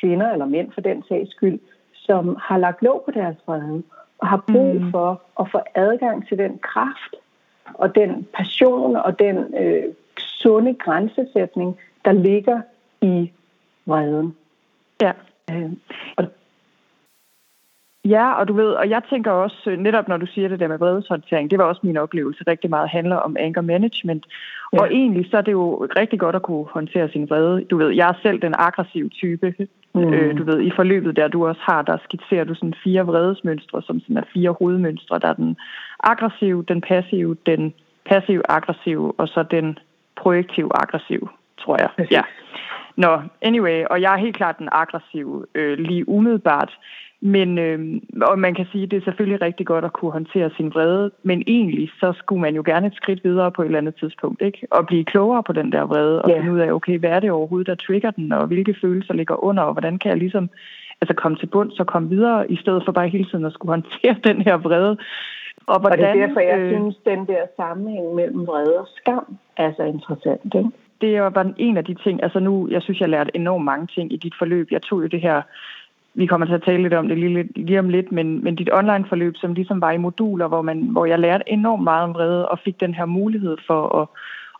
kvinder 0.00 0.32
eller 0.32 0.46
mænd 0.46 0.72
for 0.72 0.80
den 0.80 1.04
sags 1.08 1.30
skyld, 1.30 1.58
som 1.92 2.36
har 2.40 2.58
lagt 2.58 2.82
låg 2.82 3.02
på 3.04 3.10
deres 3.10 3.36
vrede 3.46 3.82
og 4.18 4.28
har 4.28 4.44
brug 4.52 4.74
mm. 4.74 4.90
for 4.90 5.22
at 5.40 5.46
få 5.52 5.60
adgang 5.74 6.28
til 6.28 6.38
den 6.38 6.58
kraft 6.58 7.14
og 7.74 7.94
den 7.94 8.26
passion 8.34 8.96
og 8.96 9.18
den 9.18 9.54
øh, 9.54 9.84
sunde 10.18 10.74
grænsesætning, 10.74 11.78
der 12.04 12.12
ligger 12.12 12.60
i 13.00 13.32
vreden. 13.86 14.36
Ja. 15.00 15.12
Øh, 15.50 15.72
og 16.16 16.24
Ja, 18.08 18.32
og 18.32 18.48
du 18.48 18.52
ved, 18.52 18.70
og 18.70 18.90
jeg 18.90 19.02
tænker 19.10 19.30
også, 19.30 19.70
øh, 19.70 19.78
netop 19.78 20.08
når 20.08 20.16
du 20.16 20.26
siger 20.26 20.48
det 20.48 20.60
der 20.60 20.68
med 20.68 20.78
vredeshåndtering, 20.78 21.50
det 21.50 21.58
var 21.58 21.64
også 21.64 21.80
min 21.84 21.96
oplevelse, 21.96 22.44
rigtig 22.46 22.70
meget 22.70 22.88
handler 22.88 23.16
om 23.16 23.36
anger 23.38 23.60
management. 23.60 24.26
Ja. 24.72 24.78
Og 24.78 24.92
egentlig 24.92 25.26
så 25.30 25.36
er 25.36 25.40
det 25.40 25.52
jo 25.52 25.86
rigtig 25.96 26.18
godt 26.18 26.36
at 26.36 26.42
kunne 26.42 26.66
håndtere 26.70 27.08
sin 27.08 27.30
vrede. 27.30 27.64
Du 27.64 27.76
ved, 27.76 27.90
jeg 27.90 28.08
er 28.08 28.14
selv 28.22 28.42
den 28.42 28.54
aggressive 28.58 29.08
type. 29.08 29.54
Mm. 29.94 30.12
Øh, 30.14 30.38
du 30.38 30.44
ved, 30.44 30.60
i 30.60 30.70
forløbet 30.76 31.16
der 31.16 31.28
du 31.28 31.46
også 31.46 31.60
har, 31.64 31.82
der 31.82 31.96
skitserer 32.04 32.44
du 32.44 32.54
sådan 32.54 32.74
fire 32.84 33.06
vredesmønstre, 33.06 33.82
som 33.82 34.00
sådan 34.00 34.16
er 34.16 34.30
fire 34.32 34.54
hovedmønstre. 34.58 35.18
Der 35.18 35.28
er 35.28 35.32
den 35.32 35.56
aggressive, 36.02 36.64
den 36.68 36.80
passive, 36.80 37.36
den 37.46 37.74
passiv-aggressiv, 38.08 39.14
og 39.18 39.28
så 39.28 39.42
den 39.50 39.78
projektiv-aggressiv, 40.16 41.28
tror 41.58 41.76
jeg. 41.80 42.10
Ja. 42.10 42.22
Nå, 42.96 43.20
anyway, 43.42 43.84
og 43.90 44.00
jeg 44.00 44.12
er 44.12 44.18
helt 44.18 44.36
klart 44.36 44.58
den 44.58 44.68
aggressive 44.72 45.46
øh, 45.54 45.78
lige 45.78 46.08
umiddelbart. 46.08 46.78
Men 47.34 47.58
øh, 47.58 47.78
og 48.22 48.38
man 48.38 48.54
kan 48.54 48.66
sige, 48.72 48.84
at 48.84 48.90
det 48.90 48.96
er 48.96 49.04
selvfølgelig 49.04 49.40
rigtig 49.42 49.66
godt 49.66 49.84
at 49.84 49.92
kunne 49.92 50.12
håndtere 50.12 50.50
sin 50.56 50.70
vrede, 50.74 51.10
men 51.22 51.42
egentlig 51.46 51.90
så 52.00 52.12
skulle 52.18 52.40
man 52.40 52.54
jo 52.54 52.62
gerne 52.66 52.86
et 52.86 52.94
skridt 52.94 53.24
videre 53.24 53.52
på 53.52 53.62
et 53.62 53.66
eller 53.66 53.78
andet 53.78 53.94
tidspunkt, 54.00 54.42
ikke? 54.42 54.66
Og 54.70 54.86
blive 54.86 55.04
klogere 55.04 55.42
på 55.42 55.52
den 55.52 55.72
der 55.72 55.82
vrede, 55.82 56.22
og 56.22 56.30
yeah. 56.30 56.40
finde 56.40 56.54
ud 56.54 56.60
af, 56.60 56.72
okay, 56.72 56.98
hvad 56.98 57.10
er 57.10 57.20
det 57.20 57.30
overhovedet, 57.30 57.66
der 57.66 57.84
trigger 57.86 58.10
den, 58.10 58.32
og 58.32 58.46
hvilke 58.46 58.76
følelser 58.80 59.14
ligger 59.14 59.44
under, 59.44 59.62
og 59.62 59.72
hvordan 59.72 59.98
kan 59.98 60.10
jeg 60.10 60.18
ligesom 60.18 60.50
altså 61.00 61.14
komme 61.14 61.36
til 61.38 61.46
bund, 61.46 61.70
så 61.70 61.84
komme 61.84 62.08
videre, 62.08 62.50
i 62.50 62.56
stedet 62.56 62.82
for 62.84 62.92
bare 62.92 63.08
hele 63.08 63.24
tiden 63.30 63.44
at 63.44 63.52
skulle 63.52 63.72
håndtere 63.72 64.16
den 64.30 64.42
her 64.42 64.56
vrede. 64.56 64.96
Og, 65.66 65.80
hvordan, 65.80 65.98
og 65.98 66.14
det 66.14 66.22
er 66.22 66.26
derfor, 66.26 66.40
jeg 66.40 66.58
øh, 66.58 66.70
synes, 66.70 66.96
den 67.04 67.26
der 67.26 67.42
sammenhæng 67.56 68.14
mellem 68.14 68.46
vrede 68.46 68.78
og 68.78 68.88
skam 68.96 69.36
er 69.56 69.72
så 69.76 69.82
interessant, 69.82 70.54
ikke? 70.54 70.70
Det 71.00 71.22
var 71.22 71.30
bare 71.30 71.52
en 71.58 71.76
af 71.76 71.84
de 71.84 71.94
ting, 71.94 72.22
altså 72.22 72.38
nu, 72.38 72.68
jeg 72.70 72.82
synes, 72.82 73.00
jeg 73.00 73.08
lærte 73.08 73.36
enormt 73.36 73.64
mange 73.64 73.86
ting 73.86 74.12
i 74.12 74.16
dit 74.16 74.34
forløb. 74.38 74.68
Jeg 74.70 74.82
tog 74.82 75.02
jo 75.02 75.06
det 75.06 75.20
her 75.20 75.42
vi 76.16 76.26
kommer 76.26 76.46
til 76.46 76.54
at 76.54 76.62
tale 76.62 76.82
lidt 76.82 76.94
om 76.94 77.08
det 77.08 77.18
lige, 77.18 77.48
lige 77.56 77.78
om 77.78 77.88
lidt, 77.88 78.12
men, 78.12 78.44
men 78.44 78.54
dit 78.54 78.70
online-forløb, 78.72 79.36
som 79.36 79.54
ligesom 79.54 79.80
var 79.80 79.90
i 79.90 79.96
moduler, 79.96 80.48
hvor, 80.48 80.62
man, 80.62 80.78
hvor 80.78 81.06
jeg 81.06 81.18
lærte 81.18 81.44
enormt 81.46 81.84
meget 81.84 82.04
om 82.04 82.14
vrede 82.14 82.48
og 82.48 82.58
fik 82.64 82.80
den 82.80 82.94
her 82.94 83.04
mulighed 83.04 83.56
for 83.66 83.98
at, 84.00 84.08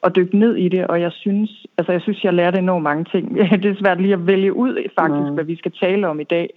at 0.05 0.17
dykke 0.17 0.39
ned 0.39 0.57
i 0.57 0.69
det, 0.69 0.87
og 0.87 1.01
jeg 1.01 1.13
synes, 1.13 1.67
altså 1.79 1.93
jeg 1.93 2.01
synes, 2.01 2.25
jeg 2.25 2.35
lærte 2.35 2.59
enormt 2.59 2.83
mange 2.83 3.05
ting. 3.05 3.37
det 3.63 3.71
er 3.71 3.81
svært 3.81 4.01
lige 4.01 4.13
at 4.13 4.27
vælge 4.27 4.57
ud 4.57 4.89
faktisk, 4.99 5.29
mm. 5.29 5.35
hvad 5.35 5.45
vi 5.45 5.57
skal 5.57 5.73
tale 5.81 6.09
om 6.09 6.21
i 6.21 6.25
dag. 6.25 6.51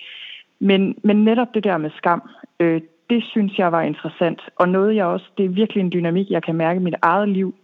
Men, 0.60 0.96
men 1.04 1.24
netop 1.24 1.48
det 1.54 1.64
der 1.64 1.78
med 1.78 1.90
skam, 1.98 2.30
øh, 2.60 2.82
det 3.10 3.24
synes 3.24 3.58
jeg 3.58 3.72
var 3.72 3.82
interessant, 3.82 4.42
og 4.56 4.70
noget 4.70 4.96
jeg 4.96 5.06
også, 5.06 5.26
det 5.38 5.46
er 5.46 5.50
virkelig 5.50 5.82
en 5.82 5.92
dynamik, 5.92 6.30
jeg 6.30 6.44
kan 6.44 6.56
mærke 6.56 6.80
i 6.80 6.84
mit 6.84 6.96
eget 7.02 7.30
liv, 7.30 7.56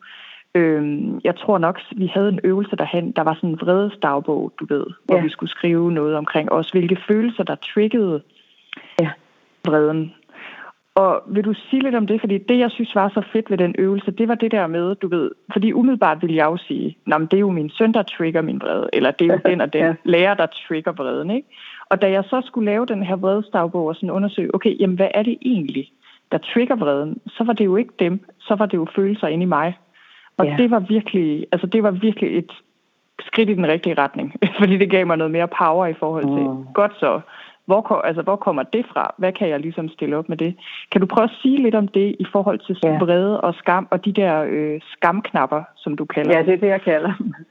Øhm, 0.56 1.20
jeg 1.24 1.36
tror 1.36 1.58
nok, 1.58 1.82
vi 1.96 2.08
havde 2.08 2.30
en 2.30 2.40
øvelse 2.44 2.76
derhen, 2.76 3.12
der 3.12 3.22
var 3.22 3.34
sådan 3.34 3.50
en 3.50 3.62
vredesdagbog, 3.62 4.54
du 4.60 4.66
ved, 4.70 4.86
hvor 5.06 5.16
ja. 5.16 5.22
vi 5.22 5.30
skulle 5.30 5.50
skrive 5.50 5.92
noget 5.92 6.16
omkring 6.16 6.52
os, 6.52 6.70
hvilke 6.70 6.98
følelser, 7.08 7.44
der 7.44 7.56
triggede 7.56 8.22
ja. 9.02 9.10
vreden. 9.66 10.14
Og 10.96 11.24
vil 11.28 11.46
du 11.46 11.54
sige 11.54 11.84
lidt 11.84 11.96
om 11.96 12.08
det? 12.08 12.20
Fordi 12.20 12.38
det, 12.38 12.60
jeg 12.60 12.72
synes 12.72 12.96
var 12.96 13.10
så 13.10 13.22
fedt 13.34 13.52
ved 13.52 13.58
den 13.58 13.76
øvelse, 13.78 14.12
det 14.12 14.28
var 14.28 14.36
det 14.36 14.52
der 14.52 14.68
med, 14.68 14.96
du 14.96 15.08
ved, 15.08 15.32
fordi 15.54 15.74
umiddelbart 15.74 16.22
ville 16.22 16.36
jeg 16.36 16.46
jo 16.46 16.58
sige, 16.58 16.98
Nå, 17.06 17.18
men 17.18 17.28
det 17.28 17.38
er 17.38 17.40
jo 17.40 17.52
min 17.52 17.70
søn, 17.70 17.94
der 17.94 18.04
trigger 18.04 18.42
min 18.42 18.62
vrede, 18.62 18.90
eller 18.94 19.12
det 19.12 19.28
er 19.28 19.34
jo 19.34 19.40
den 19.52 19.62
og 19.62 19.74
den 19.74 19.82
ja. 19.82 19.94
lærer, 20.04 20.34
der 20.34 20.46
trigger 20.46 20.92
vreden, 20.92 21.32
ikke? 21.32 21.48
Og 21.90 22.02
da 22.02 22.12
jeg 22.12 22.24
så 22.24 22.42
skulle 22.46 22.66
lave 22.66 22.86
den 22.86 23.04
her 23.04 23.16
vredesdagbog 23.16 23.86
og 23.88 23.96
sådan 23.96 24.10
undersøge, 24.10 24.56
okay, 24.56 24.80
jamen 24.80 24.96
hvad 24.96 25.08
er 25.14 25.24
det 25.24 25.38
egentlig, 25.42 25.92
der 26.32 26.38
trigger 26.38 26.76
vreden, 26.76 27.22
så 27.28 27.44
var 27.44 27.54
det 27.54 27.66
jo 27.66 27.76
ikke 27.76 27.94
dem, 28.00 28.20
så 28.40 28.56
var 28.56 28.66
det 28.66 28.78
jo 28.78 28.88
følelser 28.96 29.28
inde 29.28 29.44
i 29.44 29.48
mig, 29.48 29.78
og 30.38 30.46
ja. 30.46 30.56
det 30.58 30.72
var 30.72 30.80
virkelig, 30.80 31.48
altså 31.52 31.68
det 31.68 31.84
var 31.84 31.92
virkelig 31.92 32.38
et 32.38 32.52
skridt 33.20 33.50
i 33.50 33.54
den 33.54 33.68
rigtige 33.68 33.96
retning, 33.98 34.34
fordi 34.60 34.78
det 34.78 34.90
gav 34.90 35.08
mig 35.08 35.18
noget 35.18 35.32
mere 35.32 35.48
power 35.48 35.86
i 35.86 35.94
forhold 35.94 36.24
til, 36.24 36.50
mm. 36.50 36.74
godt 36.74 36.92
så, 37.00 37.22
hvor, 37.66 38.02
altså, 38.02 38.22
hvor 38.22 38.36
kommer 38.36 38.64
det 38.64 38.86
fra? 38.94 39.14
Hvad 39.18 39.32
kan 39.32 39.50
jeg 39.50 39.60
ligesom 39.60 39.90
stille 39.90 40.18
op 40.18 40.30
med 40.30 40.38
det? 40.38 40.56
Kan 40.92 41.02
du 41.02 41.08
prøve 41.08 41.24
at 41.24 41.38
sige 41.42 41.64
lidt 41.64 41.76
om 41.76 41.88
det 41.88 42.16
i 42.20 42.26
forhold 42.32 42.60
til 42.60 42.78
ja. 42.84 42.98
vrede 42.98 43.42
og 43.42 43.54
skam, 43.54 43.88
og 43.92 44.06
de 44.06 44.14
der 44.14 44.46
øh, 44.50 44.82
skamknapper, 44.92 45.64
som 45.76 45.98
du 45.98 46.06
kalder 46.06 46.38
Ja, 46.38 46.44
det 46.44 46.54
er 46.54 46.58
det, 46.58 46.68
jeg 46.68 46.82
kalder 46.82 47.14
dem. 47.18 47.34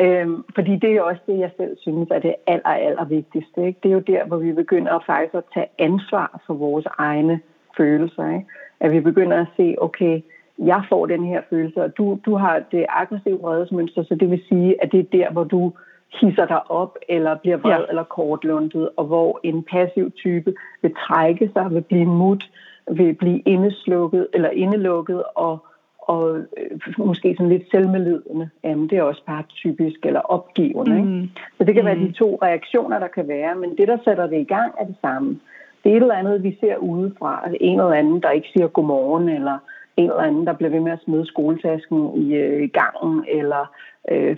Øhm, 0.00 0.44
fordi 0.54 0.76
det 0.76 0.90
er 0.96 1.02
også 1.02 1.20
det, 1.26 1.38
jeg 1.38 1.50
selv 1.56 1.76
synes 1.80 2.08
er 2.10 2.18
det 2.18 2.34
aller, 2.46 2.68
aller 2.68 3.04
vigtigste. 3.04 3.66
Ikke? 3.66 3.80
Det 3.82 3.88
er 3.88 3.92
jo 3.92 4.00
der, 4.06 4.24
hvor 4.24 4.36
vi 4.36 4.52
begynder 4.52 4.92
at 4.92 5.02
faktisk 5.06 5.34
at 5.34 5.44
tage 5.54 5.66
ansvar 5.78 6.40
for 6.46 6.54
vores 6.54 6.86
egne 6.98 7.40
følelser. 7.76 8.28
Ikke? 8.28 8.46
At 8.80 8.92
vi 8.92 9.00
begynder 9.00 9.40
at 9.40 9.46
se, 9.56 9.74
okay, 9.78 10.20
jeg 10.58 10.82
får 10.88 11.06
den 11.06 11.24
her 11.24 11.40
følelse, 11.50 11.82
og 11.82 11.98
du, 11.98 12.18
du 12.26 12.36
har 12.36 12.62
det 12.72 12.86
aggressive 12.88 13.38
vredesmønster, 13.38 14.02
så 14.02 14.14
det 14.14 14.30
vil 14.30 14.42
sige, 14.48 14.82
at 14.82 14.92
det 14.92 15.00
er 15.00 15.18
der, 15.18 15.30
hvor 15.30 15.44
du 15.44 15.72
hisser 16.20 16.46
dig 16.46 16.70
op, 16.70 16.98
eller 17.08 17.34
bliver 17.34 17.56
vred 17.56 17.80
ja. 17.80 17.86
eller 17.88 18.02
kortlundet, 18.02 18.88
og 18.96 19.04
hvor 19.04 19.40
en 19.42 19.62
passiv 19.62 20.10
type 20.10 20.54
vil 20.82 20.94
trække 21.06 21.50
sig, 21.52 21.70
vil 21.70 21.80
blive 21.82 22.06
mut, 22.06 22.50
vil 22.90 23.14
blive 23.14 23.38
indeslukket 23.38 24.26
eller 24.34 24.50
indelukket, 24.50 25.22
og, 25.34 25.58
og 25.98 26.38
øh, 26.38 26.80
måske 26.98 27.34
sådan 27.38 27.48
lidt 27.48 27.70
selvmedlidende. 27.70 28.50
Jamen, 28.64 28.90
det 28.90 28.98
er 28.98 29.02
også 29.02 29.22
bare 29.26 29.42
typisk, 29.48 30.06
eller 30.06 30.20
opgivende. 30.20 31.02
Mm. 31.02 31.14
Ikke? 31.14 31.28
Så 31.58 31.64
det 31.64 31.74
kan 31.74 31.82
mm. 31.82 31.86
være 31.86 31.98
de 31.98 32.12
to 32.12 32.38
reaktioner, 32.42 32.98
der 32.98 33.08
kan 33.08 33.28
være, 33.28 33.54
men 33.54 33.76
det, 33.76 33.88
der 33.88 33.98
sætter 34.04 34.26
det 34.26 34.40
i 34.40 34.44
gang, 34.44 34.72
er 34.80 34.84
det 34.84 34.96
samme. 35.00 35.40
Det 35.84 35.92
er 35.92 35.96
et 35.96 36.02
eller 36.02 36.14
andet, 36.14 36.42
vi 36.42 36.56
ser 36.60 36.76
udefra, 36.76 37.40
altså 37.44 37.58
en 37.60 37.80
eller 37.80 37.92
anden, 37.92 38.22
der 38.22 38.30
ikke 38.30 38.48
siger 38.52 38.66
godmorgen, 38.66 39.28
eller 39.28 39.58
en 39.98 40.10
eller 40.10 40.22
anden, 40.22 40.46
der 40.46 40.52
bliver 40.52 40.70
ved 40.70 40.80
med 40.80 40.92
at 40.92 41.04
smide 41.04 41.26
skoletasken 41.26 42.22
i 42.22 42.34
øh, 42.34 42.68
gangen, 42.72 43.24
eller 43.28 43.62
øh, 44.10 44.36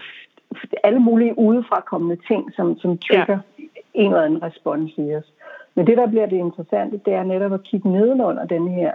alle 0.84 1.00
mulige 1.00 1.38
udefrakommende 1.38 2.18
ting, 2.28 2.52
som, 2.56 2.78
som 2.78 2.98
trigger 2.98 3.38
ja. 3.58 3.64
en 3.94 4.06
eller 4.06 4.24
anden 4.24 4.42
respons 4.42 4.92
i 4.96 5.14
os. 5.14 5.32
Men 5.74 5.86
det, 5.86 5.96
der 5.96 6.06
bliver 6.06 6.26
det 6.26 6.36
interessante, 6.36 7.00
det 7.04 7.12
er 7.14 7.22
netop 7.22 7.52
at 7.52 7.62
kigge 7.62 7.92
nedenunder 7.92 8.44
den 8.44 8.68
her, 8.68 8.92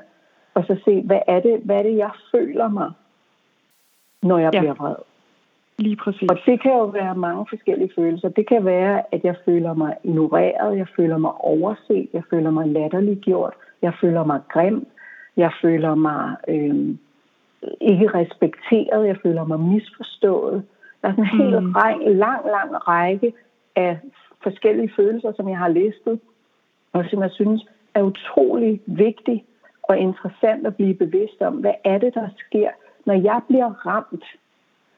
og 0.54 0.64
så 0.68 0.76
se, 0.86 1.02
hvad 1.02 1.20
er 1.28 1.40
det, 1.40 1.60
hvad 1.64 1.76
er 1.76 1.84
det 1.84 1.98
jeg 1.98 2.12
føler 2.32 2.70
mig, 2.70 2.92
når 4.24 4.38
jeg 4.38 4.54
ja. 4.54 4.60
bliver 4.60 4.74
vred. 4.74 4.96
Lige 5.78 5.96
præcis. 5.96 6.30
Og 6.30 6.38
det 6.46 6.62
kan 6.62 6.72
jo 6.72 6.86
være 6.86 7.16
mange 7.16 7.46
forskellige 7.50 7.92
følelser. 7.96 8.30
Det 8.30 8.48
kan 8.48 8.66
være, 8.66 9.02
at 9.12 9.24
jeg 9.24 9.36
føler 9.46 9.74
mig 9.74 9.96
ignoreret, 10.04 10.78
jeg 10.78 10.88
føler 10.96 11.18
mig 11.18 11.32
overset, 11.32 12.10
jeg 12.14 12.24
føler 12.30 12.52
mig 12.52 12.68
latterliggjort, 12.68 13.54
jeg 13.82 13.94
føler 14.02 14.24
mig 14.24 14.42
grim, 14.50 14.88
jeg 15.38 15.52
føler 15.62 15.96
mig 15.96 16.36
øh, 16.48 16.96
ikke 17.82 18.08
respekteret. 18.08 19.08
Jeg 19.08 19.18
føler 19.24 19.44
mig 19.44 19.60
misforstået. 19.60 20.64
Der 21.02 21.08
er 21.08 21.12
sådan 21.12 21.24
en 21.24 21.42
helt 21.42 21.64
mm. 21.64 21.74
lang, 22.26 22.46
lang 22.46 22.88
række 22.88 23.34
af 23.76 24.00
forskellige 24.44 24.92
følelser, 24.96 25.32
som 25.36 25.50
jeg 25.50 25.58
har 25.58 25.68
listet, 25.68 26.20
og 26.94 27.06
som 27.10 27.22
jeg 27.22 27.32
synes 27.32 27.66
er 27.94 28.02
utrolig 28.02 28.82
vigtigt 28.86 29.44
og 29.84 29.98
interessant 29.98 30.68
at 30.68 30.76
blive 30.76 30.94
bevidst 30.94 31.42
om. 31.42 31.54
Hvad 31.54 31.74
er 31.84 31.98
det, 31.98 32.14
der 32.14 32.28
sker, 32.38 32.70
når 33.06 33.14
jeg 33.14 33.42
bliver 33.48 33.70
ramt? 33.88 34.26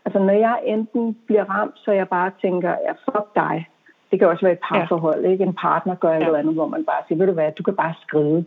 Altså 0.06 0.19
når 0.19 0.34
jeg 0.34 0.62
enten 0.65 1.17
bliver 1.26 1.43
ramt, 1.43 1.76
så 1.76 1.91
jeg 1.91 2.08
bare 2.10 2.32
tænker, 2.41 2.69
ja, 2.69 2.91
fuck 2.91 3.36
dig. 3.36 3.69
Det 4.12 4.19
kan 4.19 4.28
også 4.28 4.45
være 4.45 4.54
et 4.54 4.65
parforhold, 4.69 5.21
ja. 5.26 5.32
ikke? 5.32 5.43
En 5.43 5.54
partner 5.54 5.95
gør 5.95 6.12
ja. 6.12 6.17
et 6.17 6.26
eller 6.26 6.39
andet, 6.39 6.54
hvor 6.54 6.67
man 6.67 6.86
bare 6.86 7.04
siger, 7.08 7.17
ved 7.17 7.28
du 7.28 7.34
hvad, 7.34 7.52
du 7.52 7.63
kan 7.63 7.76
bare 7.76 7.93
skride. 8.02 8.45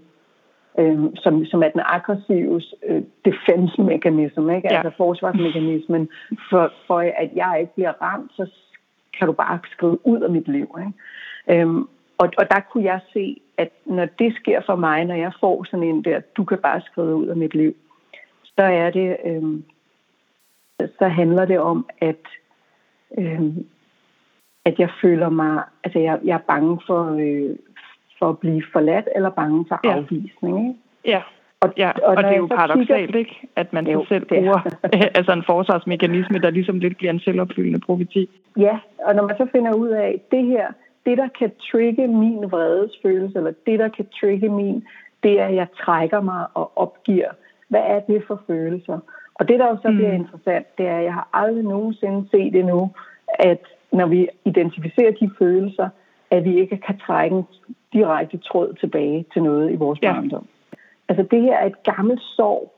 Øhm, 0.78 1.16
som, 1.16 1.44
som 1.44 1.62
er 1.62 1.68
den 1.68 1.82
aggressive 1.84 2.62
øh, 2.86 3.02
defense 3.24 3.82
mechanism, 3.82 4.50
ikke? 4.50 4.68
Ja. 4.70 4.76
altså 4.76 4.96
forsvarsmekanismen, 4.96 6.08
for, 6.50 6.72
for 6.86 6.98
at 6.98 7.30
jeg 7.34 7.56
ikke 7.60 7.74
bliver 7.74 7.92
ramt, 8.02 8.32
så 8.36 8.50
kan 9.18 9.26
du 9.26 9.32
bare 9.32 9.58
skrive 9.72 10.06
ud 10.06 10.20
af 10.20 10.30
mit 10.30 10.48
liv. 10.48 10.68
Ikke? 10.78 11.60
Øhm, 11.62 11.82
og, 12.18 12.28
og 12.38 12.50
der 12.50 12.60
kunne 12.72 12.84
jeg 12.84 13.00
se, 13.12 13.40
at 13.58 13.70
når 13.86 14.08
det 14.18 14.36
sker 14.36 14.60
for 14.66 14.76
mig, 14.76 15.04
når 15.04 15.14
jeg 15.14 15.32
får 15.40 15.64
sådan 15.64 15.86
en 15.86 16.04
der, 16.04 16.20
du 16.36 16.44
kan 16.44 16.58
bare 16.58 16.80
skrive 16.80 17.14
ud 17.14 17.26
af 17.26 17.36
mit 17.36 17.54
liv, 17.54 17.74
så 18.44 18.62
er 18.62 18.90
det, 18.90 19.16
øhm, 19.24 19.64
så 20.98 21.08
handler 21.08 21.44
det 21.44 21.58
om, 21.58 21.86
at 22.00 22.24
øhm, 23.18 23.66
at 24.64 24.78
jeg 24.78 24.90
føler 25.02 25.28
mig, 25.28 25.62
altså 25.84 25.98
jeg, 25.98 26.20
jeg 26.24 26.34
er 26.34 26.46
bange 26.48 26.80
for, 26.86 27.02
øh, 27.20 27.56
for 28.20 28.28
at 28.28 28.38
blive 28.38 28.62
forladt, 28.72 29.08
eller 29.16 29.30
bange 29.30 29.64
for 29.68 29.80
ja. 29.84 29.92
afvisning. 29.96 30.68
Ikke? 30.68 30.78
Ja. 31.04 31.22
Og, 31.62 31.72
ja, 31.76 31.90
og, 31.90 32.16
og 32.16 32.24
det 32.24 32.32
er 32.32 32.36
jo 32.36 32.46
paradoxalt, 32.46 32.88
kigger... 32.88 33.18
ikke? 33.18 33.48
At 33.56 33.72
man 33.72 33.86
jo, 33.86 34.04
selv 34.08 34.24
bruger 34.26 34.60
altså 35.18 35.32
en 35.32 35.44
forsvarsmekanisme, 35.46 36.38
der 36.38 36.50
ligesom 36.50 36.78
lidt 36.78 36.96
bliver 36.96 37.12
en 37.12 37.20
selvopfyldende 37.20 37.80
profeti. 37.80 38.28
Ja, 38.56 38.78
og 39.06 39.14
når 39.14 39.26
man 39.26 39.36
så 39.36 39.46
finder 39.52 39.74
ud 39.74 39.88
af, 39.88 40.08
at 40.08 40.30
det 40.30 40.44
her, 40.46 40.66
det 41.06 41.18
der 41.18 41.28
kan 41.38 41.50
trigge 41.70 42.06
min 42.08 42.50
vredesfølelse, 42.50 43.38
eller 43.38 43.52
det 43.66 43.78
der 43.78 43.88
kan 43.88 44.06
trigge 44.20 44.48
min, 44.48 44.84
det 45.22 45.40
er, 45.40 45.46
at 45.46 45.54
jeg 45.54 45.66
trækker 45.84 46.20
mig 46.20 46.46
og 46.54 46.72
opgiver. 46.76 47.30
Hvad 47.68 47.82
er 47.84 48.00
det 48.00 48.24
for 48.26 48.42
følelser? 48.46 48.98
Og 49.34 49.48
det, 49.48 49.58
der 49.58 49.66
jo 49.68 49.76
så 49.82 49.90
mm. 49.90 49.96
bliver 49.96 50.12
interessant, 50.12 50.66
det 50.78 50.86
er, 50.86 50.96
at 50.96 51.04
jeg 51.04 51.14
har 51.14 51.28
aldrig 51.32 51.64
nogensinde 51.64 52.28
set 52.30 52.54
endnu, 52.54 52.90
at 53.38 53.60
når 53.92 54.06
vi 54.06 54.28
identificerer 54.44 55.10
de 55.10 55.30
følelser, 55.38 55.88
at 56.30 56.44
vi 56.44 56.60
ikke 56.60 56.76
kan 56.76 56.98
trække 57.06 57.44
direkte 57.92 58.38
tråd 58.38 58.74
tilbage 58.74 59.24
til 59.32 59.42
noget 59.42 59.72
i 59.72 59.76
vores 59.76 59.98
ja. 60.02 60.12
barndom. 60.12 60.46
Altså 61.08 61.22
det 61.30 61.42
her 61.42 61.56
er 61.56 61.66
et 61.66 61.82
gammelt 61.82 62.22
sorg, 62.36 62.72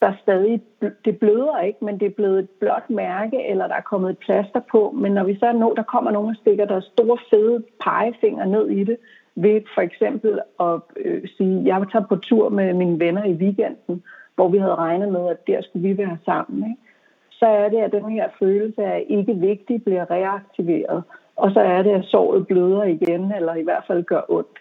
der 0.00 0.12
stadig, 0.22 0.62
det 1.04 1.18
bløder 1.18 1.60
ikke, 1.60 1.84
men 1.84 2.00
det 2.00 2.06
er 2.06 2.16
blevet 2.16 2.38
et 2.38 2.50
blåt 2.50 2.90
mærke, 2.90 3.48
eller 3.50 3.66
der 3.66 3.74
er 3.74 3.80
kommet 3.80 4.10
et 4.10 4.18
plaster 4.18 4.60
på. 4.70 4.90
Men 4.90 5.12
når 5.12 5.24
vi 5.24 5.38
så 5.38 5.52
når, 5.52 5.74
der 5.74 5.82
kommer 5.82 6.10
nogen 6.10 6.30
og 6.30 6.36
stikker 6.36 6.64
der 6.64 6.80
store 6.80 7.18
fede 7.30 7.64
pegefinger 7.84 8.44
ned 8.44 8.68
i 8.68 8.84
det, 8.84 8.96
ved 9.34 9.60
for 9.74 9.80
eksempel 9.80 10.40
at 10.60 10.80
øh, 10.96 11.28
sige, 11.36 11.62
jeg 11.64 11.86
tager 11.92 12.06
på 12.06 12.16
tur 12.16 12.48
med 12.48 12.74
mine 12.74 13.00
venner 13.00 13.24
i 13.24 13.32
weekenden, 13.32 14.02
hvor 14.34 14.48
vi 14.48 14.58
havde 14.58 14.74
regnet 14.74 15.12
med, 15.12 15.28
at 15.28 15.46
der 15.46 15.62
skulle 15.62 15.88
vi 15.88 15.98
være 15.98 16.18
sammen. 16.24 16.70
Ikke? 16.70 16.82
Så 17.30 17.46
er 17.46 17.68
det, 17.68 17.78
at 17.78 17.92
den 17.92 18.10
her 18.10 18.28
følelse 18.38 18.84
af 18.84 19.04
ikke 19.08 19.34
vigtig 19.34 19.84
bliver 19.84 20.10
reaktiveret. 20.10 21.02
Og 21.42 21.48
så 21.52 21.60
er 21.60 21.82
det, 21.82 21.90
at 21.90 22.04
såret 22.04 22.46
bløder 22.46 22.82
igen, 22.82 23.32
eller 23.32 23.54
i 23.54 23.62
hvert 23.62 23.84
fald 23.86 24.04
gør 24.04 24.22
ondt. 24.28 24.58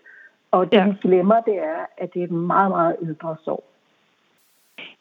Og 0.52 0.72
det, 0.72 0.78
ja. 0.78 0.86
vi 0.86 0.94
glemmer, 1.02 1.42
det 1.42 1.58
er, 1.58 1.82
at 1.98 2.14
det 2.14 2.20
er 2.20 2.24
et 2.24 2.32
meget, 2.32 2.72
meget 2.72 2.96
ældre 3.02 3.36
sår. 3.46 3.64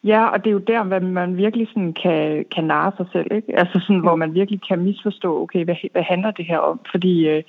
Ja, 0.05 0.27
og 0.27 0.39
det 0.39 0.51
er 0.51 0.53
jo 0.53 0.69
der, 0.73 0.83
hvor 0.83 0.99
man 0.99 1.37
virkelig 1.37 1.69
sådan 1.69 1.93
kan, 1.93 2.45
kan 2.55 2.65
narre 2.65 2.93
sig 2.97 3.07
selv, 3.13 3.33
ikke? 3.33 3.59
Altså 3.59 3.81
sådan, 3.81 4.01
hvor 4.01 4.17
man 4.17 4.35
virkelig 4.35 4.61
kan 4.69 4.79
misforstå, 4.79 5.43
okay, 5.43 5.65
hvad, 5.65 5.75
hvad 5.93 6.03
handler 6.03 6.31
det 6.31 6.45
her 6.45 6.59
om? 6.59 6.81
Fordi 6.91 7.29
øh, 7.29 7.43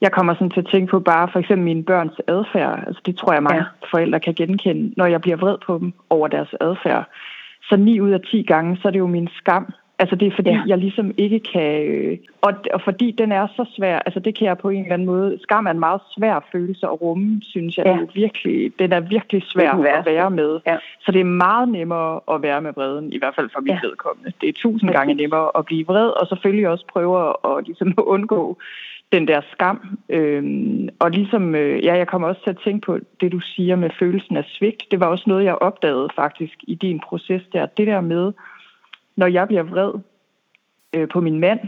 jeg 0.00 0.12
kommer 0.12 0.34
sådan 0.34 0.50
til 0.50 0.60
at 0.60 0.70
tænke 0.72 0.90
på 0.90 1.00
bare 1.00 1.28
for 1.32 1.38
eksempel 1.38 1.64
mine 1.64 1.84
børns 1.84 2.20
adfærd. 2.26 2.84
Altså 2.86 3.02
det 3.06 3.16
tror 3.16 3.32
jeg 3.32 3.42
mange 3.42 3.64
ja. 3.82 3.88
forældre 3.90 4.20
kan 4.20 4.34
genkende, 4.34 4.92
når 4.96 5.06
jeg 5.06 5.20
bliver 5.20 5.36
vred 5.36 5.56
på 5.66 5.78
dem 5.78 5.92
over 6.10 6.28
deres 6.28 6.54
adfærd. 6.60 7.08
Så 7.62 7.76
ni 7.76 8.00
ud 8.00 8.10
af 8.10 8.20
ti 8.30 8.42
gange, 8.42 8.76
så 8.76 8.88
er 8.88 8.92
det 8.92 8.98
jo 8.98 9.06
min 9.06 9.28
skam, 9.28 9.72
Altså 10.00 10.16
det 10.16 10.28
er 10.28 10.32
fordi, 10.34 10.50
ja. 10.50 10.62
jeg 10.66 10.78
ligesom 10.78 11.14
ikke 11.16 11.40
kan... 11.40 11.82
Øh, 11.82 12.18
og, 12.40 12.52
og 12.74 12.80
fordi 12.82 13.10
den 13.10 13.32
er 13.32 13.46
så 13.46 13.64
svær, 13.76 13.98
altså 13.98 14.20
det 14.20 14.34
kan 14.38 14.46
jeg 14.46 14.58
på 14.58 14.68
en 14.68 14.82
eller 14.82 14.94
anden 14.94 15.06
måde... 15.06 15.38
Skam 15.42 15.66
er 15.66 15.70
en 15.70 15.78
meget 15.80 16.00
svær 16.16 16.48
følelse 16.52 16.86
at 16.86 17.00
rumme, 17.02 17.40
synes 17.42 17.76
jeg. 17.76 17.86
Ja. 17.86 17.92
Er 17.92 18.06
virkelig, 18.14 18.72
den 18.78 18.92
er 18.92 19.00
virkelig 19.00 19.42
svær 19.42 19.72
at 19.72 20.04
være 20.06 20.30
med. 20.30 20.60
Ja. 20.66 20.76
Så 21.00 21.12
det 21.12 21.20
er 21.20 21.24
meget 21.24 21.68
nemmere 21.68 22.20
at 22.30 22.42
være 22.42 22.60
med 22.60 22.72
vreden, 22.76 23.12
i 23.12 23.18
hvert 23.18 23.34
fald 23.34 23.50
for 23.52 23.60
mit 23.60 23.70
ja. 23.70 23.78
vedkommende. 23.82 24.32
Det 24.40 24.48
er 24.48 24.52
tusind 24.52 24.90
gange 24.90 25.14
nemmere 25.14 25.50
at 25.58 25.64
blive 25.64 25.86
vred, 25.86 26.08
og 26.08 26.26
selvfølgelig 26.26 26.68
også 26.68 26.84
prøve 26.92 27.28
at, 27.28 27.66
ligesom 27.66 27.94
undgå 28.14 28.58
den 29.12 29.28
der 29.28 29.40
skam. 29.52 29.98
Øhm, 30.08 30.88
og 30.98 31.10
ligesom, 31.10 31.54
øh, 31.54 31.84
ja, 31.84 31.96
jeg 31.96 32.06
kommer 32.06 32.28
også 32.28 32.42
til 32.42 32.50
at 32.50 32.60
tænke 32.64 32.86
på 32.86 32.98
det, 33.20 33.32
du 33.32 33.40
siger 33.40 33.76
med 33.76 33.90
følelsen 33.98 34.36
af 34.36 34.44
svigt. 34.44 34.82
Det 34.90 35.00
var 35.00 35.06
også 35.06 35.24
noget, 35.26 35.44
jeg 35.44 35.54
opdagede 35.54 36.08
faktisk 36.16 36.56
i 36.62 36.74
din 36.74 37.00
proces 37.00 37.42
der. 37.52 37.66
Det 37.66 37.86
der 37.86 38.00
med 38.00 38.32
når 39.18 39.26
jeg 39.26 39.48
bliver 39.48 39.62
vred 39.62 39.92
øh, 40.94 41.08
på 41.08 41.20
min 41.20 41.40
mand, 41.40 41.60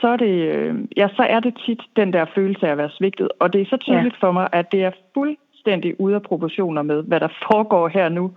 så 0.00 0.08
er, 0.08 0.16
det, 0.16 0.34
øh, 0.54 0.74
ja, 0.96 1.08
så 1.16 1.22
er 1.22 1.40
det 1.40 1.54
tit 1.66 1.82
den 1.96 2.12
der 2.12 2.24
følelse 2.34 2.66
af 2.66 2.70
at 2.72 2.78
være 2.78 2.90
svigtet. 2.98 3.28
Og 3.40 3.52
det 3.52 3.60
er 3.60 3.66
så 3.66 3.76
tydeligt 3.76 4.16
ja. 4.22 4.26
for 4.26 4.32
mig, 4.32 4.48
at 4.52 4.72
det 4.72 4.84
er 4.84 4.90
fuldstændig 5.14 6.00
ude 6.00 6.14
af 6.14 6.22
proportioner 6.22 6.82
med, 6.82 7.02
hvad 7.02 7.20
der 7.20 7.28
foregår 7.52 7.88
her 7.88 8.08
nu. 8.08 8.32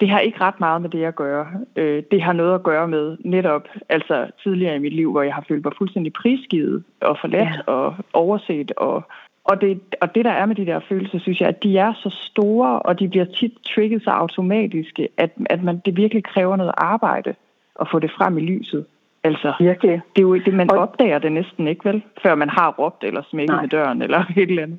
Det 0.00 0.08
har 0.10 0.18
ikke 0.20 0.40
ret 0.40 0.60
meget 0.60 0.82
med 0.82 0.90
det 0.90 1.04
at 1.04 1.16
gøre. 1.16 1.46
Øh, 1.76 2.02
det 2.10 2.22
har 2.22 2.32
noget 2.32 2.54
at 2.54 2.62
gøre 2.62 2.88
med 2.88 3.16
netop 3.24 3.68
altså 3.88 4.30
tidligere 4.42 4.76
i 4.76 4.78
mit 4.78 4.92
liv, 4.92 5.10
hvor 5.10 5.22
jeg 5.22 5.34
har 5.34 5.44
følt 5.48 5.64
mig 5.64 5.72
fuldstændig 5.78 6.12
prisgivet 6.12 6.84
og 7.00 7.18
forladt 7.20 7.56
ja. 7.56 7.72
og 7.72 7.94
overset. 8.12 8.72
Og, 8.76 9.02
og, 9.44 9.60
det, 9.60 9.80
og 10.00 10.14
det, 10.14 10.24
der 10.24 10.30
er 10.30 10.46
med 10.46 10.54
de 10.54 10.66
der 10.66 10.80
følelser, 10.88 11.18
synes 11.18 11.40
jeg, 11.40 11.48
at 11.48 11.62
de 11.62 11.78
er 11.78 11.92
så 11.92 12.10
store, 12.10 12.78
og 12.78 13.00
de 13.00 13.08
bliver 13.08 13.24
tit 13.24 13.52
trigget 13.74 14.02
så 14.02 14.10
automatisk, 14.10 14.98
at, 15.16 15.30
at 15.46 15.62
man, 15.62 15.82
det 15.84 15.96
virkelig 15.96 16.24
kræver 16.24 16.56
noget 16.56 16.72
arbejde 16.76 17.34
at 17.80 17.86
få 17.90 17.98
det 17.98 18.10
frem 18.18 18.38
i 18.38 18.40
lyset. 18.40 18.86
Altså, 19.24 19.52
Virkelig. 19.60 20.00
det 20.16 20.22
er 20.22 20.26
jo 20.28 20.34
det, 20.34 20.54
man 20.54 20.70
og... 20.70 20.78
opdager 20.78 21.18
det 21.18 21.32
næsten 21.32 21.68
ikke, 21.68 21.84
vel? 21.84 22.02
Før 22.22 22.34
man 22.34 22.48
har 22.48 22.74
råbt 22.78 23.04
eller 23.04 23.22
smækket 23.30 23.54
Nej. 23.54 23.62
med 23.62 23.68
døren 23.68 24.02
eller 24.02 24.18
et 24.36 24.50
eller 24.50 24.62
andet. 24.62 24.78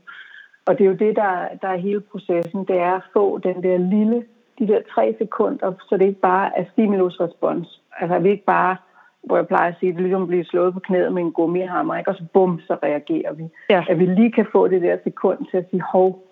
Og 0.66 0.78
det 0.78 0.84
er 0.84 0.90
jo 0.90 0.96
det, 0.96 1.16
der, 1.16 1.48
der 1.62 1.68
er 1.68 1.78
hele 1.78 2.00
processen. 2.00 2.66
Det 2.66 2.78
er 2.78 2.94
at 2.94 3.02
få 3.14 3.38
den 3.38 3.64
der 3.64 3.78
lille, 3.78 4.24
de 4.60 4.68
der 4.68 4.80
tre 4.96 5.16
sekunder, 5.18 5.74
så 5.90 5.98
det 5.98 6.06
ikke 6.06 6.20
bare 6.20 6.60
er 6.60 6.64
stimulus-respons. 6.72 7.82
Altså, 8.00 8.20
vi 8.20 8.30
ikke 8.30 8.46
bare, 8.46 8.76
hvor 9.24 9.36
jeg 9.36 9.48
plejer 9.48 9.72
at 9.72 9.76
sige, 9.80 9.92
det 9.92 9.98
er 9.98 10.02
ligesom 10.02 10.22
at 10.22 10.28
blive 10.28 10.46
slået 10.46 10.74
på 10.74 10.80
knæet 10.80 11.14
med 11.14 11.22
en 11.22 11.32
gummihammer, 11.32 11.98
ikke? 11.98 12.12
og 12.12 12.16
så 12.16 12.24
bum, 12.34 12.60
så 12.68 12.78
reagerer 12.84 13.34
vi. 13.34 13.44
Ja. 13.70 13.86
At 13.90 14.00
vi 14.00 14.06
lige 14.06 14.32
kan 14.32 14.46
få 14.52 14.68
det 14.68 14.82
der 14.82 14.98
sekund 15.04 15.40
til 15.52 15.58
at 15.58 15.70
sige, 15.70 15.84
hov, 15.92 16.28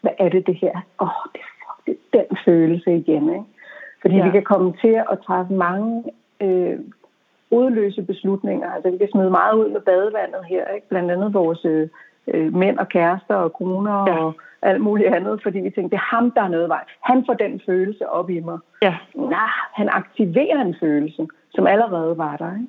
hvad 0.00 0.12
er 0.18 0.28
det 0.28 0.46
det 0.46 0.54
her? 0.54 0.80
Åh, 1.00 1.08
oh, 1.08 1.32
det, 1.34 1.40
det 2.12 2.20
er 2.20 2.24
den 2.28 2.36
følelse 2.44 2.96
igen, 2.96 3.28
ikke? 3.28 3.44
Fordi 4.02 4.16
ja. 4.16 4.24
vi 4.24 4.30
kan 4.30 4.42
komme 4.42 4.72
til 4.80 5.02
at 5.12 5.18
træffe 5.26 5.52
mange 5.52 6.04
øh, 6.40 6.78
udløse 7.50 8.02
beslutninger. 8.02 8.70
Altså 8.70 8.90
vi 8.90 8.98
kan 8.98 9.08
smide 9.12 9.30
meget 9.30 9.54
ud 9.54 9.68
med 9.70 9.80
badevandet 9.80 10.44
her, 10.48 10.68
ikke? 10.68 10.88
blandt 10.88 11.10
andet 11.10 11.34
vores 11.34 11.64
øh, 11.64 11.88
mænd 12.54 12.78
og 12.78 12.88
kærester 12.88 13.34
og 13.34 13.52
koner 13.52 14.04
ja. 14.06 14.24
og 14.24 14.34
alt 14.62 14.80
muligt 14.80 15.14
andet, 15.14 15.42
fordi 15.42 15.58
vi 15.58 15.70
tænkte, 15.70 15.96
det 15.96 16.02
er 16.02 16.16
ham, 16.16 16.30
der 16.30 16.42
er 16.42 16.48
noget 16.48 16.68
vej. 16.68 16.84
Han 17.00 17.24
får 17.26 17.34
den 17.34 17.60
følelse 17.66 18.08
op 18.08 18.30
i 18.30 18.40
mig. 18.40 18.58
Ja. 18.82 18.96
Nah, 19.14 19.50
han 19.72 19.88
aktiverer 19.88 20.60
en 20.60 20.76
følelse, 20.80 21.26
som 21.50 21.66
allerede 21.66 22.18
var 22.18 22.36
der. 22.36 22.52
Ikke? 22.54 22.68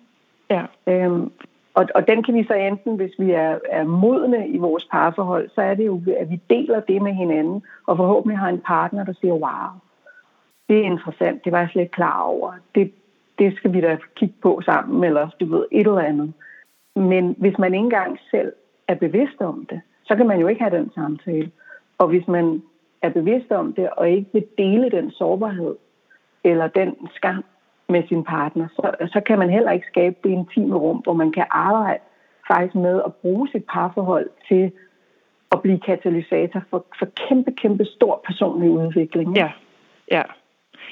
Ja. 0.49 0.63
Øhm, 0.87 1.31
og, 1.73 1.87
og 1.95 2.07
den 2.07 2.23
kan 2.23 2.33
vi 2.33 2.43
så 2.43 2.53
enten, 2.53 2.95
hvis 2.95 3.11
vi 3.19 3.31
er, 3.31 3.57
er 3.69 3.83
modne 3.83 4.47
i 4.47 4.57
vores 4.57 4.85
parforhold, 4.91 5.49
så 5.55 5.61
er 5.61 5.73
det 5.73 5.85
jo, 5.85 6.01
at 6.19 6.29
vi 6.29 6.41
deler 6.49 6.79
det 6.79 7.01
med 7.01 7.13
hinanden, 7.13 7.63
og 7.87 7.97
forhåbentlig 7.97 8.37
har 8.37 8.49
en 8.49 8.61
partner, 8.65 9.05
der 9.05 9.13
siger, 9.21 9.33
wow, 9.33 9.69
det 10.69 10.77
er 10.77 10.83
interessant, 10.83 11.45
det 11.45 11.51
var 11.51 11.59
jeg 11.59 11.69
slet 11.69 11.81
ikke 11.81 11.91
klar 11.91 12.21
over. 12.21 12.53
Det, 12.75 12.91
det 13.39 13.55
skal 13.57 13.73
vi 13.73 13.81
da 13.81 13.97
kigge 14.15 14.35
på 14.41 14.61
sammen, 14.65 15.03
eller 15.03 15.29
du 15.39 15.45
ved, 15.45 15.65
et 15.71 15.87
eller 15.87 15.99
andet. 15.99 16.33
Men 16.95 17.35
hvis 17.37 17.57
man 17.59 17.73
ikke 17.73 17.83
engang 17.83 18.19
selv 18.31 18.53
er 18.87 18.95
bevidst 18.95 19.41
om 19.41 19.65
det, 19.69 19.81
så 20.03 20.15
kan 20.15 20.27
man 20.27 20.39
jo 20.39 20.47
ikke 20.47 20.61
have 20.61 20.77
den 20.77 20.91
samtale. 20.95 21.51
Og 21.97 22.07
hvis 22.07 22.27
man 22.27 22.63
er 23.01 23.09
bevidst 23.09 23.51
om 23.51 23.73
det, 23.73 23.89
og 23.89 24.09
ikke 24.09 24.29
vil 24.33 24.45
dele 24.57 24.89
den 24.89 25.11
sårbarhed, 25.11 25.75
eller 26.43 26.67
den 26.67 26.95
skam 27.15 27.43
med 27.89 28.03
sin 28.07 28.23
partner, 28.23 28.67
så, 28.67 29.07
så 29.13 29.21
kan 29.27 29.39
man 29.39 29.49
heller 29.49 29.71
ikke 29.71 29.87
skabe 29.87 30.15
det 30.23 30.29
intime 30.29 30.75
rum, 30.75 30.97
hvor 30.97 31.13
man 31.13 31.31
kan 31.31 31.45
arbejde 31.49 32.03
faktisk 32.47 32.75
med 32.75 33.01
at 33.05 33.13
bruge 33.13 33.47
sit 33.51 33.65
parforhold 33.73 34.29
til 34.47 34.71
at 35.51 35.61
blive 35.61 35.79
katalysator 35.79 36.61
for, 36.69 36.85
for 36.99 37.07
kæmpe, 37.27 37.51
kæmpe 37.51 37.85
stor 37.85 38.21
personlig 38.27 38.69
udvikling. 38.69 39.37
Ja, 39.37 39.51
ja. 40.11 40.21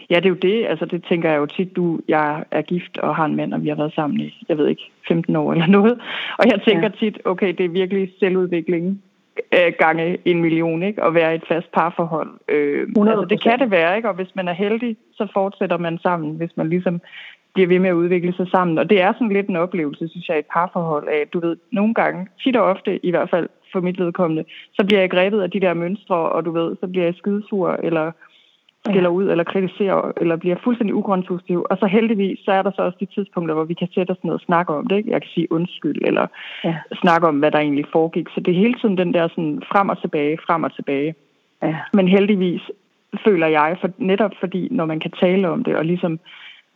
Ja, 0.09 0.15
det 0.15 0.25
er 0.25 0.29
jo 0.29 0.35
det. 0.35 0.65
Altså, 0.65 0.85
det 0.85 1.03
tænker 1.09 1.29
jeg 1.29 1.37
jo 1.37 1.45
tit, 1.45 1.75
du, 1.75 1.99
jeg 2.07 2.43
er 2.51 2.61
gift 2.61 2.97
og 2.97 3.15
har 3.15 3.25
en 3.25 3.35
mand, 3.35 3.53
og 3.53 3.63
vi 3.63 3.67
har 3.67 3.75
været 3.75 3.93
sammen 3.93 4.19
i, 4.19 4.45
jeg 4.49 4.57
ved 4.57 4.67
ikke, 4.67 4.91
15 5.07 5.35
år 5.35 5.51
eller 5.53 5.67
noget. 5.67 5.99
Og 6.37 6.45
jeg 6.51 6.61
tænker 6.67 6.89
ja. 6.93 6.97
tit, 6.99 7.19
okay, 7.25 7.54
det 7.58 7.65
er 7.65 7.69
virkelig 7.69 8.12
selvudvikling 8.19 9.02
øh, 9.54 9.73
gange 9.79 10.17
en 10.25 10.41
million, 10.41 10.83
ikke? 10.83 11.04
At 11.04 11.13
være 11.13 11.31
i 11.33 11.35
et 11.35 11.47
fast 11.47 11.71
parforhold. 11.71 12.29
Øh, 12.49 12.87
altså, 12.97 13.25
det 13.29 13.43
kan 13.43 13.60
det 13.60 13.71
være, 13.71 13.95
ikke? 13.97 14.10
Og 14.10 14.15
hvis 14.15 14.35
man 14.35 14.47
er 14.47 14.54
heldig, 14.54 14.97
så 15.13 15.27
fortsætter 15.33 15.77
man 15.77 15.97
sammen, 15.97 16.35
hvis 16.35 16.58
man 16.58 16.69
ligesom 16.69 17.02
bliver 17.54 17.67
ved 17.67 17.79
med 17.79 17.89
at 17.89 17.93
udvikle 17.93 18.33
sig 18.33 18.47
sammen. 18.47 18.77
Og 18.77 18.89
det 18.89 19.02
er 19.02 19.13
sådan 19.13 19.29
lidt 19.29 19.47
en 19.47 19.56
oplevelse, 19.56 20.08
synes 20.08 20.29
jeg, 20.29 20.37
et 20.37 20.45
parforhold 20.54 21.08
af, 21.08 21.27
du 21.33 21.39
ved, 21.39 21.58
nogle 21.71 21.93
gange, 21.93 22.27
tit 22.43 22.56
og 22.56 22.63
ofte, 22.63 23.06
i 23.06 23.10
hvert 23.10 23.29
fald 23.29 23.49
for 23.71 23.81
mit 23.81 23.99
vedkommende, 23.99 24.45
så 24.73 24.85
bliver 24.85 24.99
jeg 24.99 25.10
grebet 25.10 25.41
af 25.41 25.52
de 25.52 25.60
der 25.60 25.73
mønstre, 25.73 26.15
og 26.15 26.45
du 26.45 26.52
ved, 26.52 26.75
så 26.79 26.87
bliver 26.87 27.06
jeg 27.06 27.15
skidesur, 27.15 27.69
eller 27.83 28.12
skiller 28.86 29.10
ud 29.10 29.27
eller 29.29 29.44
kritiserer, 29.44 30.12
eller 30.21 30.36
bliver 30.36 30.56
fuldstændig 30.63 30.96
ugrundspositiv. 30.96 31.65
Og 31.69 31.77
så 31.77 31.86
heldigvis, 31.86 32.40
så 32.46 32.52
er 32.52 32.62
der 32.62 32.71
så 32.75 32.82
også 32.82 32.98
de 33.00 33.13
tidspunkter, 33.15 33.56
hvor 33.56 33.63
vi 33.63 33.73
kan 33.73 33.88
sætte 33.96 34.12
os 34.12 34.23
ned 34.23 34.34
og 34.34 34.40
snakke 34.40 34.73
om 34.73 34.88
det. 34.88 34.98
Ikke? 34.98 35.12
Jeg 35.12 35.21
kan 35.21 35.32
sige 35.34 35.52
undskyld, 35.52 36.02
eller 36.06 36.27
ja. 36.63 36.75
snakke 37.02 37.27
om, 37.27 37.40
hvad 37.40 37.52
der 37.52 37.60
egentlig 37.60 37.86
foregik. 37.92 38.27
Så 38.34 38.40
det 38.40 38.52
er 38.52 38.60
hele 38.60 38.73
tiden 38.73 38.98
den 38.98 39.13
der 39.13 39.27
sådan 39.27 39.62
frem 39.71 39.90
og 39.90 40.02
tilbage, 40.02 40.38
frem 40.48 40.63
og 40.63 40.75
tilbage. 40.75 41.15
Ja. 41.63 41.75
Men 41.94 42.08
heldigvis 42.08 42.62
føler 43.25 43.48
jeg, 43.48 43.77
for 43.82 43.90
netop 43.98 44.32
fordi, 44.40 44.67
når 44.71 44.86
man 44.86 45.00
kan 45.00 45.12
tale 45.12 45.50
om 45.50 45.63
det, 45.63 45.75
og 45.75 45.86
ligesom 45.86 46.19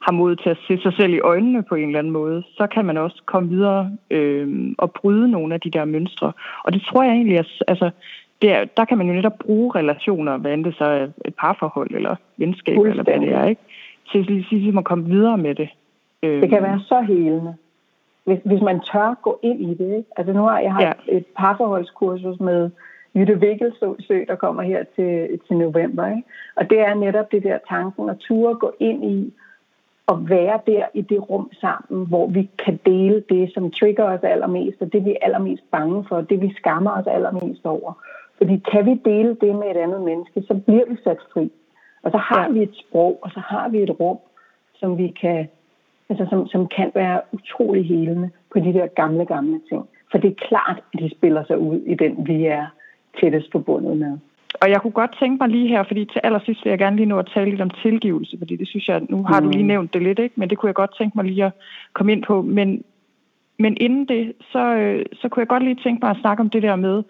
har 0.02 0.12
mod 0.12 0.36
til 0.36 0.50
at 0.50 0.58
se 0.68 0.82
sig 0.82 0.94
selv 0.94 1.14
i 1.14 1.20
øjnene 1.20 1.64
på 1.64 1.76
en 1.76 1.88
eller 1.88 2.00
anden 2.00 2.14
måde, 2.14 2.44
så 2.58 2.68
kan 2.68 2.86
man 2.86 2.98
også 2.98 3.22
komme 3.26 3.50
videre 3.50 3.92
øh, 4.12 4.74
og 4.78 4.92
bryde 4.92 5.32
nogle 5.32 5.54
af 5.54 5.62
de 5.62 5.72
der 5.72 5.86
mønstre. 5.86 6.32
Og 6.64 6.74
det 6.74 6.82
tror 6.82 7.04
jeg 7.04 7.14
egentlig, 7.14 7.40
at 7.40 7.48
altså, 7.68 7.90
det 8.46 8.54
er, 8.54 8.66
der 8.78 8.86
kan 8.86 8.98
man 8.98 9.08
jo 9.08 9.14
netop 9.14 9.38
bruge 9.40 9.72
relationer, 9.76 10.38
hvad 10.38 10.54
end 10.54 10.66
det 10.66 10.76
så 10.76 10.86
er 10.86 11.08
et 11.26 11.36
parforhold 11.40 11.92
eller 11.92 12.16
venskab, 12.38 12.78
eller 12.78 13.04
hvad 13.04 13.20
det 13.20 13.34
er, 13.34 13.46
ikke? 13.46 13.62
til 14.12 14.46
ligesom 14.52 14.78
at 14.78 14.84
komme 14.84 15.06
videre 15.06 15.38
med 15.38 15.56
det. 15.56 15.70
Det 16.22 16.50
kan 16.50 16.64
være 16.64 16.80
så 16.80 17.02
helende, 17.02 17.56
hvis, 18.24 18.40
hvis 18.46 18.62
man 18.62 18.80
tør 18.80 19.20
gå 19.22 19.40
ind 19.44 19.62
i 19.62 19.74
det. 19.74 19.98
Ikke? 19.98 20.10
Altså 20.18 20.34
nu 20.34 20.42
har 20.42 20.60
jeg 20.60 20.74
haft 20.74 21.08
ja. 21.08 21.18
et 21.18 21.26
parforholdskursus 21.38 22.40
med 22.40 22.70
Jytte 23.16 23.40
Vikkelsø, 23.40 24.24
der 24.28 24.36
kommer 24.36 24.64
her 24.64 24.84
til, 24.96 25.40
til 25.48 25.58
november. 25.58 26.08
Ikke? 26.08 26.24
Og 26.56 26.70
det 26.70 26.80
er 26.80 26.94
netop 26.94 27.32
det 27.32 27.44
der 27.44 27.58
tanken 27.70 28.10
at 28.10 28.18
ture 28.18 28.56
gå 28.56 28.74
ind 28.80 29.06
i 29.06 29.34
og 30.08 30.30
være 30.30 30.60
der 30.68 30.86
i 30.94 31.02
det 31.02 31.30
rum 31.30 31.50
sammen, 31.62 32.08
hvor 32.08 32.28
vi 32.28 32.50
kan 32.66 32.80
dele 32.86 33.24
det, 33.30 33.54
som 33.54 33.72
trigger 33.72 34.04
os 34.04 34.24
allermest, 34.24 34.82
og 34.82 34.94
det 34.94 35.06
vi 35.06 35.10
er 35.10 35.26
allermest 35.26 35.64
bange 35.72 36.06
for, 36.10 36.22
det 36.22 36.42
vi 36.42 36.54
skammer 36.58 36.92
os 36.92 37.08
allermest 37.08 37.66
over. 37.66 37.94
Fordi 38.38 38.64
kan 38.72 38.86
vi 38.86 38.94
dele 39.06 39.38
det 39.42 39.56
med 39.56 39.68
et 39.72 39.78
andet 39.78 40.02
menneske, 40.02 40.42
så 40.48 40.54
bliver 40.66 40.86
vi 40.90 40.96
sat 41.04 41.18
fri. 41.34 41.52
Og 42.04 42.12
så 42.12 42.18
har 42.18 42.46
ja. 42.46 42.52
vi 42.52 42.64
et 42.64 42.76
sprog, 42.76 43.20
og 43.22 43.32
så 43.32 43.40
har 43.40 43.70
vi 43.70 43.78
et 43.78 44.00
rum, 44.00 44.18
som 44.80 44.98
vi 44.98 45.08
kan, 45.22 45.48
altså 46.10 46.26
som, 46.30 46.48
som 46.48 46.68
kan 46.68 46.92
være 46.96 47.22
utrolig 47.32 47.86
helende 47.88 48.30
på 48.54 48.60
de 48.60 48.74
der 48.74 48.88
gamle, 48.88 49.26
gamle 49.26 49.62
ting. 49.70 49.84
For 50.12 50.18
det 50.18 50.30
er 50.30 50.48
klart, 50.48 50.78
at 50.94 51.00
de 51.00 51.10
spiller 51.18 51.44
sig 51.44 51.58
ud 51.58 51.80
i 51.82 51.96
den, 51.96 52.28
vi 52.28 52.46
er 52.46 52.66
tættest 53.20 53.52
forbundet 53.52 53.98
med. 53.98 54.18
Og 54.62 54.70
jeg 54.70 54.82
kunne 54.82 55.00
godt 55.02 55.18
tænke 55.20 55.38
mig 55.44 55.50
lige 55.50 55.68
her, 55.68 55.84
fordi 55.84 56.06
til 56.06 56.22
allersidst 56.24 56.66
vil 56.66 56.70
jeg 56.70 56.80
gerne 56.80 56.96
lige 56.96 57.06
nå 57.06 57.20
at 57.20 57.32
tale 57.34 57.50
lidt 57.50 57.62
om 57.62 57.70
tilgivelse, 57.70 58.38
fordi 58.38 58.56
det 58.56 58.68
synes 58.68 58.88
jeg, 58.88 59.02
nu 59.10 59.24
har 59.24 59.40
du 59.40 59.50
lige 59.50 59.64
mm. 59.64 59.68
nævnt 59.68 59.94
det 59.94 60.02
lidt, 60.02 60.20
ikke? 60.20 60.40
men 60.40 60.50
det 60.50 60.58
kunne 60.58 60.68
jeg 60.68 60.76
godt 60.76 60.98
tænke 60.98 61.18
mig 61.18 61.26
lige 61.26 61.46
at 61.46 61.52
komme 61.94 62.12
ind 62.12 62.24
på. 62.24 62.42
Men, 62.42 62.84
men 63.60 63.78
inden 63.80 64.06
det, 64.08 64.34
så, 64.52 64.76
øh, 64.76 65.06
så 65.14 65.30
kunne 65.30 65.42
jeg 65.42 65.48
godt 65.48 65.64
lige 65.64 65.84
tænke 65.84 66.00
mig 66.04 66.12
at 66.12 66.22
snakke 66.22 66.42
om 66.42 66.50
det 66.50 66.64
der 66.64 66.76
med, 66.76 67.04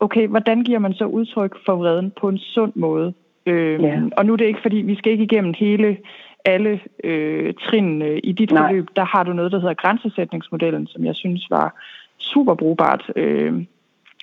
okay, 0.00 0.26
hvordan 0.26 0.64
giver 0.64 0.78
man 0.78 0.94
så 0.94 1.04
udtryk 1.04 1.56
for 1.66 1.76
vreden 1.76 2.12
på 2.20 2.28
en 2.28 2.38
sund 2.38 2.72
måde? 2.74 3.14
Øh, 3.46 3.82
ja. 3.82 4.00
Og 4.16 4.26
nu 4.26 4.32
er 4.32 4.36
det 4.36 4.44
ikke, 4.44 4.62
fordi 4.62 4.76
vi 4.76 4.94
skal 4.94 5.12
ikke 5.12 5.24
igennem 5.24 5.54
hele 5.58 5.96
alle 6.44 6.80
øh, 7.04 7.54
trinene 7.54 8.18
i 8.18 8.32
dit 8.32 8.50
Nej. 8.50 8.62
forløb. 8.62 8.86
Der 8.96 9.04
har 9.04 9.22
du 9.22 9.32
noget, 9.32 9.52
der 9.52 9.60
hedder 9.60 9.74
grænsesætningsmodellen, 9.74 10.86
som 10.86 11.04
jeg 11.04 11.14
synes 11.14 11.50
var 11.50 11.74
super 12.18 12.54
brugbart. 12.54 13.12
Øh, 13.16 13.64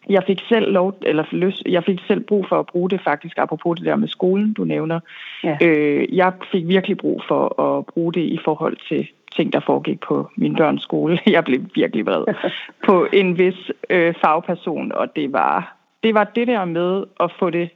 jeg 0.09 0.23
fik 0.27 0.39
selv 0.49 0.71
lov, 0.71 0.97
eller 1.01 1.23
lyst, 1.31 1.63
jeg 1.65 1.83
fik 1.83 1.99
selv 2.07 2.19
brug 2.19 2.45
for 2.49 2.59
at 2.59 2.65
bruge 2.65 2.89
det 2.89 3.01
faktisk, 3.03 3.37
apropos 3.37 3.77
det 3.77 3.85
der 3.85 3.95
med 3.95 4.07
skolen, 4.07 4.53
du 4.53 4.63
nævner. 4.63 4.99
Ja. 5.43 5.57
Øh, 5.61 6.15
jeg 6.15 6.33
fik 6.51 6.67
virkelig 6.67 6.97
brug 6.97 7.23
for 7.27 7.61
at 7.61 7.85
bruge 7.85 8.13
det 8.13 8.21
i 8.21 8.39
forhold 8.45 8.77
til 8.89 9.07
ting, 9.37 9.53
der 9.53 9.59
foregik 9.59 9.99
på 9.99 10.29
min 10.35 10.55
børns 10.55 10.83
skole. 10.83 11.19
Jeg 11.35 11.43
blev 11.45 11.61
virkelig 11.75 12.05
vred 12.05 12.23
på 12.85 13.07
en 13.13 13.37
vis 13.37 13.71
øh, 13.89 14.13
fagperson, 14.21 14.91
og 14.91 15.15
det 15.15 15.33
var, 15.33 15.77
det 16.03 16.13
var 16.13 16.23
det 16.23 16.47
der 16.47 16.65
med 16.65 17.03
at 17.19 17.31
få 17.39 17.49
det 17.49 17.69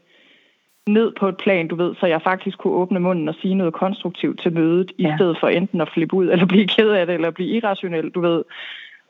ned 0.89 1.11
på 1.19 1.27
et 1.27 1.37
plan, 1.37 1.67
du 1.67 1.75
ved, 1.75 1.95
så 1.99 2.05
jeg 2.07 2.21
faktisk 2.21 2.57
kunne 2.57 2.73
åbne 2.73 2.99
munden 2.99 3.29
og 3.29 3.35
sige 3.41 3.55
noget 3.55 3.73
konstruktivt 3.73 4.41
til 4.41 4.53
mødet, 4.53 4.91
ja. 4.99 5.13
i 5.13 5.17
stedet 5.17 5.37
for 5.39 5.47
enten 5.47 5.81
at 5.81 5.89
flippe 5.93 6.15
ud, 6.15 6.29
eller 6.29 6.45
blive 6.45 6.67
ked 6.67 6.89
af 6.89 7.05
det, 7.05 7.15
eller 7.15 7.31
blive 7.31 7.49
irrationel, 7.49 8.09
du 8.09 8.21
ved. 8.21 8.43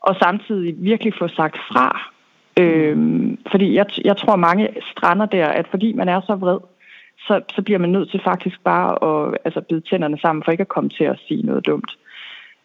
Og 0.00 0.16
samtidig 0.22 0.74
virkelig 0.78 1.14
få 1.18 1.28
sagt 1.28 1.56
fra. 1.72 2.10
Mm. 2.56 2.62
Øhm, 2.62 3.38
fordi 3.50 3.74
jeg, 3.74 3.86
jeg 4.04 4.16
tror, 4.16 4.36
mange 4.36 4.68
strander 4.90 5.26
der, 5.26 5.46
at 5.46 5.66
fordi 5.70 5.92
man 5.92 6.08
er 6.08 6.20
så 6.20 6.34
vred, 6.34 6.58
så, 7.26 7.40
så 7.54 7.62
bliver 7.62 7.78
man 7.78 7.90
nødt 7.90 8.10
til 8.10 8.20
faktisk 8.24 8.64
bare 8.64 8.90
at 9.10 9.38
altså, 9.44 9.60
bide 9.60 9.80
tænderne 9.80 10.18
sammen, 10.18 10.42
for 10.44 10.52
ikke 10.52 10.62
at 10.62 10.68
komme 10.68 10.90
til 10.90 11.04
at 11.04 11.20
sige 11.28 11.42
noget 11.42 11.66
dumt. 11.66 11.90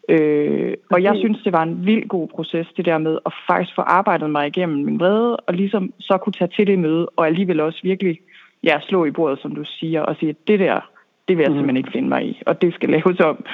Øh, 0.08 0.74
og 0.90 1.02
jeg 1.02 1.14
synes, 1.16 1.38
det 1.44 1.52
var 1.52 1.62
en 1.62 1.86
vild 1.86 2.08
god 2.08 2.28
proces, 2.28 2.66
det 2.76 2.84
der 2.84 2.98
med 2.98 3.18
at 3.26 3.32
faktisk 3.50 3.74
få 3.74 3.82
arbejdet 3.82 4.30
mig 4.30 4.46
igennem 4.46 4.84
min 4.84 5.00
vrede, 5.00 5.36
og 5.36 5.54
ligesom 5.54 5.92
så 6.00 6.18
kunne 6.18 6.32
tage 6.32 6.50
til 6.56 6.66
det 6.66 6.78
møde, 6.78 7.06
og 7.16 7.26
alligevel 7.26 7.60
også 7.60 7.80
virkelig 7.82 8.20
ja, 8.64 8.80
slå 8.80 9.04
i 9.04 9.10
bordet, 9.10 9.38
som 9.42 9.54
du 9.54 9.64
siger, 9.64 10.02
og 10.02 10.16
sige, 10.16 10.30
at 10.30 10.48
det 10.48 10.60
der, 10.60 10.90
det 11.28 11.36
vil 11.36 11.42
jeg 11.42 11.50
mm. 11.50 11.56
simpelthen 11.56 11.76
ikke 11.76 11.92
finde 11.92 12.08
mig 12.08 12.26
i, 12.26 12.42
og 12.46 12.62
det 12.62 12.74
skal 12.74 12.88
laves 12.96 13.20
om, 13.20 13.44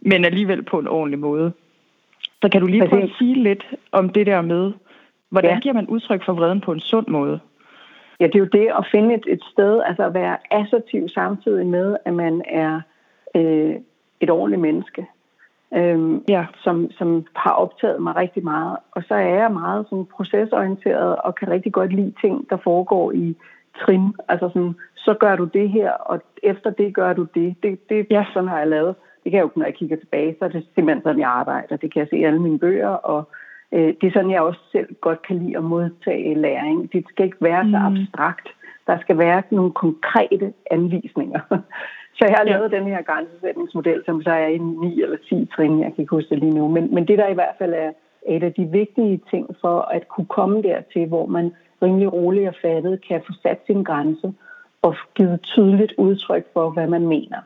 men 0.00 0.24
alligevel 0.24 0.62
på 0.62 0.78
en 0.78 0.88
ordentlig 0.88 1.18
måde. 1.18 1.52
Så 2.42 2.48
kan 2.48 2.60
du 2.60 2.66
lige 2.66 2.88
prøve 2.88 3.02
at 3.02 3.12
sige 3.18 3.42
lidt 3.42 3.64
om 3.92 4.08
det 4.08 4.26
der 4.26 4.40
med, 4.40 4.72
hvordan 5.30 5.54
ja. 5.54 5.60
giver 5.60 5.74
man 5.74 5.86
udtryk 5.86 6.24
for 6.24 6.32
vreden 6.32 6.60
på 6.60 6.72
en 6.72 6.80
sund 6.80 7.06
måde? 7.08 7.40
Ja, 8.20 8.26
det 8.26 8.34
er 8.34 8.38
jo 8.38 8.48
det 8.52 8.68
at 8.78 8.86
finde 8.90 9.14
et, 9.14 9.24
et 9.28 9.42
sted, 9.52 9.82
altså 9.86 10.02
at 10.06 10.14
være 10.14 10.36
assertiv 10.50 11.08
samtidig 11.08 11.66
med, 11.66 11.96
at 12.04 12.14
man 12.14 12.42
er 12.48 12.80
øh, 13.36 13.74
et 14.20 14.30
ordentligt 14.30 14.62
menneske, 14.62 15.06
øh, 15.74 16.20
ja. 16.28 16.46
som, 16.64 16.90
som 16.90 17.26
har 17.36 17.52
optaget 17.52 18.02
mig 18.02 18.16
rigtig 18.16 18.44
meget. 18.44 18.76
Og 18.92 19.02
så 19.08 19.14
er 19.14 19.34
jeg 19.34 19.52
meget 19.52 19.86
sådan 19.90 20.06
procesorienteret 20.16 21.16
og 21.16 21.34
kan 21.34 21.50
rigtig 21.50 21.72
godt 21.72 21.92
lide 21.92 22.14
ting, 22.20 22.50
der 22.50 22.56
foregår 22.56 23.12
i 23.12 23.36
trin. 23.80 24.14
Altså 24.28 24.48
sådan, 24.48 24.74
så 24.96 25.14
gør 25.14 25.36
du 25.36 25.44
det 25.44 25.70
her, 25.70 25.90
og 25.90 26.20
efter 26.42 26.70
det 26.70 26.94
gør 26.94 27.12
du 27.12 27.26
det. 27.34 27.56
Det, 27.62 27.88
det 27.88 28.06
ja. 28.10 28.24
sådan 28.32 28.48
har 28.48 28.58
jeg 28.58 28.68
lavet. 28.68 28.94
Det 29.24 29.32
kan 29.32 29.38
jeg 29.38 29.44
jo, 29.44 29.50
når 29.56 29.64
jeg 29.64 29.74
kigger 29.74 29.96
tilbage, 29.96 30.36
så 30.38 30.44
er 30.44 30.48
det 30.48 30.66
simpelthen 30.74 31.02
sådan, 31.02 31.20
jeg 31.20 31.28
arbejder. 31.28 31.76
Det 31.76 31.92
kan 31.92 32.00
jeg 32.00 32.08
se 32.10 32.16
i 32.16 32.24
alle 32.24 32.42
mine 32.42 32.58
bøger, 32.58 32.88
og 32.88 33.28
øh, 33.72 33.94
det 34.00 34.06
er 34.06 34.12
sådan, 34.12 34.30
jeg 34.30 34.40
også 34.40 34.60
selv 34.72 34.94
godt 35.00 35.22
kan 35.22 35.38
lide 35.38 35.56
at 35.56 35.64
modtage 35.64 36.34
læring. 36.34 36.92
Det 36.92 37.04
skal 37.08 37.24
ikke 37.24 37.36
være 37.40 37.64
så 37.64 37.78
mm. 37.78 37.86
abstrakt. 37.86 38.48
Der 38.86 38.98
skal 38.98 39.18
være 39.18 39.42
nogle 39.50 39.72
konkrete 39.72 40.52
anvisninger. 40.70 41.40
Så 42.14 42.24
jeg 42.28 42.34
har 42.38 42.44
ja. 42.46 42.52
lavet 42.52 42.70
den 42.70 42.86
her 42.86 43.02
grænsesætningsmodel, 43.02 44.02
som 44.06 44.22
så 44.22 44.30
er 44.30 44.46
i 44.46 44.58
9 44.58 45.02
eller 45.02 45.16
10 45.28 45.48
trin, 45.56 45.78
jeg 45.78 45.92
kan 45.94 46.02
ikke 46.02 46.16
huske 46.16 46.30
det 46.30 46.38
lige 46.38 46.54
nu. 46.54 46.68
Men, 46.68 46.94
men 46.94 47.08
det, 47.08 47.18
der 47.18 47.28
i 47.28 47.34
hvert 47.34 47.54
fald 47.58 47.74
er 47.74 47.90
et 48.28 48.42
af 48.42 48.52
de 48.52 48.64
vigtige 48.64 49.20
ting 49.30 49.56
for 49.60 49.80
at 49.80 50.08
kunne 50.08 50.26
komme 50.26 50.62
dertil, 50.62 51.06
hvor 51.06 51.26
man 51.26 51.52
rimelig 51.82 52.12
roligt 52.12 52.48
og 52.48 52.54
fattet 52.62 53.04
kan 53.08 53.22
få 53.26 53.32
sat 53.42 53.58
sin 53.66 53.82
grænse 53.82 54.34
og 54.82 54.94
givet 55.14 55.40
tydeligt 55.42 55.92
udtryk 55.98 56.46
for, 56.52 56.70
hvad 56.70 56.86
man 56.86 57.06
mener. 57.06 57.38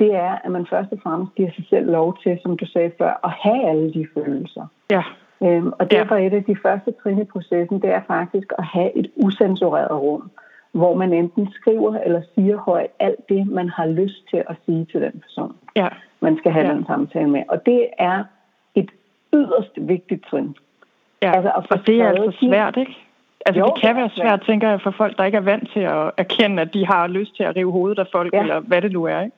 Det 0.00 0.14
er, 0.14 0.38
at 0.44 0.50
man 0.50 0.66
først 0.70 0.92
og 0.92 0.98
fremmest 1.02 1.34
giver 1.34 1.50
sig 1.56 1.64
selv 1.70 1.90
lov 1.90 2.18
til, 2.22 2.38
som 2.42 2.56
du 2.56 2.66
sagde 2.66 2.92
før, 2.98 3.20
at 3.24 3.30
have 3.30 3.68
alle 3.68 3.94
de 3.94 4.06
følelser. 4.14 4.66
Ja. 4.90 5.02
Øhm, 5.42 5.72
og 5.78 5.90
derfor 5.90 6.14
ja. 6.16 6.26
et 6.26 6.32
af 6.32 6.44
de 6.44 6.56
første 6.62 6.94
trin 7.02 7.22
i 7.22 7.24
processen, 7.24 7.82
det 7.82 7.90
er 7.90 8.02
faktisk 8.06 8.52
at 8.58 8.64
have 8.64 8.96
et 8.96 9.10
usensureret 9.16 10.00
rum, 10.00 10.30
hvor 10.72 10.94
man 10.94 11.12
enten 11.12 11.48
skriver 11.52 11.98
eller 11.98 12.22
siger 12.34 12.56
højt 12.56 12.90
alt 12.98 13.28
det, 13.28 13.46
man 13.46 13.68
har 13.68 13.86
lyst 13.86 14.28
til 14.30 14.44
at 14.48 14.56
sige 14.66 14.84
til 14.84 15.00
den 15.02 15.20
person, 15.20 15.56
ja. 15.76 15.88
man 16.20 16.36
skal 16.36 16.52
have 16.52 16.66
ja. 16.66 16.72
den 16.72 16.86
samtale 16.86 17.30
med. 17.30 17.42
Og 17.48 17.66
det 17.66 17.86
er 17.98 18.24
et 18.74 18.90
yderst 19.34 19.72
vigtigt 19.76 20.26
trin. 20.30 20.56
Ja, 21.22 21.32
altså 21.36 21.52
at 21.56 21.70
og 21.70 21.86
det 21.86 22.00
er 22.00 22.08
altså 22.08 22.46
svært, 22.48 22.76
ikke? 22.76 22.96
Altså 23.46 23.60
jo, 23.60 23.66
det 23.66 23.82
kan 23.82 23.96
være 23.96 24.10
svært, 24.10 24.42
tænker 24.46 24.70
jeg, 24.70 24.80
for 24.80 24.90
folk, 24.90 25.18
der 25.18 25.24
ikke 25.24 25.36
er 25.36 25.50
vant 25.52 25.70
til 25.72 25.80
at 25.80 26.10
erkende, 26.16 26.62
at 26.62 26.74
de 26.74 26.86
har 26.86 27.06
lyst 27.06 27.36
til 27.36 27.42
at 27.42 27.56
rive 27.56 27.72
hovedet 27.72 27.98
af 27.98 28.06
folk, 28.12 28.32
ja. 28.32 28.40
eller 28.40 28.60
hvad 28.60 28.82
det 28.82 28.92
nu 28.92 29.04
er, 29.04 29.20
ikke? 29.20 29.36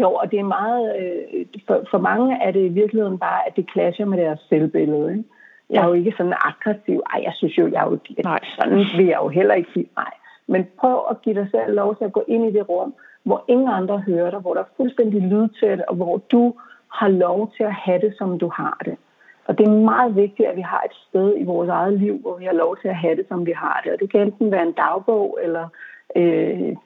Jo, 0.00 0.12
og 0.12 0.30
det 0.30 0.38
er 0.38 0.44
meget, 0.44 0.96
øh, 1.00 1.46
for, 1.66 1.84
for 1.90 1.98
mange 1.98 2.38
er 2.42 2.50
det 2.50 2.64
i 2.64 2.68
virkeligheden 2.68 3.18
bare, 3.18 3.40
at 3.46 3.56
det 3.56 3.66
clasher 3.72 4.04
med 4.04 4.18
deres 4.18 4.40
selvbillede, 4.48 5.10
ikke? 5.10 5.24
Jeg 5.70 5.82
er 5.82 5.88
jo 5.88 5.92
ikke 5.92 6.14
sådan 6.16 6.34
aggressiv. 6.44 7.02
Ej, 7.14 7.20
jeg 7.24 7.32
synes 7.36 7.58
jo, 7.58 7.68
jeg 7.72 7.80
er 7.80 7.90
jo, 7.90 7.98
nej. 8.24 8.40
sådan 8.58 8.78
vil 8.96 9.06
jeg 9.06 9.18
jo 9.22 9.28
heller 9.28 9.54
ikke 9.54 9.70
sige. 9.74 9.86
Nej. 9.96 10.12
Men 10.48 10.66
prøv 10.78 10.98
at 11.10 11.22
give 11.22 11.34
dig 11.34 11.48
selv 11.50 11.74
lov 11.74 11.96
til 11.96 12.04
at 12.04 12.12
gå 12.12 12.24
ind 12.28 12.44
i 12.46 12.52
det 12.52 12.68
rum, 12.68 12.94
hvor 13.22 13.44
ingen 13.48 13.68
andre 13.68 13.98
hører 13.98 14.30
dig, 14.30 14.40
hvor 14.40 14.54
der 14.54 14.60
er 14.60 14.74
fuldstændig 14.76 15.22
lydtæt, 15.22 15.80
og 15.88 15.94
hvor 15.94 16.16
du 16.32 16.54
har 16.92 17.08
lov 17.08 17.52
til 17.56 17.64
at 17.64 17.74
have 17.74 18.00
det, 18.00 18.14
som 18.18 18.38
du 18.38 18.48
har 18.48 18.78
det. 18.84 18.96
Og 19.44 19.58
det 19.58 19.66
er 19.66 19.70
meget 19.70 20.16
vigtigt, 20.16 20.48
at 20.48 20.56
vi 20.56 20.60
har 20.60 20.82
et 20.84 20.96
sted 21.08 21.34
i 21.36 21.44
vores 21.44 21.68
eget 21.68 21.92
liv, 22.00 22.18
hvor 22.18 22.36
vi 22.36 22.44
har 22.44 22.52
lov 22.52 22.76
til 22.76 22.88
at 22.88 22.96
have 22.96 23.16
det, 23.16 23.26
som 23.28 23.46
vi 23.46 23.52
har 23.52 23.80
det. 23.84 23.92
Og 23.92 24.00
det 24.00 24.10
kan 24.10 24.20
enten 24.20 24.50
være 24.50 24.62
en 24.62 24.72
dagbog, 24.72 25.38
eller 25.42 25.68
øh, 26.16 26.76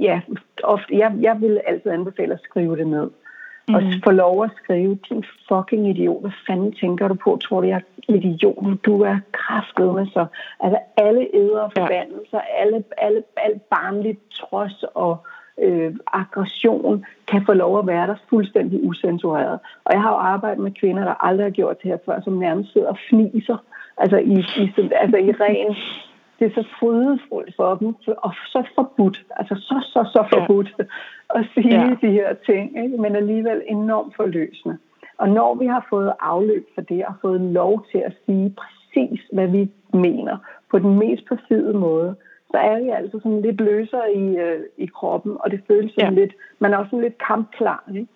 ja, 0.00 0.20
ofte, 0.64 0.98
jeg, 0.98 1.12
jeg 1.20 1.40
vil 1.40 1.60
altid 1.66 1.90
anbefale 1.90 2.34
at 2.34 2.40
skrive 2.40 2.76
det 2.76 2.86
ned. 2.86 3.10
Mm. 3.68 3.74
Og 3.74 3.82
få 4.04 4.10
lov 4.10 4.44
at 4.44 4.50
skrive, 4.62 4.98
din 5.08 5.24
fucking 5.48 5.88
idiot, 5.88 6.20
hvad 6.20 6.30
fanden 6.46 6.72
tænker 6.72 7.08
du 7.08 7.14
på? 7.14 7.38
Tror 7.42 7.60
du, 7.60 7.66
jeg 7.66 7.82
er 8.08 8.14
idiot? 8.14 8.84
Du 8.84 9.00
er 9.02 9.18
kraftet 9.32 9.94
med 9.94 10.06
så. 10.06 10.26
Altså 10.60 10.78
alle 10.96 11.28
æder 11.34 11.60
og 11.60 11.72
forbandelser, 11.78 12.40
ja. 12.48 12.60
alle, 12.60 12.84
alle, 12.98 13.22
alle 13.36 13.60
barnligt 13.70 14.20
trods 14.30 14.84
og 14.94 15.26
øh, 15.58 15.94
aggression 16.12 17.04
kan 17.26 17.46
få 17.46 17.52
lov 17.52 17.78
at 17.78 17.86
være 17.86 18.06
der 18.06 18.16
fuldstændig 18.30 18.84
usensureret. 18.84 19.58
Og 19.84 19.92
jeg 19.92 20.02
har 20.02 20.10
jo 20.10 20.16
arbejdet 20.16 20.62
med 20.62 20.72
kvinder, 20.80 21.04
der 21.04 21.24
aldrig 21.26 21.44
har 21.44 21.50
gjort 21.50 21.82
det 21.82 21.90
her 21.90 21.98
før, 22.06 22.20
som 22.20 22.32
nærmest 22.32 22.72
sidder 22.72 22.88
og 22.88 22.98
fniser, 23.08 23.56
altså 23.96 24.16
i, 24.16 24.38
i, 24.62 24.72
altså 24.92 25.16
i 25.16 25.32
ren 25.32 25.76
det 26.42 26.50
er 26.50 26.62
så 26.62 26.68
frydefuldt 26.80 27.56
for 27.56 27.74
dem, 27.74 27.94
og 28.16 28.32
så 28.46 28.62
forbudt, 28.74 29.22
altså 29.36 29.54
så, 29.54 29.76
så, 29.92 30.10
så 30.12 30.26
forbudt 30.32 30.74
ja. 30.78 30.84
At 31.34 31.44
sige 31.54 31.80
ja. 31.80 31.96
de 32.02 32.10
her 32.12 32.34
ting, 32.46 32.84
ikke? 32.84 32.96
men 32.96 33.16
alligevel 33.16 33.62
enormt 33.66 34.16
forløsende. 34.16 34.78
Og 35.18 35.28
når 35.28 35.54
vi 35.54 35.66
har 35.66 35.86
fået 35.90 36.12
afløb 36.20 36.66
for 36.74 36.80
det, 36.80 37.04
og 37.04 37.14
fået 37.20 37.40
lov 37.40 37.84
til 37.90 37.98
at 37.98 38.14
sige 38.26 38.54
præcis, 38.62 39.20
hvad 39.32 39.46
vi 39.46 39.70
mener, 39.92 40.36
på 40.70 40.78
den 40.78 40.98
mest 40.98 41.24
perfide 41.28 41.72
måde, 41.72 42.14
så 42.50 42.58
er 42.58 42.82
vi 42.82 42.88
altså 42.88 43.18
sådan 43.22 43.42
lidt 43.42 43.60
løsere 43.60 44.14
i, 44.14 44.36
øh, 44.36 44.60
i 44.78 44.86
kroppen, 44.86 45.36
og 45.40 45.50
det 45.50 45.60
føles 45.68 45.92
sådan 45.92 46.14
ja. 46.14 46.20
lidt, 46.20 46.32
man 46.58 46.72
er 46.72 46.76
også 46.76 46.90
sådan 46.90 47.04
lidt 47.04 47.26
kampklar. 47.26 47.84
Ikke? 47.94 48.08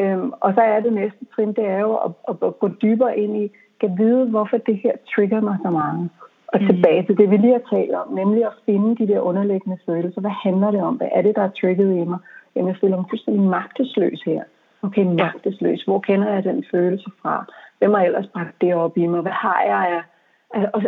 Øhm, 0.00 0.32
og 0.40 0.54
så 0.54 0.60
er 0.60 0.80
det 0.80 0.92
næste 0.92 1.24
trin, 1.34 1.52
det 1.52 1.66
er 1.66 1.80
jo 1.80 1.94
at, 1.96 2.12
at, 2.28 2.36
at 2.42 2.58
gå 2.58 2.68
dybere 2.68 3.18
ind 3.18 3.36
i, 3.36 3.50
kan 3.80 3.98
vide, 3.98 4.26
hvorfor 4.26 4.56
det 4.56 4.76
her 4.76 4.92
trigger 5.14 5.40
mig 5.40 5.56
så 5.64 5.70
meget. 5.70 6.10
Og 6.48 6.60
mm. 6.60 6.66
tilbage 6.66 7.02
til 7.06 7.18
det, 7.18 7.30
vi 7.30 7.36
lige 7.36 7.58
har 7.58 7.76
talt 7.76 7.94
om, 7.94 8.08
nemlig 8.12 8.44
at 8.44 8.58
finde 8.66 8.96
de 8.96 9.12
der 9.12 9.20
underliggende 9.20 9.78
følelser. 9.86 10.20
Hvad 10.20 10.36
handler 10.44 10.70
det 10.70 10.82
om? 10.82 10.94
Hvad 10.94 11.08
er 11.12 11.22
det, 11.22 11.36
der 11.36 11.42
er 11.42 11.56
trigget 11.60 11.96
i 11.96 12.04
mig? 12.04 12.18
Jamen, 12.56 12.68
jeg 12.68 12.76
føler 12.80 12.96
mig 12.96 13.06
fuldstændig 13.10 13.42
magtesløs 13.42 14.22
her. 14.26 14.42
Okay, 14.82 15.04
magtesløs. 15.04 15.82
Hvor 15.82 15.98
kender 15.98 16.34
jeg 16.34 16.44
den 16.44 16.64
følelse 16.70 17.10
fra? 17.22 17.44
Hvem 17.78 17.94
har 17.94 18.02
ellers 18.02 18.26
bragt 18.26 18.60
det 18.60 18.74
op 18.74 18.98
i 18.98 19.06
mig? 19.06 19.20
Hvad 19.20 19.32
har 19.32 19.62
jeg 19.66 19.88
af 19.88 20.02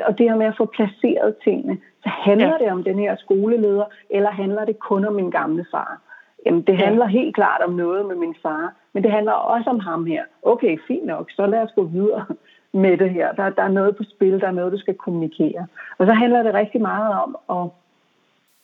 og 0.06 0.18
det 0.18 0.30
her 0.30 0.36
med 0.36 0.46
at 0.46 0.56
få 0.56 0.64
placeret 0.66 1.34
tingene, 1.44 1.78
så 2.02 2.08
handler 2.08 2.52
ja. 2.60 2.64
det 2.64 2.72
om 2.72 2.84
den 2.84 2.98
her 2.98 3.16
skoleleder, 3.16 3.84
eller 4.10 4.30
handler 4.30 4.64
det 4.64 4.78
kun 4.78 5.04
om 5.04 5.14
min 5.14 5.30
gamle 5.30 5.66
far? 5.70 6.00
Jamen, 6.46 6.62
det 6.62 6.76
handler 6.76 7.04
ja. 7.04 7.10
helt 7.10 7.34
klart 7.34 7.60
om 7.60 7.72
noget 7.72 8.06
med 8.06 8.16
min 8.16 8.34
far, 8.42 8.74
men 8.92 9.02
det 9.02 9.12
handler 9.12 9.32
også 9.32 9.70
om 9.70 9.80
ham 9.80 10.06
her. 10.06 10.22
Okay, 10.42 10.78
fint 10.88 11.06
nok, 11.06 11.30
så 11.30 11.46
lad 11.46 11.62
os 11.62 11.72
gå 11.74 11.84
videre 11.84 12.24
med 12.72 12.96
det 12.96 13.10
her. 13.10 13.32
Der, 13.32 13.50
der 13.50 13.62
er 13.62 13.68
noget 13.68 13.96
på 13.96 14.02
spil, 14.02 14.40
der 14.40 14.46
er 14.46 14.58
noget, 14.58 14.72
du 14.72 14.78
skal 14.78 14.94
kommunikere. 14.94 15.66
Og 15.98 16.06
så 16.06 16.12
handler 16.12 16.42
det 16.42 16.54
rigtig 16.54 16.80
meget 16.80 17.14
om 17.22 17.36
at 17.50 17.70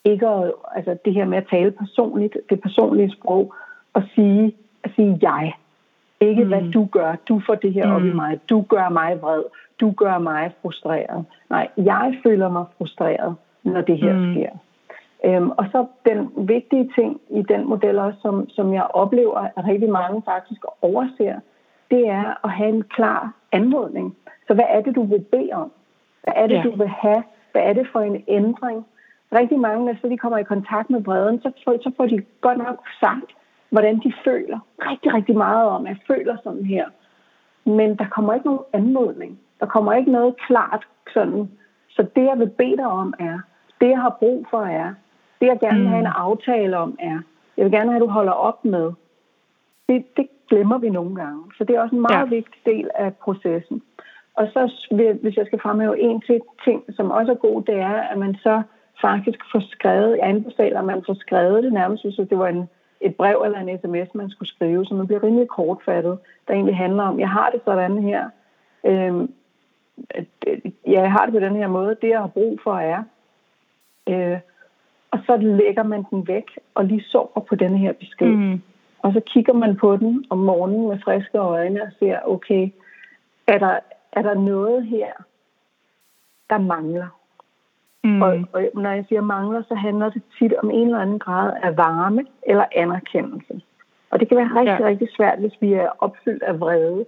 ikke 0.05 0.27
at, 0.27 0.51
altså 0.75 0.97
det 1.05 1.13
her 1.13 1.25
med 1.25 1.37
at 1.37 1.47
tale 1.49 1.71
personligt, 1.71 2.37
det 2.49 2.61
personlige 2.61 3.11
sprog, 3.11 3.53
og 3.93 4.03
sige, 4.15 4.55
at 4.83 4.91
sige 4.95 5.19
jeg. 5.21 5.53
Ikke 6.19 6.43
mm. 6.43 6.49
hvad 6.49 6.71
du 6.71 6.85
gør. 6.91 7.15
Du 7.29 7.41
får 7.45 7.55
det 7.55 7.73
her 7.73 7.85
mm. 7.85 7.95
op 7.95 8.01
i 8.01 8.09
mm. 8.09 8.15
mig. 8.15 8.39
Du 8.49 8.61
gør 8.61 8.89
mig 8.89 9.21
vred. 9.21 9.43
Du 9.79 9.91
gør 9.91 10.17
mig 10.17 10.51
frustreret. 10.61 11.25
Nej, 11.49 11.67
jeg 11.77 12.19
føler 12.25 12.49
mig 12.49 12.65
frustreret, 12.77 13.35
når 13.63 13.81
det 13.81 13.97
her 13.97 14.13
mm. 14.13 14.33
sker. 14.33 14.49
Øhm, 15.25 15.49
og 15.49 15.65
så 15.71 15.85
den 16.05 16.31
vigtige 16.37 16.91
ting 16.95 17.21
i 17.29 17.41
den 17.41 17.69
model 17.69 17.99
også, 17.99 18.19
som, 18.21 18.49
som 18.49 18.73
jeg 18.73 18.83
oplever, 18.83 19.39
at 19.57 19.67
rigtig 19.67 19.89
mange 19.89 20.21
faktisk 20.25 20.61
overser, 20.81 21.39
det 21.91 22.07
er 22.07 22.45
at 22.45 22.51
have 22.51 22.69
en 22.69 22.83
klar 22.83 23.33
anmodning. 23.51 24.15
Så 24.47 24.53
hvad 24.53 24.65
er 24.69 24.81
det, 24.81 24.95
du 24.95 25.03
vil 25.03 25.19
bede 25.31 25.49
om? 25.53 25.71
Hvad 26.23 26.33
er 26.35 26.47
det, 26.47 26.55
ja. 26.55 26.61
du 26.63 26.75
vil 26.75 26.87
have? 26.87 27.23
Hvad 27.51 27.61
er 27.61 27.73
det 27.73 27.87
for 27.91 27.99
en 27.99 28.23
ændring? 28.27 28.85
Rigtig 29.33 29.59
mange, 29.59 29.85
når 29.85 29.95
så 30.01 30.07
de 30.07 30.17
kommer 30.17 30.37
i 30.37 30.43
kontakt 30.43 30.89
med 30.89 31.03
bredden, 31.03 31.41
så 31.41 31.51
får, 31.63 31.77
så 31.81 31.91
får 31.97 32.05
de 32.05 32.23
godt 32.41 32.57
nok 32.57 32.87
sagt, 32.99 33.29
hvordan 33.69 33.99
de 33.99 34.13
føler. 34.23 34.59
Rigtig, 34.79 35.13
rigtig 35.13 35.37
meget 35.37 35.67
om, 35.67 35.85
at 35.85 35.89
jeg 35.89 35.97
føler 36.07 36.37
sådan 36.43 36.65
her. 36.65 36.85
Men 37.65 37.97
der 37.97 38.07
kommer 38.07 38.33
ikke 38.33 38.45
nogen 38.45 38.65
anmodning. 38.73 39.39
Der 39.59 39.65
kommer 39.65 39.93
ikke 39.93 40.11
noget 40.11 40.35
klart 40.47 40.87
sådan. 41.13 41.49
Så 41.89 42.07
det, 42.15 42.23
jeg 42.23 42.39
vil 42.39 42.49
bede 42.49 42.77
dig 42.77 42.87
om, 42.87 43.13
er, 43.19 43.39
det, 43.81 43.89
jeg 43.89 44.01
har 44.01 44.17
brug 44.19 44.47
for, 44.49 44.61
er, 44.61 44.93
det, 45.39 45.47
jeg 45.47 45.59
gerne 45.59 45.79
vil 45.79 45.87
have 45.87 45.99
en 45.99 46.13
mm. 46.15 46.21
aftale 46.27 46.77
om, 46.77 46.95
er, 46.99 47.19
jeg 47.57 47.65
vil 47.65 47.71
gerne 47.71 47.91
have, 47.91 47.95
at 47.95 48.07
du 48.07 48.07
holder 48.07 48.31
op 48.31 48.65
med. 48.65 48.91
Det, 49.89 50.05
det 50.17 50.27
glemmer 50.49 50.77
vi 50.77 50.89
nogle 50.89 51.15
gange. 51.15 51.43
Så 51.57 51.63
det 51.63 51.75
er 51.75 51.81
også 51.81 51.95
en 51.95 52.01
meget 52.01 52.25
ja. 52.25 52.35
vigtig 52.35 52.61
del 52.65 52.89
af 52.95 53.15
processen. 53.15 53.81
Og 54.33 54.47
så, 54.53 54.61
hvis 55.21 55.37
jeg 55.37 55.45
skal 55.45 55.61
fremhæve 55.61 55.99
en 55.99 56.21
til 56.21 56.41
ting, 56.63 56.83
som 56.95 57.11
også 57.11 57.31
er 57.31 57.35
god, 57.35 57.63
det 57.63 57.75
er, 57.75 57.97
at 58.11 58.17
man 58.17 58.35
så 58.35 58.61
faktisk 59.01 59.39
får 59.51 59.63
skrevet, 59.71 60.17
jeg 60.17 60.29
anbefaler, 60.29 60.79
at 60.79 60.85
man 60.85 61.03
får 61.05 61.13
skrevet 61.13 61.63
det 61.63 61.73
nærmest, 61.73 62.03
hvis 62.03 62.15
det 62.15 62.37
var 62.37 62.47
en, 62.47 62.69
et 63.01 63.15
brev 63.15 63.41
eller 63.45 63.59
en 63.59 63.79
sms, 63.79 64.15
man 64.15 64.29
skulle 64.29 64.49
skrive, 64.49 64.85
så 64.85 64.93
man 64.93 65.07
bliver 65.07 65.23
rimelig 65.23 65.47
kortfattet, 65.47 66.19
der 66.47 66.53
egentlig 66.53 66.77
handler 66.77 67.03
om, 67.03 67.19
jeg 67.19 67.29
har 67.29 67.49
det 67.49 67.61
sådan 67.65 68.03
her, 68.03 68.29
øhm, 68.85 69.33
ja, 70.87 71.01
jeg 71.01 71.11
har 71.11 71.25
det 71.25 71.33
på 71.33 71.39
den 71.39 71.55
her 71.55 71.67
måde, 71.67 71.97
det 72.01 72.09
jeg 72.09 72.19
har 72.19 72.27
brug 72.27 72.59
for 72.63 72.77
er, 72.77 73.03
øh, 74.09 74.39
og 75.11 75.19
så 75.25 75.37
lægger 75.37 75.83
man 75.83 76.05
den 76.11 76.27
væk 76.27 76.59
og 76.75 76.85
lige 76.85 77.03
sover 77.03 77.39
på 77.49 77.55
den 77.55 77.77
her 77.77 77.93
besked. 77.93 78.27
Mm. 78.27 78.61
Og 78.99 79.13
så 79.13 79.19
kigger 79.19 79.53
man 79.53 79.77
på 79.77 79.97
den 79.97 80.25
om 80.29 80.37
morgenen 80.37 80.87
med 80.87 80.99
friske 81.03 81.37
øjne 81.37 81.83
og 81.83 81.91
ser, 81.99 82.19
okay, 82.25 82.69
er 83.47 83.57
der, 83.57 83.79
er 84.11 84.21
der 84.21 84.33
noget 84.33 84.85
her, 84.85 85.13
der 86.49 86.57
mangler? 86.57 87.07
Mm. 88.05 88.21
Og, 88.21 88.31
og 88.53 88.61
når 88.73 88.89
jeg 88.89 89.05
siger 89.07 89.21
mangler, 89.21 89.61
så 89.67 89.75
handler 89.75 90.09
det 90.09 90.21
tit 90.39 90.53
om 90.63 90.71
en 90.71 90.87
eller 90.87 90.99
anden 90.99 91.19
grad 91.19 91.53
af 91.63 91.77
varme 91.77 92.25
eller 92.43 92.65
anerkendelse. 92.75 93.61
Og 94.09 94.19
det 94.19 94.27
kan 94.27 94.37
være 94.37 94.59
rigtig, 94.59 94.79
ja. 94.79 94.87
rigtig 94.87 95.07
svært, 95.17 95.39
hvis 95.39 95.57
vi 95.59 95.73
er 95.73 95.89
opfyldt 95.99 96.43
af 96.43 96.59
vrede. 96.59 97.05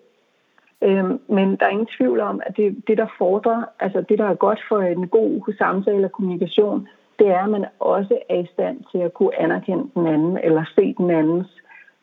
Øhm, 0.81 1.19
men 1.27 1.55
der 1.55 1.65
er 1.65 1.69
ingen 1.69 1.95
tvivl 1.97 2.19
om, 2.19 2.41
at 2.45 2.57
det, 2.57 2.83
det, 2.87 2.97
der 2.97 3.07
fordrer, 3.17 3.63
altså 3.79 4.01
det, 4.09 4.17
der 4.17 4.25
er 4.25 4.33
godt 4.35 4.59
for 4.69 4.79
en 4.79 5.07
god 5.07 5.53
samtale 5.57 6.05
og 6.05 6.11
kommunikation, 6.11 6.87
det 7.19 7.27
er, 7.27 7.43
at 7.43 7.49
man 7.49 7.65
også 7.79 8.19
er 8.29 8.39
i 8.39 8.47
stand 8.53 8.77
til 8.91 8.97
at 8.97 9.13
kunne 9.13 9.39
anerkende 9.39 9.89
den 9.95 10.07
anden, 10.07 10.37
eller 10.43 10.63
se 10.75 10.93
den 10.97 11.11
andens 11.11 11.47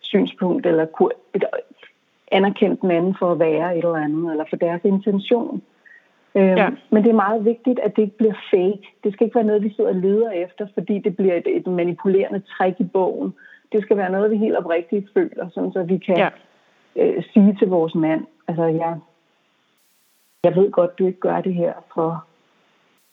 synspunkt, 0.00 0.66
eller 0.66 0.86
kunne 0.86 1.10
anerkende 2.32 2.76
den 2.82 2.90
anden 2.90 3.16
for 3.18 3.32
at 3.32 3.38
være 3.38 3.78
et 3.78 3.84
eller 3.84 4.04
andet, 4.06 4.30
eller 4.30 4.44
for 4.50 4.56
deres 4.56 4.80
intention. 4.84 5.62
Øhm, 6.36 6.56
ja. 6.56 6.68
Men 6.90 7.02
det 7.02 7.10
er 7.10 7.22
meget 7.26 7.44
vigtigt, 7.44 7.78
at 7.78 7.96
det 7.96 8.02
ikke 8.02 8.16
bliver 8.16 8.34
fake. 8.50 8.88
Det 9.04 9.12
skal 9.12 9.24
ikke 9.24 9.34
være 9.34 9.44
noget, 9.44 9.62
vi 9.62 9.74
sidder 9.76 9.90
og 9.90 9.96
leder 9.96 10.30
efter, 10.30 10.66
fordi 10.74 10.98
det 10.98 11.16
bliver 11.16 11.34
et, 11.34 11.46
et 11.46 11.66
manipulerende 11.66 12.40
træk 12.40 12.74
i 12.78 12.84
bogen. 12.84 13.34
Det 13.72 13.82
skal 13.82 13.96
være 13.96 14.10
noget, 14.10 14.30
vi 14.30 14.36
helt 14.36 14.56
oprigtigt 14.56 15.10
føler, 15.14 15.48
sådan 15.50 15.72
så 15.72 15.82
vi 15.82 15.98
kan 15.98 16.16
ja. 16.16 16.28
øh, 16.96 17.24
sige 17.32 17.56
til 17.58 17.68
vores 17.68 17.94
mand, 17.94 18.26
altså 18.48 18.64
jeg, 18.64 18.98
jeg 20.44 20.56
ved 20.56 20.70
godt, 20.70 20.98
du 20.98 21.06
ikke 21.06 21.20
gør 21.20 21.40
det 21.40 21.54
her 21.54 21.72
for 21.94 22.24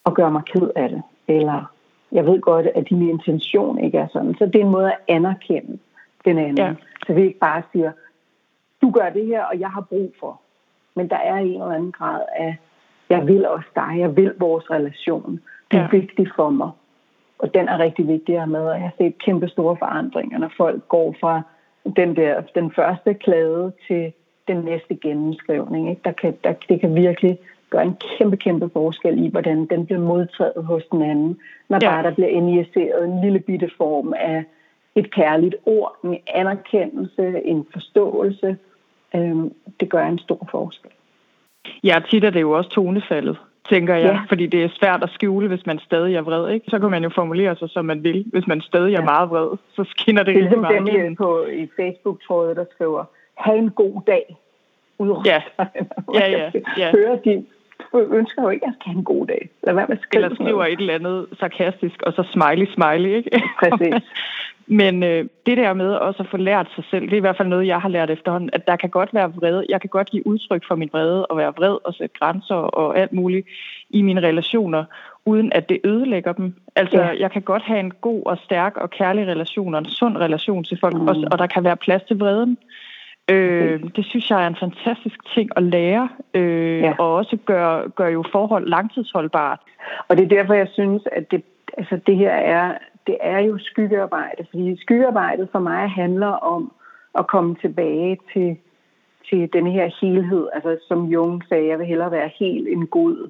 at 0.05 0.13
gøre 0.13 0.32
mig 0.32 0.43
ked 0.45 0.69
af 0.76 0.89
det, 0.89 1.01
eller 1.28 1.72
jeg 2.11 2.26
ved 2.26 2.41
godt, 2.41 2.67
at 2.67 2.89
din 2.89 3.09
intention 3.09 3.80
ikke 3.80 3.97
er 3.97 4.07
sådan. 4.07 4.36
Så 4.36 4.45
det 4.45 4.55
er 4.55 4.65
en 4.65 4.72
måde 4.72 4.91
at 4.91 4.97
anerkende 5.07 5.80
den 6.26 6.38
anden. 6.38 6.57
Ja. 6.57 6.74
Så 7.07 7.13
vi 7.13 7.22
ikke 7.22 7.39
bare 7.39 7.63
siger, 7.72 7.91
du 8.82 8.91
gør 8.91 9.09
det 9.09 9.26
her, 9.26 9.43
og 9.43 9.59
jeg 9.59 9.69
har 9.69 9.82
brug 9.82 10.13
for. 10.19 10.41
Men 10.95 11.09
der 11.09 11.15
er 11.15 11.36
en 11.36 11.47
eller 11.47 11.72
anden 11.72 11.91
grad 11.91 12.22
af, 12.36 12.57
jeg 13.12 13.28
vil 13.28 13.45
også 13.47 13.70
dig, 13.76 13.99
jeg 13.99 14.16
vil 14.16 14.34
vores 14.39 14.72
relation. 14.72 15.39
Det 15.72 15.78
er 15.78 15.82
ja. 15.82 15.88
vigtigt 15.91 16.30
for 16.36 16.49
mig. 16.49 16.70
Og 17.39 17.53
den 17.53 17.68
er 17.68 17.80
rigtig 17.80 18.07
vigtig 18.07 18.38
at 18.38 18.49
med, 18.49 18.59
og 18.59 18.74
jeg 18.76 18.82
har 18.82 18.93
set 18.97 19.18
kæmpe 19.18 19.47
store 19.47 19.78
forandringer, 19.78 20.38
når 20.38 20.51
folk 20.57 20.88
går 20.88 21.16
fra 21.20 21.41
den 21.95 22.16
der, 22.16 22.41
den 22.55 22.72
første 22.72 23.14
klade 23.14 23.72
til 23.88 24.14
den 24.47 24.57
næste 24.57 24.95
gennemskrivning. 24.95 25.89
Ikke? 25.89 26.01
Der 26.05 26.12
kan, 26.12 26.38
der, 26.43 26.53
det 26.70 26.80
kan 26.80 26.95
virkelig 26.95 27.39
gøre 27.70 27.84
en 27.84 27.97
kæmpe, 28.18 28.38
kæmpe 28.38 28.70
forskel 28.74 29.26
i, 29.26 29.28
hvordan 29.28 29.66
den 29.66 29.86
bliver 29.86 30.01
modtaget 30.01 30.64
hos 30.66 30.84
den 30.91 31.01
anden, 31.01 31.38
når 31.70 31.80
ja. 31.82 31.89
bare 31.89 32.03
der 32.03 32.14
bliver 32.14 32.30
injiceret 32.30 33.05
en 33.05 33.22
lille 33.22 33.39
bitte 33.39 33.70
form 33.78 34.14
af 34.18 34.43
et 34.95 35.12
kærligt 35.12 35.55
ord, 35.66 35.97
en 36.03 36.18
anerkendelse, 36.28 37.41
en 37.45 37.68
forståelse. 37.74 38.57
Øhm, 39.16 39.53
det 39.80 39.89
gør 39.89 40.05
en 40.05 40.20
stor 40.20 40.47
forskel. 40.51 40.91
Ja, 41.84 42.01
tit 42.09 42.24
er 42.24 42.30
det 42.30 42.41
jo 42.41 42.51
også 42.51 42.70
tonefaldet, 42.70 43.38
tænker 43.70 43.95
jeg, 43.95 44.14
ja. 44.14 44.20
fordi 44.30 44.47
det 44.47 44.64
er 44.64 44.70
svært 44.80 45.03
at 45.03 45.09
skjule, 45.09 45.47
hvis 45.47 45.66
man 45.66 45.80
stadig 45.80 46.16
er 46.16 46.22
vred. 46.22 46.49
Ikke? 46.49 46.66
Så 46.70 46.80
kan 46.80 46.91
man 46.91 47.03
jo 47.03 47.09
formulere 47.09 47.55
sig, 47.55 47.70
som 47.70 47.86
man 47.86 48.03
vil. 48.03 48.26
Hvis 48.32 48.47
man 48.47 48.62
stadig 48.62 48.93
er 48.95 49.03
meget 49.03 49.30
vred, 49.30 49.57
så 49.76 49.84
skinner 49.84 50.24
det, 50.24 50.36
det 50.36 50.43
rigtig 50.43 50.59
meget. 50.59 50.86
Det 50.86 50.99
er 50.99 51.03
dem 51.03 51.16
på 51.16 51.45
i 51.45 51.70
Facebook-trådet, 51.76 52.57
der 52.57 52.66
skriver, 52.72 53.03
have 53.38 53.57
en 53.57 53.70
god 53.70 54.01
dag. 54.07 54.38
Ja, 55.26 55.41
ja, 56.14 56.30
ja. 56.32 56.51
ja. 56.78 56.91
Høre 56.91 57.20
de 57.26 57.45
ønsker 58.00 58.42
jo 58.42 58.50
ikke, 58.50 58.66
at 58.66 58.68
jeg 58.68 58.76
skal 58.80 58.89
have 58.92 58.98
en 58.98 59.04
god 59.04 59.28
dag. 59.28 59.50
Lad 59.64 59.74
være 59.74 59.88
med 59.88 59.98
at 59.98 60.04
skrive 60.04 60.24
Eller 60.24 60.36
skriver 60.36 60.66
et 60.66 60.80
eller 60.80 60.94
andet 60.94 61.28
sarkastisk, 61.39 62.02
og 62.02 62.14
så 62.14 62.24
smiley, 62.34 62.68
smiley, 62.76 63.10
ikke? 63.16 63.42
Præcis. 63.60 64.04
Men 64.80 65.04
øh, 65.04 65.26
det 65.46 65.58
der 65.58 65.74
med 65.74 65.92
også 65.94 66.24
at 66.24 66.30
få 66.32 66.38
lært 66.38 66.68
sig 66.76 66.84
selv, 66.92 67.06
det 67.06 67.14
er 67.14 67.18
i 67.18 67.28
hvert 67.28 67.38
fald 67.38 67.48
noget, 67.48 67.68
jeg 67.68 67.80
har 67.80 67.89
lært 67.89 68.10
efterhånden, 68.10 68.50
at 68.54 68.68
der 68.68 68.76
kan 68.76 68.89
godt 68.89 69.14
være 69.14 69.34
vrede. 69.36 69.66
Jeg 69.70 69.82
kan 69.82 69.89
godt 69.89 70.10
give 70.10 70.28
udtryk 70.28 70.64
for 70.68 70.76
min 70.76 70.89
vrede 70.94 71.26
og 71.26 71.38
være 71.38 71.54
vred 71.58 71.78
og 71.84 71.94
sætte 71.94 72.20
grænser 72.20 72.56
og 72.56 73.00
alt 73.00 73.14
muligt 73.14 73.48
i 73.89 74.02
mine 74.02 74.22
relationer, 74.22 74.84
uden 75.26 75.54
at 75.54 75.70
det 75.70 75.80
ødelægger 75.84 76.32
dem. 76.34 76.54
Altså, 76.76 76.98
ja. 76.98 77.20
jeg 77.20 77.32
kan 77.32 77.42
godt 77.42 77.64
have 77.64 77.80
en 77.80 77.92
god 77.92 78.22
og 78.26 78.38
stærk 78.38 78.78
og 78.78 78.89
kærlig 78.89 79.28
relation 79.28 79.74
og 79.76 79.80
en 79.80 79.86
sund 79.86 80.18
relation 80.18 80.64
til 80.64 80.78
folk, 80.82 80.96
mm. 80.96 81.08
også, 81.08 81.28
og 81.32 81.39
der 81.39 81.48
kan 81.48 81.64
være 81.64 81.78
plads 81.78 82.04
til 82.04 82.20
vreden. 82.20 82.58
Øh, 83.32 83.84
det 83.95 84.05
synes 84.05 84.29
jeg 84.29 84.43
er 84.43 84.47
en 84.47 84.55
fantastisk 84.55 85.34
ting 85.34 85.49
at 85.55 85.63
lære, 85.63 86.09
øh, 86.34 86.79
ja. 86.79 86.95
og 86.99 87.15
også 87.15 87.38
gør, 87.45 87.88
gør 87.88 88.07
jo 88.07 88.23
forhold 88.32 88.67
langtidsholdbart. 88.67 89.59
Og 90.07 90.17
det 90.17 90.23
er 90.23 90.38
derfor, 90.38 90.53
jeg 90.53 90.67
synes, 90.73 91.03
at 91.11 91.32
det, 91.32 91.43
altså 91.77 91.99
det 92.07 92.17
her 92.17 92.32
er, 92.32 92.77
det 93.07 93.17
er 93.21 93.39
jo 93.39 93.57
skyggearbejde, 93.57 94.45
fordi 94.49 94.82
skyggearbejdet 94.82 95.49
for 95.51 95.59
mig 95.59 95.89
handler 95.89 96.27
om 96.27 96.71
at 97.19 97.27
komme 97.27 97.55
tilbage 97.61 98.17
til, 98.34 98.57
til 99.29 99.49
den 99.53 99.67
her 99.67 99.89
helhed, 100.01 100.47
altså 100.53 100.77
som 100.88 101.05
Jung 101.05 101.43
sagde, 101.49 101.67
jeg 101.67 101.79
vil 101.79 101.88
hellere 101.88 102.11
være 102.11 102.32
helt 102.39 102.67
en 102.67 102.88
god, 102.88 103.29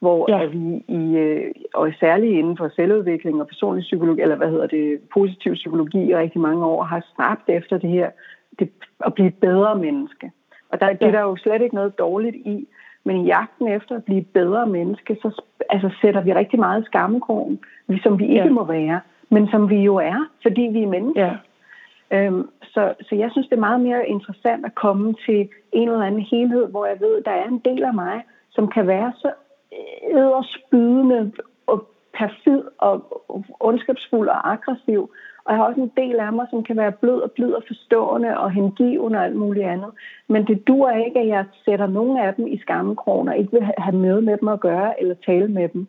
hvor 0.00 0.30
ja. 0.30 0.46
vi 0.46 0.84
i, 0.88 1.16
øh, 1.16 1.52
og 1.74 1.92
særligt 2.00 2.32
inden 2.32 2.56
for 2.56 2.70
selvudvikling 2.76 3.40
og 3.40 3.46
personlig 3.46 3.82
psykologi, 3.82 4.22
eller 4.22 4.36
hvad 4.36 4.50
hedder 4.50 4.66
det, 4.66 5.00
positiv 5.14 5.54
psykologi, 5.54 6.16
rigtig 6.16 6.40
mange 6.40 6.66
år 6.66 6.82
har 6.82 7.04
stræbt 7.12 7.48
efter 7.48 7.78
det 7.78 7.90
her 7.90 8.10
det, 8.58 8.70
at 9.06 9.14
blive 9.14 9.28
et 9.28 9.34
bedre 9.34 9.78
menneske. 9.78 10.32
Og 10.68 10.80
der, 10.80 10.86
ja. 10.86 10.92
det 10.92 11.02
er 11.02 11.10
der 11.10 11.20
jo 11.20 11.36
slet 11.36 11.62
ikke 11.62 11.74
noget 11.74 11.98
dårligt 11.98 12.36
i, 12.36 12.68
Men 13.04 13.16
i 13.16 13.26
jagten 13.26 13.68
efter 13.68 13.96
at 13.96 14.04
blive 14.04 14.22
bedre 14.22 14.66
menneske, 14.66 15.16
så 15.22 15.42
altså, 15.70 15.90
sætter 16.00 16.20
vi 16.20 16.32
rigtig 16.32 16.58
meget 16.58 16.84
skammekrogen, 16.84 17.60
som 18.02 18.18
vi 18.18 18.24
ikke 18.24 18.44
ja. 18.44 18.50
må 18.50 18.64
være, 18.64 19.00
men 19.28 19.48
som 19.48 19.70
vi 19.70 19.76
jo 19.76 19.96
er, 19.96 20.28
fordi 20.42 20.60
vi 20.60 20.82
er 20.82 20.88
mennesker. 20.88 21.26
Ja. 21.26 21.36
Øhm, 22.12 22.48
så, 22.62 22.94
så 23.00 23.14
jeg 23.14 23.30
synes, 23.30 23.48
det 23.48 23.56
er 23.56 23.60
meget 23.68 23.80
mere 23.80 24.08
interessant 24.08 24.66
at 24.66 24.74
komme 24.74 25.14
til 25.26 25.48
en 25.72 25.88
eller 25.88 26.06
anden 26.06 26.20
helhed, 26.20 26.66
hvor 26.66 26.86
jeg 26.86 27.00
ved, 27.00 27.22
der 27.22 27.30
er 27.30 27.48
en 27.48 27.58
del 27.58 27.84
af 27.84 27.94
mig, 27.94 28.24
som 28.50 28.68
kan 28.68 28.86
være 28.86 29.12
så 29.16 29.32
æderspydende 30.10 31.32
og 31.66 31.88
perfid 32.14 32.62
og 32.78 33.24
ondskabsfuld 33.60 34.28
og 34.28 34.52
aggressiv. 34.52 35.10
Og 35.50 35.56
jeg 35.56 35.62
har 35.62 35.68
også 35.70 35.80
en 35.80 35.92
del 35.96 36.16
af 36.20 36.32
mig, 36.32 36.46
som 36.50 36.62
kan 36.64 36.76
være 36.76 36.92
blød 36.92 37.20
og 37.20 37.30
blid 37.30 37.52
og 37.52 37.62
forstående 37.66 38.38
og 38.38 38.50
hengivende 38.50 39.18
og 39.18 39.24
alt 39.24 39.36
muligt 39.36 39.66
andet. 39.66 39.90
Men 40.28 40.46
det 40.46 40.68
dur 40.68 40.90
ikke, 40.90 41.20
at 41.20 41.28
jeg 41.28 41.44
sætter 41.64 41.86
nogle 41.86 42.22
af 42.26 42.34
dem 42.34 42.46
i 42.46 42.58
skammekroner, 42.58 43.32
ikke 43.32 43.52
vil 43.52 43.68
have 43.78 43.96
noget 43.96 44.24
med 44.24 44.36
dem 44.36 44.48
at 44.48 44.60
gøre 44.60 45.00
eller 45.00 45.14
tale 45.26 45.48
med 45.48 45.68
dem. 45.68 45.86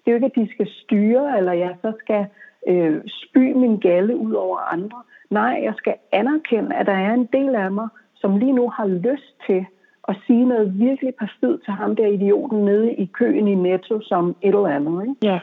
Det 0.00 0.06
er 0.06 0.12
jo 0.12 0.14
ikke, 0.14 0.26
at 0.26 0.34
de 0.34 0.54
skal 0.54 0.68
styre, 0.82 1.38
eller 1.38 1.52
jeg 1.52 1.74
så 1.82 1.92
skal 1.98 2.26
øh, 2.68 3.00
spy 3.06 3.52
min 3.52 3.76
galle 3.78 4.16
ud 4.16 4.32
over 4.32 4.72
andre. 4.72 5.02
Nej, 5.30 5.60
jeg 5.62 5.74
skal 5.76 5.94
anerkende, 6.12 6.76
at 6.76 6.86
der 6.86 6.98
er 7.06 7.14
en 7.14 7.28
del 7.32 7.54
af 7.54 7.72
mig, 7.72 7.88
som 8.14 8.36
lige 8.38 8.52
nu 8.52 8.68
har 8.68 8.86
lyst 8.86 9.34
til 9.46 9.66
at 10.08 10.16
sige 10.26 10.44
noget 10.44 10.78
virkelig 10.78 11.14
perfid 11.14 11.58
til 11.58 11.72
ham 11.72 11.96
der 11.96 12.06
idioten 12.06 12.64
nede 12.64 12.92
i 12.92 13.06
køen 13.06 13.48
i 13.48 13.54
Netto 13.54 14.00
som 14.02 14.36
et 14.42 14.54
eller 14.54 14.66
andet. 14.66 15.02
Ikke? 15.02 15.14
Ja. 15.22 15.38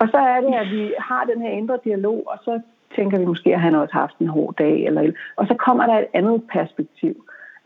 og 0.00 0.08
så 0.08 0.18
er 0.18 0.40
det, 0.40 0.54
at 0.54 0.70
vi 0.70 0.94
har 0.98 1.24
den 1.24 1.42
her 1.42 1.50
indre 1.50 1.78
dialog, 1.84 2.22
og 2.26 2.38
så 2.44 2.60
tænker 2.98 3.18
vi 3.18 3.24
måske, 3.24 3.54
at 3.54 3.60
han 3.60 3.74
også 3.74 3.92
har 3.92 4.00
haft 4.00 4.18
en 4.18 4.34
hård 4.36 4.54
dag. 4.58 4.76
Eller, 4.86 5.12
og 5.36 5.46
så 5.46 5.54
kommer 5.54 5.86
der 5.86 5.96
et 5.98 6.06
andet 6.14 6.42
perspektiv. 6.52 7.14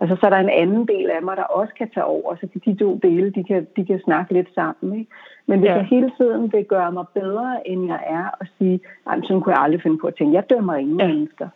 Altså, 0.00 0.16
så 0.20 0.26
er 0.26 0.30
der 0.30 0.38
en 0.38 0.58
anden 0.62 0.84
del 0.88 1.10
af 1.10 1.22
mig, 1.22 1.36
der 1.36 1.42
også 1.42 1.74
kan 1.78 1.88
tage 1.94 2.04
over, 2.04 2.36
så 2.36 2.46
de 2.64 2.74
to 2.74 2.98
dele, 3.02 3.30
de 3.30 3.44
kan, 3.44 3.66
de 3.76 3.84
kan 3.84 4.00
snakke 4.04 4.32
lidt 4.32 4.54
sammen. 4.54 4.98
Ikke? 4.98 5.10
Men 5.46 5.58
hvis 5.58 5.68
ja. 5.68 5.74
jeg 5.74 5.84
hele 5.84 6.10
tiden 6.18 6.52
vil 6.52 6.64
gøre 6.64 6.92
mig 6.92 7.04
bedre, 7.14 7.68
end 7.68 7.86
jeg 7.86 8.00
er, 8.06 8.26
og 8.40 8.46
sige, 8.58 8.80
nej, 9.06 9.20
sådan 9.22 9.40
kunne 9.40 9.54
jeg 9.54 9.62
aldrig 9.62 9.82
finde 9.82 9.98
på 9.98 10.06
at 10.06 10.14
tænke, 10.14 10.34
jeg 10.34 10.50
dømmer 10.50 10.74
ingen 10.74 11.00
ja. 11.00 11.06
mennesker. 11.06 11.48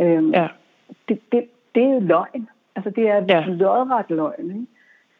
Øhm, 0.00 0.30
ja. 0.30 0.48
det, 1.08 1.20
det, 1.32 1.44
det 1.74 1.82
er 1.84 1.94
jo 1.94 2.00
løgn. 2.00 2.48
Altså, 2.76 2.90
det 2.90 3.08
er 3.08 3.24
ja. 3.28 3.44
lodret 3.46 4.06
løgn, 4.08 4.50
ikke? 4.50 4.66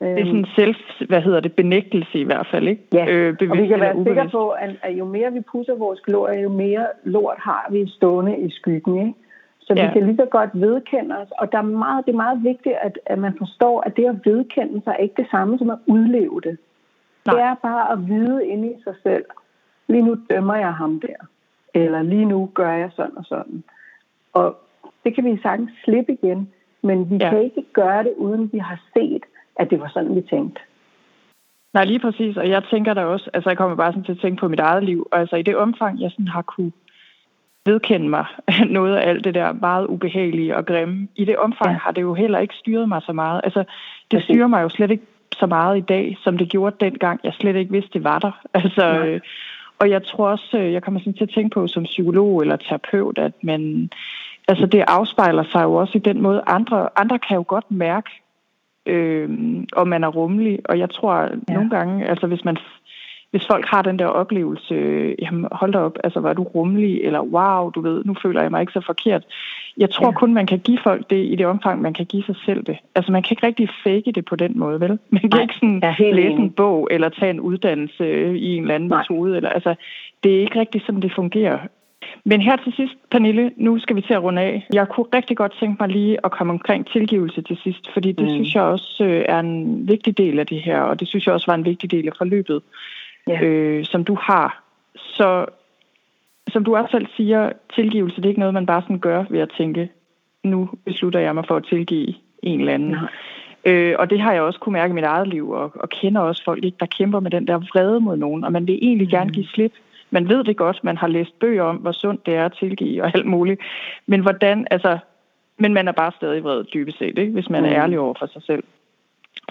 Det 0.01 0.21
er 0.21 0.27
sådan 0.27 0.47
selv, 0.57 0.75
hvad 1.09 1.21
hedder 1.21 1.41
det, 1.41 1.53
benægtelse 1.53 2.19
i 2.19 2.23
hvert 2.23 2.47
fald, 2.51 2.69
ikke? 2.69 2.83
Ja, 2.93 3.07
øh, 3.11 3.37
og 3.51 3.59
vi 3.59 3.67
kan 3.67 3.81
være 3.81 4.05
sikre 4.05 4.29
på, 4.29 4.49
at, 4.49 4.71
at 4.83 4.93
jo 4.93 5.05
mere 5.05 5.33
vi 5.33 5.41
pusser 5.41 5.75
vores 5.75 6.01
glorie, 6.01 6.41
jo 6.41 6.49
mere 6.49 6.87
lort 7.05 7.39
har 7.39 7.67
vi 7.71 7.89
stående 7.89 8.39
i 8.39 8.51
skyggen, 8.51 8.99
ikke? 8.99 9.15
Så 9.61 9.75
ja. 9.77 9.87
vi 9.87 9.93
kan 9.93 10.07
lige 10.07 10.17
så 10.17 10.25
godt 10.25 10.51
vedkende 10.53 11.19
os, 11.19 11.29
og 11.39 11.53
der 11.53 11.59
er 11.59 11.63
meget, 11.63 12.07
det 12.07 12.13
er 12.13 12.17
meget 12.17 12.45
vigtigt, 12.45 12.75
at, 12.83 12.99
at 13.07 13.19
man 13.19 13.35
forstår, 13.39 13.81
at 13.87 13.97
det 13.97 14.05
at 14.05 14.17
vedkende 14.25 14.83
sig 14.85 14.91
er 14.91 15.03
ikke 15.03 15.23
det 15.23 15.31
samme 15.31 15.59
som 15.59 15.71
at 15.71 15.79
udleve 15.87 16.41
det. 16.45 16.59
Nej. 17.27 17.35
Det 17.35 17.43
er 17.43 17.55
bare 17.55 17.93
at 17.93 18.09
vide 18.09 18.47
inde 18.47 18.69
i 18.69 18.83
sig 18.85 18.95
selv, 19.03 19.25
lige 19.89 20.03
nu 20.03 20.17
dømmer 20.31 20.57
jeg 20.57 20.75
ham 20.75 21.01
der, 21.01 21.27
eller 21.75 22.03
lige 22.03 22.25
nu 22.25 22.51
gør 22.55 22.73
jeg 22.73 22.91
sådan 22.97 23.17
og 23.17 23.25
sådan. 23.25 23.65
Og 24.33 24.57
det 25.05 25.15
kan 25.15 25.25
vi 25.25 25.39
sagtens 25.43 25.71
slippe 25.85 26.13
igen, 26.13 26.49
men 26.83 27.11
vi 27.11 27.17
ja. 27.17 27.31
kan 27.31 27.43
ikke 27.43 27.65
gøre 27.73 28.03
det, 28.05 28.15
uden 28.17 28.53
vi 28.53 28.59
har 28.59 28.81
set, 28.95 29.25
at 29.61 29.71
det 29.71 29.81
var 29.81 29.91
sådan, 29.95 30.17
vi 30.17 30.21
tænkte. 30.21 30.61
Nej, 31.75 31.85
lige 31.85 31.99
præcis. 31.99 32.37
Og 32.37 32.49
jeg 32.49 32.63
tænker 32.71 32.95
da 32.95 33.05
også, 33.05 33.31
altså 33.35 33.51
jeg 33.51 33.59
kommer 33.59 33.77
bare 33.77 33.93
sådan 33.93 34.05
til 34.05 34.13
at 34.13 34.19
tænke 34.19 34.41
på 34.41 34.49
mit 34.49 34.61
eget 34.61 34.85
liv. 34.85 35.09
Og 35.13 35.19
altså 35.19 35.37
i 35.37 35.43
det 35.43 35.57
omfang, 35.57 36.01
jeg 36.01 36.11
sådan 36.11 36.29
har 36.29 36.43
kunne 36.43 36.73
vedkende 37.67 38.09
mig 38.09 38.25
noget 38.77 38.97
af 38.97 39.09
alt 39.09 39.25
det 39.25 39.35
der 39.35 39.53
meget 39.53 39.87
ubehagelige 39.87 40.57
og 40.57 40.67
grimme, 40.67 41.09
i 41.17 41.25
det 41.25 41.37
omfang 41.37 41.71
ja. 41.71 41.79
har 41.79 41.91
det 41.91 42.03
jo 42.03 42.15
heller 42.15 42.39
ikke 42.39 42.55
styret 42.55 42.89
mig 42.89 43.03
så 43.03 43.13
meget. 43.13 43.41
Altså 43.45 43.65
det 44.11 44.23
styrer 44.23 44.47
mig 44.47 44.63
jo 44.63 44.69
slet 44.69 44.91
ikke 44.91 45.07
så 45.33 45.47
meget 45.47 45.79
i 45.79 45.81
dag, 45.81 46.19
som 46.25 46.39
det 46.39 46.49
gjorde 46.49 46.77
dengang. 46.81 47.21
Jeg 47.25 47.33
slet 47.33 47.57
ikke 47.57 47.73
vidste, 47.73 47.93
det 47.93 48.05
var 48.05 48.19
der. 48.19 48.33
Altså, 48.55 48.85
øh, 48.85 49.21
og 49.79 49.91
jeg 49.91 50.03
tror 50.03 50.29
også, 50.29 50.59
øh, 50.59 50.73
jeg 50.73 50.83
kommer 50.83 51.01
sådan 51.01 51.15
til 51.15 51.25
at 51.25 51.35
tænke 51.35 51.55
på 51.55 51.67
som 51.67 51.85
psykolog 51.85 52.41
eller 52.41 52.57
terapeut, 52.57 53.19
at 53.19 53.33
man, 53.43 53.91
altså 54.49 54.67
det 54.67 54.85
afspejler 54.89 55.45
sig 55.53 55.63
jo 55.63 55.75
også 55.75 55.99
i 55.99 56.07
den 56.09 56.23
måde, 56.23 56.43
andre, 56.47 56.89
andre 56.97 57.19
kan 57.19 57.37
jo 57.37 57.45
godt 57.49 57.71
mærke, 57.71 58.11
øh, 58.87 59.29
om 59.73 59.89
man 59.89 60.05
er 60.05 60.09
rummelig. 60.09 60.59
Og 60.65 60.79
jeg 60.79 60.91
tror 60.91 61.23
ja. 61.23 61.55
nogle 61.55 61.71
gange, 61.71 62.09
altså 62.09 62.27
hvis 62.27 62.45
man 62.45 62.57
hvis 63.31 63.47
folk 63.47 63.67
har 63.67 63.83
den 63.83 63.99
der 63.99 64.07
oplevelse, 64.07 64.75
jamen 65.23 65.47
hold 65.53 65.73
da 65.73 65.79
op, 65.79 65.99
altså 66.05 66.21
var 66.21 66.33
du 66.33 66.43
rummelig, 66.43 67.01
eller 67.03 67.21
wow, 67.21 67.71
du 67.71 67.81
ved, 67.81 68.05
nu 68.05 68.15
føler 68.23 68.43
jeg 68.43 68.51
mig 68.51 68.61
ikke 68.61 68.73
så 68.73 68.81
forkert. 68.87 69.25
Jeg 69.77 69.91
tror 69.91 70.07
ja. 70.07 70.13
kun, 70.13 70.35
man 70.35 70.47
kan 70.47 70.59
give 70.59 70.79
folk 70.83 71.11
det 71.11 71.25
i 71.27 71.37
det 71.37 71.47
omfang, 71.47 71.83
man 71.83 71.95
kan 71.95 72.07
give 72.07 72.23
sig 72.23 72.35
selv 72.45 72.63
det. 72.63 72.79
Altså 72.95 73.13
man 73.13 73.23
kan 73.23 73.33
ikke 73.33 73.47
rigtig 73.47 73.69
fake 73.85 74.13
det 74.13 74.25
på 74.25 74.37
den 74.37 74.59
måde, 74.59 74.81
vel? 74.81 74.99
Man 75.11 75.21
kan 75.21 75.31
Nej, 75.31 75.43
ikke 75.43 75.55
sådan 75.55 75.81
læse 75.99 76.29
enig. 76.29 76.45
en 76.45 76.51
bog, 76.51 76.89
eller 76.91 77.09
tage 77.09 77.31
en 77.31 77.41
uddannelse 77.41 78.39
i 78.39 78.55
en 78.57 78.63
eller 78.63 78.75
anden 78.75 78.89
Nej. 78.89 78.99
metode. 79.11 79.37
Eller, 79.37 79.49
altså, 79.49 79.75
det 80.25 80.37
er 80.37 80.41
ikke 80.41 80.61
rigtig 80.61 80.83
sådan, 80.87 81.03
det 81.03 81.13
fungerer. 81.15 81.59
Men 82.25 82.41
her 82.41 82.57
til 82.57 82.73
sidst, 82.73 82.95
Pernille, 83.11 83.51
nu 83.57 83.79
skal 83.79 83.97
vi 83.97 84.01
til 84.01 84.15
at 84.15 84.23
runde 84.23 84.43
af. 84.43 84.67
Jeg 84.73 84.89
kunne 84.89 85.07
rigtig 85.15 85.37
godt 85.37 85.57
tænke 85.61 85.77
mig 85.81 85.89
lige 85.89 86.19
at 86.25 86.31
komme 86.31 86.53
omkring 86.53 86.87
tilgivelse 86.87 87.43
til 87.43 87.59
sidst, 87.63 87.91
fordi 87.93 88.13
det 88.13 88.27
mm. 88.27 88.31
synes 88.31 88.55
jeg 88.55 88.63
også 88.63 89.05
øh, 89.05 89.25
er 89.29 89.39
en 89.39 89.89
vigtig 89.89 90.19
del 90.19 90.39
af 90.39 90.47
det 90.47 90.63
her, 90.63 90.81
og 90.81 91.01
det 91.01 91.09
synes 91.09 91.27
jeg 91.27 91.35
også 91.35 91.47
var 91.47 91.55
en 91.55 91.65
vigtig 91.65 91.91
del 91.91 92.07
af 92.07 92.13
forløbet, 92.19 92.63
ja. 93.29 93.43
øh, 93.43 93.85
som 93.85 94.05
du 94.05 94.15
har. 94.15 94.63
Så 94.97 95.47
som 96.53 96.65
du 96.65 96.77
også 96.77 96.91
selv 96.91 97.07
siger, 97.17 97.53
tilgivelse, 97.75 98.17
det 98.17 98.25
er 98.25 98.29
ikke 98.29 98.41
noget, 98.41 98.55
man 98.55 98.67
bare 98.67 98.83
sådan 98.83 98.99
gør 98.99 99.25
ved 99.31 99.41
at 99.41 99.53
tænke, 99.59 99.89
nu 100.45 100.69
beslutter 100.85 101.21
jeg 101.21 101.35
mig 101.35 101.45
for 101.49 101.57
at 101.57 101.65
tilgive 101.65 102.15
en 102.43 102.61
eller 102.61 102.73
anden. 102.75 102.97
Øh, 103.65 103.95
og 103.99 104.11
det 104.11 104.21
har 104.21 104.33
jeg 104.33 104.43
også 104.43 104.59
kunne 104.61 104.73
mærke 104.73 104.91
i 104.91 104.95
mit 104.95 105.05
eget 105.05 105.29
liv, 105.29 105.51
og, 105.51 105.73
og 105.75 105.89
kender 105.89 106.21
også 106.21 106.45
folk, 106.45 106.65
ikke, 106.65 106.77
der 106.81 106.87
kæmper 106.87 107.21
med 107.21 107.31
den 107.31 107.47
der 107.47 107.59
vrede 107.59 108.01
mod 108.01 108.17
nogen, 108.17 108.45
og 108.45 108.53
man 108.53 108.67
vil 108.67 108.79
egentlig 108.83 109.07
mm. 109.07 109.11
gerne 109.11 109.33
give 109.33 109.47
slip. 109.47 109.73
Man 110.11 110.29
ved 110.29 110.45
det 110.45 110.57
godt, 110.57 110.85
man 110.85 110.97
har 110.97 111.07
læst 111.07 111.39
bøger 111.39 111.63
om, 111.63 111.77
hvor 111.77 111.93
sundt 111.93 112.27
det 112.27 112.35
er 112.35 112.45
at 112.45 112.53
tilgive 112.53 113.03
og 113.03 113.11
alt 113.15 113.27
muligt. 113.27 113.61
Men 114.07 114.21
hvordan, 114.21 114.67
altså, 114.71 114.99
men 115.59 115.75
man 115.75 115.89
er 115.89 115.93
bare 115.93 116.13
stadig 116.17 116.45
vred 116.45 116.65
dybest 116.65 116.99
set, 116.99 117.19
ikke? 117.19 117.33
hvis 117.33 117.51
man 117.51 117.63
mm. 117.63 117.69
er 117.69 117.73
ærlig 117.73 117.99
over 117.99 118.15
for 118.19 118.27
sig 118.27 118.43
selv. 118.43 118.65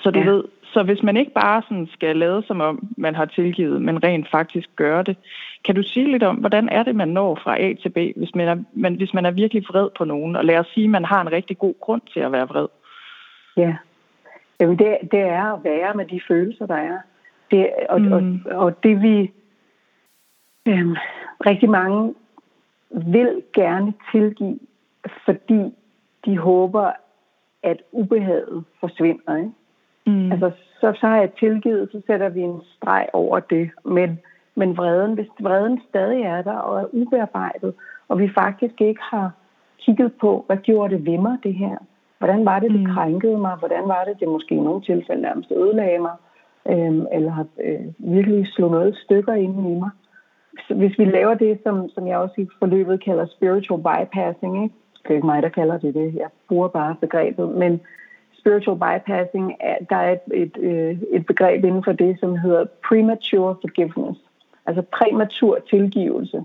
Så 0.02 0.12
du 0.12 0.20
ja. 0.20 0.26
ved, 0.26 0.44
så 0.64 0.84
hvis 0.84 1.04
man 1.04 1.18
ikke 1.18 1.32
bare 1.32 1.62
sådan 1.62 1.88
skal 1.92 2.18
lade 2.18 2.44
som 2.48 2.62
om, 2.62 2.88
man 2.98 3.16
har 3.16 3.26
tilgivet, 3.26 3.82
men 3.82 4.04
rent 4.04 4.28
faktisk 4.32 4.70
gøre 4.76 5.04
det, 5.04 5.18
kan 5.66 5.76
du 5.76 5.84
sige 5.84 6.12
lidt 6.12 6.24
om, 6.24 6.36
hvordan 6.36 6.70
er 6.70 6.84
det, 6.84 6.96
man 6.96 7.08
når 7.08 7.40
fra 7.44 7.62
A 7.62 7.74
til 7.74 7.90
B, 7.90 7.98
hvis 8.16 8.36
man 8.36 8.48
er, 8.48 8.56
man, 8.74 8.96
hvis 8.96 9.14
man 9.14 9.26
er 9.26 9.32
virkelig 9.32 9.64
vred 9.70 9.90
på 9.98 10.06
nogen, 10.06 10.36
og 10.36 10.46
lad 10.46 10.58
os 10.58 10.68
sige, 10.74 10.84
at 10.84 10.90
man 10.90 11.06
har 11.06 11.22
en 11.22 11.32
rigtig 11.32 11.58
god 11.58 11.74
grund 11.82 12.02
til 12.14 12.20
at 12.20 12.32
være 12.32 12.48
vred? 12.48 12.68
Ja, 13.58 13.76
Jamen 14.60 14.80
det, 14.80 14.98
det 15.12 15.20
er 15.20 15.54
at 15.54 15.64
være 15.64 15.94
med 15.94 16.06
de 16.06 16.22
følelser, 16.28 16.66
der 16.66 16.76
er. 16.76 16.98
Det, 17.52 17.70
og, 17.90 18.02
mm. 18.02 18.42
og, 18.46 18.58
og 18.58 18.84
det 18.84 19.02
vi 19.02 19.32
øhm, 20.70 20.96
rigtig 21.46 21.70
mange 21.70 22.16
vil 22.92 23.42
gerne 23.54 23.94
tilgive, 24.12 24.60
fordi 25.26 25.74
de 26.26 26.38
håber, 26.38 26.92
at 27.64 27.82
ubehaget 27.92 28.64
forsvinder. 28.80 29.36
Ikke? 29.36 29.52
Mm. 30.06 30.32
Altså, 30.32 30.52
så, 30.82 30.94
så 31.00 31.08
har 31.08 31.18
jeg 31.18 31.34
tilgivet, 31.34 31.90
så 31.92 32.02
sætter 32.08 32.30
vi 32.30 32.42
en 32.42 32.62
streg 32.76 33.08
over 33.14 33.40
det. 33.40 33.70
Men, 33.86 34.20
men 34.56 34.78
vreden, 34.78 35.14
hvis 35.14 35.28
vreden 35.40 35.82
stadig 35.90 36.22
er 36.22 36.42
der 36.42 36.58
og 36.58 36.82
er 36.82 36.86
ubearbejdet, 36.92 37.74
og 38.08 38.20
vi 38.20 38.30
faktisk 38.36 38.82
ikke 38.82 39.02
har 39.02 39.32
kigget 39.80 40.14
på, 40.14 40.44
hvad 40.48 40.58
gjorde 40.58 40.96
det 40.96 41.06
ved 41.06 41.18
mig, 41.18 41.38
det 41.44 41.54
her? 41.54 41.78
Hvordan 42.18 42.46
var 42.46 42.60
det, 42.60 42.72
det 42.72 42.80
mm. 42.80 42.94
krænkede 42.94 43.38
mig? 43.38 43.56
Hvordan 43.56 43.88
var 43.88 44.04
det, 44.04 44.20
det 44.20 44.28
måske 44.28 44.56
i 44.56 44.60
nogle 44.60 44.82
tilfælde 44.82 45.22
nærmest 45.22 45.52
ødelagde 45.52 46.00
mig? 46.00 46.16
Øhm, 46.70 47.06
eller 47.12 47.32
har 47.32 47.46
øh, 47.64 47.86
virkelig 47.98 48.48
slået 48.48 48.72
noget 48.72 48.98
stykker 48.98 49.34
ind 49.34 49.60
i 49.60 49.80
mig? 49.80 49.90
Hvis 50.70 51.00
vi 51.00 51.06
laver 51.06 51.34
det, 51.34 51.60
som, 51.64 51.90
som 51.90 52.08
jeg 52.08 52.18
også 52.18 52.36
i 52.38 52.48
forløbet 52.60 53.04
kalder 53.04 53.26
spiritual 53.26 53.80
bypassing, 53.80 54.64
ikke? 54.64 54.76
det 55.04 55.10
er 55.10 55.16
ikke 55.16 55.26
mig, 55.26 55.44
der 55.44 55.50
kalder 55.50 55.78
det 55.78 55.94
det, 55.94 56.16
jeg 56.16 56.30
bruger 56.48 56.68
bare 56.68 56.96
begrebet, 57.02 57.50
men 57.50 57.82
spiritual 58.40 58.78
bypassing, 58.78 59.56
der 59.90 59.96
er 59.96 60.12
et, 60.12 60.34
et, 60.34 60.58
øh, 60.60 60.98
et 61.12 61.26
begreb 61.26 61.64
inden 61.64 61.84
for 61.84 61.92
det, 61.92 62.20
som 62.20 62.38
hedder 62.38 62.66
premature 62.88 63.56
forgiveness, 63.62 64.20
altså 64.66 64.82
præmatur 64.82 65.60
tilgivelse. 65.70 66.44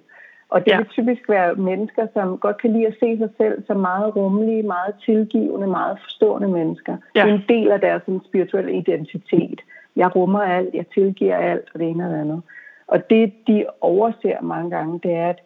Og 0.49 0.65
det 0.65 0.71
ja. 0.71 0.77
vil 0.77 0.87
typisk 0.87 1.29
være 1.29 1.55
mennesker, 1.55 2.07
som 2.13 2.39
godt 2.39 2.61
kan 2.61 2.73
lide 2.73 2.87
at 2.87 2.97
se 3.01 3.19
sig 3.19 3.29
selv 3.37 3.67
som 3.67 3.77
meget 3.77 4.17
rummelige, 4.17 4.63
meget 4.63 4.95
tilgivende, 5.05 5.67
meget 5.67 5.99
forstående 6.03 6.49
mennesker. 6.49 6.97
Ja. 7.17 7.23
Det 7.23 7.31
er 7.31 7.35
en 7.35 7.45
del 7.49 7.71
af 7.71 7.81
deres 7.81 8.03
spirituelle 8.25 8.77
identitet. 8.77 9.61
Jeg 9.97 10.17
rummer 10.17 10.41
alt, 10.41 10.75
jeg 10.75 10.87
tilgiver 10.95 11.37
alt, 11.37 11.69
og 11.75 11.81
det 11.81 11.89
ene 11.89 12.05
og 12.05 12.11
det 12.11 12.21
andet. 12.21 12.43
Og 12.87 13.11
det, 13.11 13.33
de 13.47 13.67
overser 13.81 14.41
mange 14.43 14.71
gange, 14.71 15.01
det 15.03 15.15
er, 15.15 15.29
at 15.29 15.43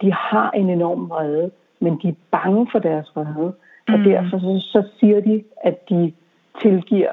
de 0.00 0.12
har 0.12 0.50
en 0.50 0.70
enorm 0.70 1.10
vrede, 1.10 1.50
men 1.80 1.98
de 2.02 2.08
er 2.08 2.14
bange 2.30 2.68
for 2.72 2.78
deres 2.78 3.10
vrede. 3.14 3.52
Mm. 3.88 3.94
Og 3.94 4.00
derfor 4.00 4.38
så, 4.38 4.66
så 4.72 4.88
siger 5.00 5.20
de, 5.20 5.44
at 5.64 5.88
de 5.88 6.12
tilgiver 6.62 7.12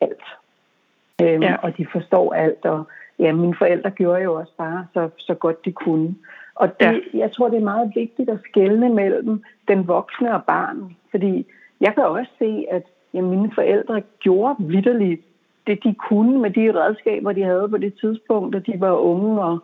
alt. 0.00 0.24
Øhm, 1.22 1.42
ja. 1.42 1.56
Og 1.62 1.76
de 1.76 1.86
forstår 1.92 2.34
alt. 2.34 2.64
Og 2.64 2.84
ja, 3.18 3.32
mine 3.32 3.54
forældre 3.58 3.90
gjorde 3.90 4.22
jo 4.22 4.34
også 4.34 4.52
bare 4.58 4.86
så, 4.94 5.10
så 5.18 5.34
godt 5.34 5.64
de 5.64 5.72
kunne. 5.72 6.14
Og 6.54 6.80
det, 6.80 7.02
ja. 7.14 7.18
jeg 7.18 7.32
tror, 7.32 7.48
det 7.48 7.56
er 7.56 7.64
meget 7.64 7.92
vigtigt 7.94 8.30
at 8.30 8.38
skelne 8.50 8.88
mellem 8.88 9.42
den 9.68 9.88
voksne 9.88 10.34
og 10.34 10.44
barn. 10.44 10.96
Fordi 11.10 11.46
jeg 11.80 11.94
kan 11.94 12.04
også 12.04 12.30
se, 12.38 12.66
at 12.70 12.82
ja, 13.14 13.20
mine 13.20 13.52
forældre 13.54 14.02
gjorde 14.20 14.56
vidderligt 14.58 15.22
det, 15.66 15.84
de 15.84 15.94
kunne 15.94 16.38
med 16.38 16.50
de 16.50 16.80
redskaber, 16.80 17.32
de 17.32 17.42
havde 17.42 17.68
på 17.68 17.78
det 17.78 17.94
tidspunkt, 18.00 18.54
og 18.54 18.66
de 18.66 18.80
var 18.80 18.92
unge 18.92 19.42
og 19.42 19.58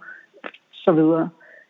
så 0.73 0.93
videre. 0.93 1.29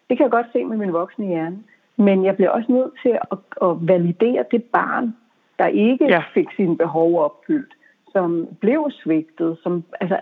Det 0.08 0.16
kan 0.16 0.24
jeg 0.24 0.30
godt 0.30 0.46
se 0.52 0.64
med 0.64 0.76
min 0.76 0.92
voksne 0.92 1.26
hjerne. 1.26 1.58
Men 1.96 2.24
jeg 2.24 2.36
bliver 2.36 2.50
også 2.50 2.72
nødt 2.72 2.92
til 3.02 3.18
at, 3.32 3.38
at 3.62 3.88
validere 3.88 4.44
det 4.50 4.64
barn, 4.64 5.16
der 5.58 5.66
ikke 5.66 6.04
ja. 6.04 6.22
fik 6.34 6.46
sine 6.56 6.76
behov 6.76 7.20
opfyldt, 7.24 7.74
som 8.12 8.48
blev 8.60 8.90
svigtet. 8.90 9.58
Som, 9.62 9.84
altså, 10.00 10.20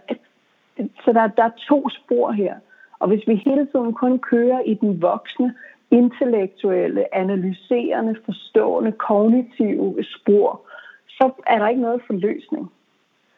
så 0.76 1.12
der, 1.12 1.26
der 1.26 1.44
er 1.44 1.50
to 1.68 1.88
spor 1.88 2.30
her. 2.32 2.54
Og 2.98 3.08
hvis 3.08 3.22
vi 3.26 3.34
hele 3.34 3.66
tiden 3.72 3.92
kun 3.92 4.18
kører 4.18 4.60
i 4.60 4.74
den 4.74 5.02
voksne, 5.02 5.54
intellektuelle, 5.90 7.14
analyserende, 7.14 8.16
forstående, 8.24 8.92
kognitive 8.92 10.04
spor, 10.04 10.60
så 11.08 11.30
er 11.46 11.58
der 11.58 11.68
ikke 11.68 11.82
noget 11.82 12.02
forløsning. 12.06 12.72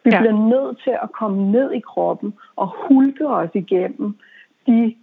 Vi 0.04 0.10
ja. 0.10 0.18
bliver 0.18 0.48
nødt 0.48 0.80
til 0.84 0.94
at 1.02 1.12
komme 1.12 1.52
ned 1.52 1.72
i 1.72 1.80
kroppen 1.80 2.34
og 2.56 2.68
hulke 2.88 3.26
os 3.28 3.50
igennem 3.54 4.16
de 4.66 4.94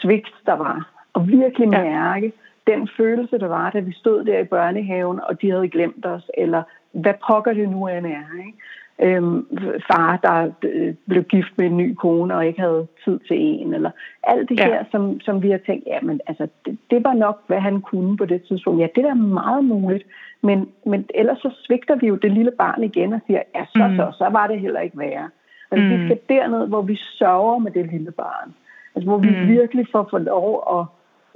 svigt, 0.00 0.34
der 0.46 0.52
var. 0.52 0.90
Og 1.12 1.28
virkelig 1.28 1.68
mærke 1.68 2.32
ja. 2.68 2.72
den 2.72 2.88
følelse, 2.96 3.38
der 3.38 3.48
var, 3.48 3.70
da 3.70 3.80
vi 3.80 3.92
stod 3.92 4.24
der 4.24 4.38
i 4.38 4.44
børnehaven, 4.44 5.20
og 5.20 5.42
de 5.42 5.50
havde 5.50 5.68
glemt 5.68 6.06
os, 6.06 6.30
eller 6.38 6.62
hvad 6.92 7.14
pokker 7.26 7.52
det 7.52 7.68
nu 7.68 7.86
end 7.86 8.06
er. 8.06 8.38
Ikke? 8.46 8.58
øhm, 9.02 9.46
far, 9.90 10.18
der 10.22 10.52
øh, 10.62 10.94
blev 11.08 11.24
gift 11.24 11.58
med 11.58 11.66
en 11.66 11.76
ny 11.76 11.94
kone 11.94 12.34
og 12.34 12.46
ikke 12.46 12.60
havde 12.60 12.86
tid 13.04 13.18
til 13.18 13.36
en, 13.40 13.74
eller 13.74 13.90
alt 14.22 14.48
det 14.48 14.60
ja. 14.60 14.64
her, 14.64 14.84
som, 14.90 15.20
som 15.20 15.42
vi 15.42 15.50
har 15.50 15.60
tænkt, 15.66 15.86
ja, 15.86 16.00
men 16.02 16.20
altså, 16.26 16.48
det, 16.64 16.78
det 16.90 17.04
var 17.04 17.12
nok, 17.12 17.42
hvad 17.46 17.60
han 17.60 17.80
kunne 17.80 18.16
på 18.16 18.24
det 18.24 18.42
tidspunkt. 18.42 18.80
Ja, 18.80 18.86
det 18.94 19.04
er 19.04 19.14
meget 19.14 19.64
muligt, 19.64 20.04
men, 20.42 20.68
men 20.86 21.06
ellers 21.14 21.38
så 21.38 21.50
svigter 21.64 21.96
vi 21.96 22.06
jo 22.06 22.14
det 22.14 22.32
lille 22.32 22.52
barn 22.58 22.82
igen 22.82 23.12
og 23.12 23.20
siger, 23.26 23.42
ja, 23.54 23.64
så, 23.66 23.86
mm. 23.88 23.96
så, 23.96 24.12
så 24.18 24.28
var 24.28 24.46
det 24.46 24.60
heller 24.60 24.80
ikke 24.80 24.98
værre. 24.98 25.30
Altså, 25.70 25.86
mm. 25.86 26.00
vi 26.00 26.06
skal 26.06 26.18
derned, 26.28 26.68
hvor 26.68 26.82
vi 26.82 26.96
sørger 26.96 27.58
med 27.58 27.72
det 27.72 27.86
lille 27.86 28.10
barn. 28.10 28.54
Altså, 28.94 29.10
hvor 29.10 29.18
vi 29.18 29.30
mm. 29.30 29.48
virkelig 29.48 29.86
får 29.92 30.08
for 30.10 30.18
lov 30.18 30.78
at 30.78 30.86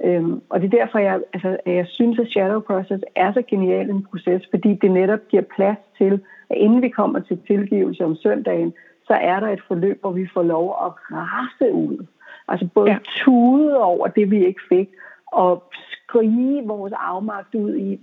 Øhm, 0.03 0.41
og 0.49 0.61
det 0.61 0.73
er 0.73 0.77
derfor, 0.77 0.99
jeg, 0.99 1.21
altså, 1.33 1.57
jeg 1.65 1.87
synes, 1.89 2.19
at 2.19 2.27
Shadow 2.27 2.59
Process 2.59 3.03
er 3.15 3.33
så 3.33 3.41
genial 3.47 3.89
en 3.89 4.05
proces, 4.11 4.43
fordi 4.49 4.73
det 4.73 4.91
netop 4.91 5.19
giver 5.29 5.43
plads 5.55 5.77
til, 5.97 6.21
at 6.49 6.57
inden 6.57 6.81
vi 6.81 6.89
kommer 6.89 7.19
til 7.19 7.39
tilgivelse 7.47 8.05
om 8.05 8.15
søndagen, 8.15 8.73
så 9.07 9.13
er 9.13 9.39
der 9.39 9.47
et 9.47 9.61
forløb, 9.67 10.01
hvor 10.01 10.11
vi 10.11 10.27
får 10.33 10.43
lov 10.43 10.69
at 10.85 10.91
rase 11.11 11.73
ud. 11.73 12.05
Altså 12.47 12.67
både 12.73 12.91
ja. 12.91 12.97
tude 13.15 13.77
over 13.81 14.07
det, 14.07 14.31
vi 14.31 14.45
ikke 14.45 14.61
fik, 14.69 14.89
og 15.27 15.63
skrige 15.91 16.67
vores 16.67 16.93
afmagt 16.97 17.55
ud 17.55 17.75
i, 17.75 17.99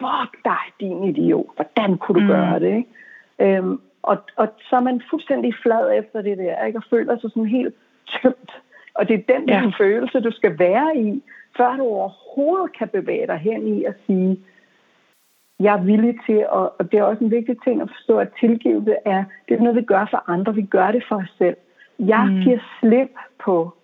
fuck 0.00 0.44
dig, 0.44 0.64
din 0.80 1.04
idiot, 1.04 1.46
hvordan 1.56 1.98
kunne 1.98 2.20
du 2.20 2.20
mm. 2.20 2.28
gøre 2.28 2.60
det? 2.60 2.76
Ikke? 2.76 3.56
Øhm, 3.56 3.80
og, 4.02 4.16
og 4.36 4.48
så 4.60 4.76
er 4.76 4.80
man 4.80 5.02
fuldstændig 5.10 5.54
flad 5.62 5.98
efter 5.98 6.22
det 6.22 6.38
der, 6.38 6.64
ikke? 6.64 6.78
og 6.78 6.84
føler 6.90 7.18
sig 7.18 7.30
sådan 7.30 7.46
helt 7.46 7.74
tømt. 8.22 8.50
Og 8.94 9.08
det 9.08 9.14
er 9.14 9.38
den 9.38 9.48
ja. 9.48 9.70
følelse, 9.78 10.20
du 10.20 10.30
skal 10.30 10.58
være 10.58 10.96
i, 10.96 11.22
før 11.56 11.76
du 11.76 11.82
overhovedet 11.82 12.78
kan 12.78 12.88
bevæge 12.88 13.26
dig 13.26 13.38
hen 13.38 13.78
i 13.78 13.84
at 13.84 13.94
sige, 14.06 14.40
jeg 15.60 15.74
er 15.74 15.82
villig 15.82 16.18
til, 16.26 16.38
at, 16.38 16.48
og 16.78 16.92
det 16.92 16.98
er 16.98 17.02
også 17.02 17.24
en 17.24 17.30
vigtig 17.30 17.56
ting 17.64 17.82
at 17.82 17.90
forstå, 17.96 18.18
at 18.18 18.28
tilgivelse 18.40 18.96
er, 19.04 19.24
det 19.48 19.54
er 19.54 19.60
noget, 19.60 19.76
vi 19.76 19.82
gør 19.82 20.06
for 20.10 20.30
andre, 20.30 20.54
vi 20.54 20.62
gør 20.62 20.90
det 20.90 21.04
for 21.08 21.16
os 21.16 21.34
selv. 21.38 21.56
Jeg 21.98 22.26
mm. 22.26 22.40
giver 22.40 22.58
slip 22.80 23.14
på 23.44 23.74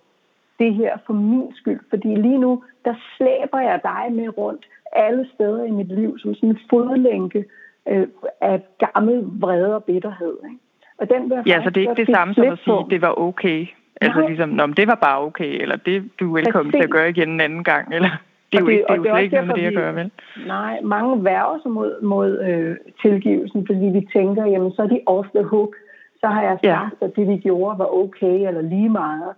det 0.59 0.75
her 0.75 0.99
for 1.07 1.13
min 1.13 1.55
skyld, 1.55 1.81
fordi 1.91 2.15
lige 2.15 2.39
nu, 2.39 2.63
der 2.85 2.95
slæber 3.17 3.61
jeg 3.61 3.81
dig 3.83 4.13
med 4.13 4.39
rundt 4.39 4.67
alle 4.95 5.27
steder 5.35 5.65
i 5.65 5.71
mit 5.71 5.89
liv, 5.89 6.19
som 6.19 6.35
sådan 6.35 6.49
en 6.49 6.59
fodlænke 6.71 7.45
øh, 7.89 8.07
af 8.41 8.63
gammel 8.79 9.23
vrede 9.41 9.75
og 9.75 9.85
bitterhed. 9.85 10.37
Ikke? 10.45 10.59
Og 10.99 11.11
den 11.11 11.31
vil 11.31 11.39
ja, 11.47 11.63
så 11.65 11.71
det 11.71 11.77
er 11.77 11.91
ikke 11.91 12.07
det 12.07 12.17
samme 12.17 12.35
som 12.35 12.45
at 12.45 12.59
sige, 12.65 12.79
at 12.79 12.87
det 12.91 13.03
var 13.03 13.19
okay. 13.19 13.67
Altså 14.01 14.19
Nej. 14.19 14.29
ligesom, 14.29 14.49
Nå, 14.49 14.67
det 14.67 14.87
var 14.87 14.95
bare 14.95 15.21
okay, 15.21 15.61
eller 15.63 15.77
det 15.77 16.11
du 16.21 16.31
er 16.31 16.35
velkommen 16.35 16.71
Præcis. 16.73 16.79
til 16.79 16.85
at 16.89 16.91
gøre 16.91 17.11
igen 17.11 17.29
en 17.29 17.41
anden 17.41 17.65
gang, 17.65 17.95
eller 17.95 18.11
det 18.53 18.59
er 18.59 18.63
jo, 18.63 18.67
det, 18.67 18.73
ikke, 18.73 18.85
det 18.89 18.93
er 18.93 18.97
jo 18.97 19.05
slet 19.05 19.23
ikke 19.23 19.35
noget 19.35 19.47
med 19.47 19.57
det 19.57 19.67
at 19.67 19.75
gøre, 19.75 19.95
vel? 19.95 20.11
Nej, 20.47 20.81
mange 20.83 21.25
værger 21.25 21.59
sig 21.63 21.71
mod, 21.71 22.03
mod 22.03 22.39
øh, 22.49 22.77
tilgivelsen, 23.03 23.67
fordi 23.67 23.87
vi 23.99 24.09
tænker, 24.13 24.45
jamen 24.47 24.73
så 24.73 24.83
er 24.83 24.87
de 24.87 25.01
off 25.07 25.29
the 25.35 25.43
hook, 25.43 25.77
så 26.21 26.27
har 26.27 26.43
jeg 26.43 26.59
sagt, 26.65 26.65
ja. 26.65 27.07
at 27.07 27.17
det 27.17 27.29
vi 27.29 27.37
gjorde 27.37 27.79
var 27.79 27.95
okay, 28.03 28.49
eller 28.49 28.63
lige 28.63 28.89
meget. 28.89 29.33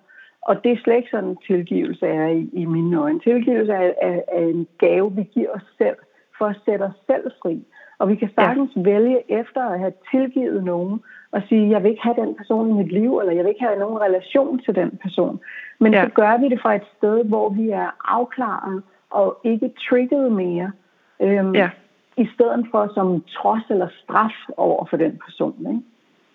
Og 0.49 0.65
det 0.65 0.73
er 0.73 0.77
slet 0.85 0.97
ikke 0.97 1.11
sådan, 1.11 1.37
tilgivelse 1.47 2.07
er 2.07 2.27
i, 2.27 2.51
i 2.53 2.65
mine 2.65 3.01
øjne. 3.01 3.21
Tilgivelse 3.21 3.73
er, 3.73 3.93
er, 4.03 4.21
er 4.29 4.47
en 4.47 4.67
gave, 4.79 5.13
vi 5.17 5.23
giver 5.23 5.51
os 5.51 5.67
selv, 5.79 5.97
for 6.39 6.47
at 6.47 6.57
sætte 6.65 6.83
os 6.83 6.99
selv 7.07 7.31
fri. 7.43 7.65
Og 7.99 8.09
vi 8.09 8.15
kan 8.15 8.31
sagtens 8.39 8.71
ja. 8.77 8.81
vælge 8.81 9.33
efter 9.41 9.63
at 9.63 9.79
have 9.79 9.93
tilgivet 10.11 10.65
nogen, 10.65 11.01
og 11.31 11.43
sige, 11.49 11.71
jeg 11.71 11.83
vil 11.83 11.91
ikke 11.91 12.03
have 12.03 12.17
den 12.17 12.35
person 12.35 12.71
i 12.71 12.73
mit 12.73 12.93
liv, 12.93 13.19
eller 13.19 13.33
jeg 13.33 13.45
vil 13.45 13.49
ikke 13.49 13.65
have 13.65 13.79
nogen 13.79 14.01
relation 14.01 14.59
til 14.59 14.75
den 14.75 14.99
person. 15.03 15.41
Men 15.79 15.93
ja. 15.93 16.05
så 16.05 16.11
gør 16.11 16.37
vi 16.41 16.49
det 16.49 16.61
fra 16.61 16.75
et 16.75 16.87
sted, 16.97 17.25
hvor 17.25 17.49
vi 17.49 17.71
er 17.71 17.91
afklaret 18.05 18.83
og 19.11 19.41
ikke 19.45 19.71
trigget 19.89 20.33
mere, 20.33 20.73
øhm, 21.21 21.55
ja. 21.55 21.71
i 22.17 22.29
stedet 22.35 22.67
for 22.71 22.91
som 22.95 23.25
trods 23.37 23.63
eller 23.71 23.89
straf 24.03 24.37
over 24.57 24.87
for 24.91 24.97
den 24.97 25.21
person. 25.25 25.67
Ikke? 25.69 25.81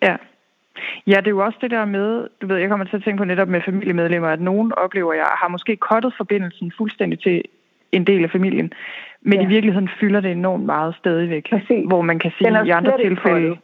Ja. 0.02 0.16
Ja, 1.06 1.16
det 1.16 1.26
er 1.26 1.30
jo 1.30 1.44
også 1.44 1.58
det 1.60 1.70
der 1.70 1.84
med, 1.84 2.28
du 2.42 2.46
ved, 2.46 2.56
jeg 2.56 2.68
kommer 2.68 2.86
til 2.86 2.96
at 2.96 3.04
tænke 3.04 3.18
på 3.18 3.24
netop 3.24 3.48
med 3.48 3.60
familiemedlemmer, 3.64 4.28
at 4.28 4.40
nogen 4.40 4.72
oplever, 4.76 5.12
at 5.12 5.18
jeg 5.18 5.26
har 5.26 5.48
måske 5.48 5.76
kottet 5.76 6.14
forbindelsen 6.16 6.72
fuldstændig 6.76 7.20
til 7.20 7.42
en 7.92 8.06
del 8.06 8.24
af 8.24 8.30
familien, 8.30 8.72
men 9.22 9.40
ja. 9.40 9.44
i 9.44 9.48
virkeligheden 9.48 9.90
fylder 10.00 10.20
det 10.20 10.32
enormt 10.32 10.64
meget 10.64 10.94
stadigvæk, 10.94 11.50
Præcis. 11.50 11.84
hvor 11.86 12.02
man 12.02 12.18
kan 12.18 12.32
sige 12.38 12.66
i 12.66 12.70
andre 12.70 12.98
tilfælde, 12.98 13.56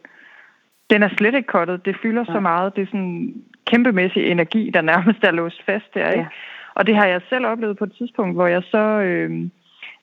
den 0.89 1.03
er 1.03 1.09
slet 1.17 1.35
ikke 1.35 1.47
kottet. 1.47 1.85
Det 1.85 1.95
fylder 2.01 2.23
ja. 2.27 2.33
så 2.33 2.39
meget. 2.39 2.75
Det 2.75 2.81
er 2.81 2.85
sådan 2.85 3.33
kæmpemæssig 3.65 4.27
energi, 4.31 4.71
der 4.73 4.81
nærmest 4.81 5.23
er 5.23 5.31
låst 5.31 5.65
fast 5.65 5.93
der. 5.93 6.09
Ikke? 6.09 6.19
Ja. 6.19 6.27
Og 6.73 6.87
det 6.87 6.95
har 6.95 7.05
jeg 7.05 7.21
selv 7.29 7.45
oplevet 7.45 7.77
på 7.77 7.83
et 7.83 7.93
tidspunkt, 7.97 8.35
hvor 8.35 8.47
jeg 8.47 8.63
så... 8.63 8.83
Øh, 9.01 9.49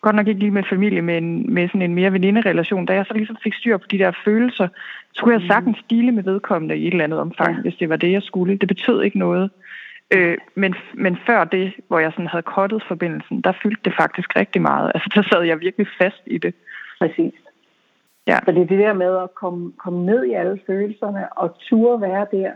godt 0.07 0.17
nok 0.17 0.29
ikke 0.29 0.41
lige 0.41 0.59
med 0.59 0.71
familie, 0.75 1.03
men 1.03 1.25
med 1.55 1.69
sådan 1.69 1.83
en 1.83 1.95
mere 1.95 2.13
veninderelation, 2.13 2.87
da 2.87 2.93
jeg 2.95 3.07
så 3.07 3.15
ligesom 3.15 3.37
fik 3.45 3.55
styr 3.55 3.77
på 3.77 3.87
de 3.91 3.99
der 3.99 4.13
følelser, 4.25 4.69
så 5.13 5.19
skulle 5.19 5.35
jeg 5.35 5.43
mm. 5.43 5.51
sagtens 5.53 5.79
stile 5.85 6.13
med 6.13 6.23
vedkommende 6.23 6.77
i 6.77 6.87
et 6.87 6.93
eller 6.93 7.05
andet 7.05 7.21
omfang, 7.21 7.55
ja. 7.57 7.63
hvis 7.63 7.77
det 7.81 7.89
var 7.89 7.97
det, 7.97 8.13
jeg 8.13 8.23
skulle. 8.23 8.59
Det 8.59 8.69
betød 8.69 9.03
ikke 9.03 9.19
noget. 9.19 9.51
Øh, 10.15 10.39
men, 10.55 10.75
men 10.95 11.19
før 11.27 11.45
det, 11.45 11.67
hvor 11.89 11.99
jeg 11.99 12.13
sådan 12.13 12.33
havde 12.35 12.53
kottet 12.57 12.85
forbindelsen, 12.89 13.41
der 13.41 13.53
fyldte 13.63 13.83
det 13.85 13.95
faktisk 14.01 14.37
rigtig 14.37 14.63
meget. 14.63 14.87
Altså, 14.95 15.09
der 15.15 15.23
sad 15.31 15.43
jeg 15.43 15.61
virkelig 15.61 15.87
fast 16.01 16.23
i 16.27 16.39
det. 16.39 16.55
Præcis. 17.01 17.35
Ja. 18.31 18.39
Så 18.45 18.53
det 18.53 18.63
er 18.63 18.73
det 18.75 18.79
der 18.79 18.95
med 18.95 19.13
at 19.25 19.35
komme, 19.35 19.73
komme 19.85 20.07
ned 20.07 20.25
i 20.25 20.33
alle 20.33 20.61
følelserne 20.67 21.39
og 21.39 21.49
ture 21.69 22.01
være 22.01 22.27
der. 22.33 22.51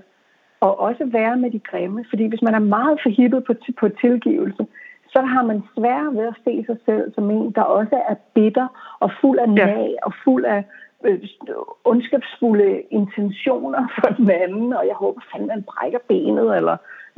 Og 0.61 0.81
også 0.81 1.05
være 1.05 1.37
med 1.37 1.51
de 1.51 1.59
grimme. 1.71 2.05
Fordi 2.11 2.25
hvis 2.27 2.43
man 2.43 2.55
er 2.55 2.59
meget 2.77 2.99
forhippet 3.03 3.45
på, 3.45 3.55
på 3.81 3.89
tilgivelse, 3.89 4.67
så 5.13 5.21
har 5.23 5.43
man 5.51 5.63
svært 5.77 6.15
ved 6.17 6.27
at 6.33 6.41
se 6.45 6.65
sig 6.67 6.79
selv 6.87 7.15
som 7.15 7.31
en, 7.31 7.53
der 7.53 7.63
også 7.63 7.97
er 8.09 8.15
bitter 8.35 8.69
og 9.01 9.11
fuld 9.21 9.39
af 9.39 9.49
nag 9.49 9.97
og 10.03 10.13
fuld 10.25 10.45
af 10.45 10.65
øh, 11.05 11.19
ondskabsfulde 11.85 12.83
intentioner 12.91 13.83
for 13.99 14.09
den 14.15 14.31
anden, 14.31 14.73
og 14.73 14.87
jeg 14.87 14.95
håber 14.95 15.21
fandme, 15.33 15.47
man 15.47 15.63
brækker 15.63 15.99
benet, 16.09 16.57
eller 16.57 16.77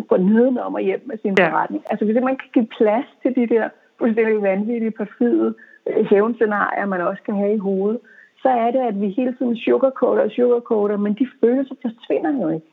går 0.09 0.17
nedenom 0.17 0.75
og 0.75 0.81
hjem 0.81 1.03
med 1.07 1.19
sin 1.23 1.35
ja. 1.39 1.49
forretning. 1.49 1.83
Altså 1.91 2.05
hvis 2.05 2.17
man 2.23 2.37
kan 2.37 2.49
give 2.53 2.69
plads 2.79 3.07
til 3.23 3.35
de 3.35 3.55
der 3.55 3.69
fuldstændig 3.99 4.43
vanvittige, 4.43 4.91
perfide 4.91 5.55
øh, 5.89 6.07
hævnscenarier, 6.11 6.87
man 6.87 7.01
også 7.01 7.23
kan 7.23 7.35
have 7.35 7.55
i 7.55 7.65
hovedet, 7.69 8.01
så 8.43 8.49
er 8.49 8.71
det, 8.71 8.79
at 8.79 9.01
vi 9.01 9.09
hele 9.09 9.35
tiden 9.39 9.57
sugarcoater 9.57 10.23
og 10.23 10.31
sugarcoater, 10.31 10.97
men 10.97 11.15
de 11.15 11.27
følelser 11.41 11.75
forsvinder 11.83 12.43
jo 12.43 12.49
ikke, 12.49 12.67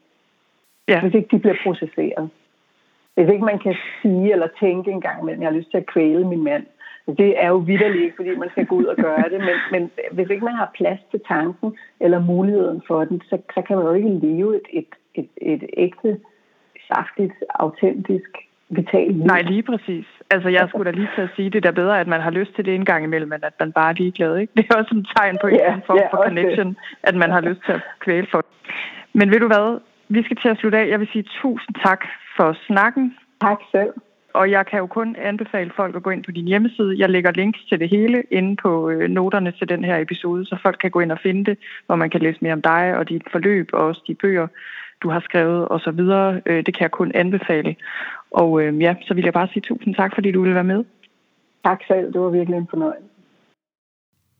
ja. 0.87 1.01
hvis 1.01 1.13
ikke 1.13 1.29
de 1.31 1.39
bliver 1.39 1.57
processeret. 1.63 2.29
Hvis 3.19 3.33
ikke 3.33 3.45
man 3.51 3.59
kan 3.59 3.75
sige 4.01 4.31
eller 4.31 4.47
tænke 4.59 4.91
en 4.91 5.01
gang 5.01 5.21
imellem, 5.21 5.41
jeg 5.41 5.49
har 5.49 5.57
lyst 5.57 5.71
til 5.71 5.77
at 5.77 5.91
kvæle 5.93 6.27
min 6.27 6.43
mand. 6.43 6.65
Det 7.17 7.43
er 7.43 7.47
jo 7.47 7.57
vidderligt 7.57 8.03
ikke, 8.03 8.15
fordi 8.15 8.35
man 8.35 8.49
skal 8.49 8.65
gå 8.65 8.75
ud 8.75 8.85
og 8.85 8.95
gøre 8.95 9.29
det, 9.33 9.39
men, 9.39 9.57
men 9.71 9.91
hvis 10.11 10.29
ikke 10.29 10.45
man 10.45 10.53
har 10.53 10.71
plads 10.77 10.99
til 11.11 11.21
tanken 11.27 11.77
eller 11.99 12.19
muligheden 12.19 12.81
for 12.87 13.03
den, 13.03 13.21
så, 13.29 13.37
så 13.53 13.61
kan 13.61 13.77
man 13.77 13.85
jo 13.85 13.93
ikke 13.93 14.09
leve 14.09 14.55
et, 14.55 14.67
et, 14.73 14.91
et, 15.15 15.29
et 15.41 15.63
ægte, 15.77 16.19
saftigt, 16.87 17.33
autentisk 17.49 18.29
vital 18.69 19.11
liv. 19.11 19.23
Nej, 19.23 19.41
lige 19.41 19.63
præcis. 19.63 20.05
Altså, 20.31 20.49
jeg 20.49 20.69
skulle 20.69 20.91
da 20.91 20.97
lige 20.97 21.09
til 21.15 21.21
at 21.21 21.29
sige, 21.35 21.49
det 21.49 21.65
er 21.65 21.71
bedre, 21.71 21.99
at 21.99 22.07
man 22.07 22.21
har 22.21 22.31
lyst 22.31 22.55
til 22.55 22.65
det 22.65 22.75
en 22.75 22.85
gang 22.85 23.03
imellem, 23.03 23.33
end 23.33 23.43
at 23.43 23.53
man 23.59 23.71
bare 23.71 23.89
er 23.89 23.93
ligeglad, 23.93 24.37
ikke? 24.37 24.53
Det 24.57 24.65
er 24.69 24.75
også 24.75 24.95
en 24.95 25.07
tegn 25.15 25.37
på 25.41 25.47
en 25.47 25.55
yeah, 25.55 25.79
form 25.87 25.97
yeah, 25.97 26.09
for 26.11 26.23
connection, 26.23 26.67
det. 26.67 26.77
at 27.03 27.15
man 27.15 27.31
har 27.31 27.41
lyst 27.41 27.61
til 27.65 27.71
at 27.71 27.81
kvæle 27.99 28.27
for 28.31 28.45
Men 29.13 29.31
ved 29.31 29.39
du 29.39 29.47
hvad? 29.47 29.79
Vi 30.09 30.23
skal 30.23 30.37
til 30.37 30.49
at 30.49 30.57
slutte 30.57 30.77
af. 30.77 30.87
Jeg 30.87 30.99
vil 30.99 31.09
sige 31.13 31.25
tusind 31.41 31.75
tak 31.85 32.01
for 32.37 32.57
snakken. 32.67 33.15
Tak 33.41 33.59
selv. 33.71 33.93
Og 34.33 34.51
jeg 34.51 34.65
kan 34.65 34.79
jo 34.79 34.87
kun 34.87 35.15
anbefale 35.15 35.71
folk 35.75 35.95
at 35.95 36.03
gå 36.03 36.09
ind 36.09 36.23
på 36.23 36.31
din 36.31 36.47
hjemmeside. 36.47 36.99
Jeg 36.99 37.09
lægger 37.09 37.31
links 37.31 37.59
til 37.69 37.79
det 37.79 37.89
hele 37.89 38.23
inde 38.31 38.55
på 38.55 38.89
øh, 38.89 39.09
noterne 39.09 39.51
til 39.51 39.69
den 39.69 39.83
her 39.83 39.97
episode, 39.97 40.45
så 40.45 40.57
folk 40.63 40.77
kan 40.81 40.91
gå 40.91 40.99
ind 40.99 41.11
og 41.11 41.19
finde 41.23 41.45
det, 41.45 41.57
hvor 41.85 41.95
man 41.95 42.09
kan 42.09 42.21
læse 42.21 42.39
mere 42.41 42.53
om 42.53 42.61
dig 42.61 42.97
og 42.97 43.09
dit 43.09 43.23
forløb 43.31 43.69
og 43.73 43.79
også 43.87 44.01
de 44.07 44.15
bøger, 44.15 44.47
du 45.01 45.09
har 45.09 45.19
skrevet 45.19 45.67
osv. 45.71 45.99
Øh, 46.45 46.65
det 46.65 46.73
kan 46.75 46.81
jeg 46.81 46.91
kun 46.91 47.11
anbefale. 47.15 47.75
Og 48.31 48.61
øh, 48.61 48.81
ja, 48.81 48.95
så 49.01 49.13
vil 49.13 49.23
jeg 49.23 49.33
bare 49.33 49.47
sige 49.53 49.61
tusind 49.61 49.95
tak, 49.95 50.11
fordi 50.15 50.31
du 50.31 50.41
ville 50.41 50.55
være 50.55 50.63
med. 50.73 50.83
Tak 51.65 51.79
selv. 51.87 52.13
Det 52.13 52.21
var 52.21 52.29
virkelig 52.29 52.57
en 52.57 52.67
fornøjelse. 52.69 53.09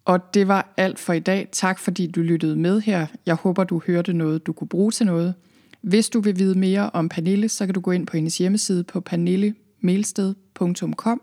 Og 0.05 0.33
det 0.33 0.47
var 0.47 0.73
alt 0.77 0.99
for 0.99 1.13
i 1.13 1.19
dag. 1.19 1.47
Tak 1.51 1.79
fordi 1.79 2.11
du 2.11 2.21
lyttede 2.21 2.55
med 2.55 2.81
her. 2.81 3.07
Jeg 3.25 3.35
håber, 3.35 3.63
du 3.63 3.81
hørte 3.87 4.13
noget, 4.13 4.47
du 4.47 4.53
kunne 4.53 4.67
bruge 4.67 4.91
til 4.91 5.05
noget. 5.05 5.35
Hvis 5.81 6.09
du 6.09 6.19
vil 6.19 6.39
vide 6.39 6.59
mere 6.59 6.89
om 6.89 7.09
Pernille, 7.09 7.49
så 7.49 7.65
kan 7.65 7.75
du 7.75 7.81
gå 7.81 7.91
ind 7.91 8.07
på 8.07 8.17
hendes 8.17 8.37
hjemmeside 8.37 8.83
på 8.83 8.99
pernillemelsted.com. 8.99 11.21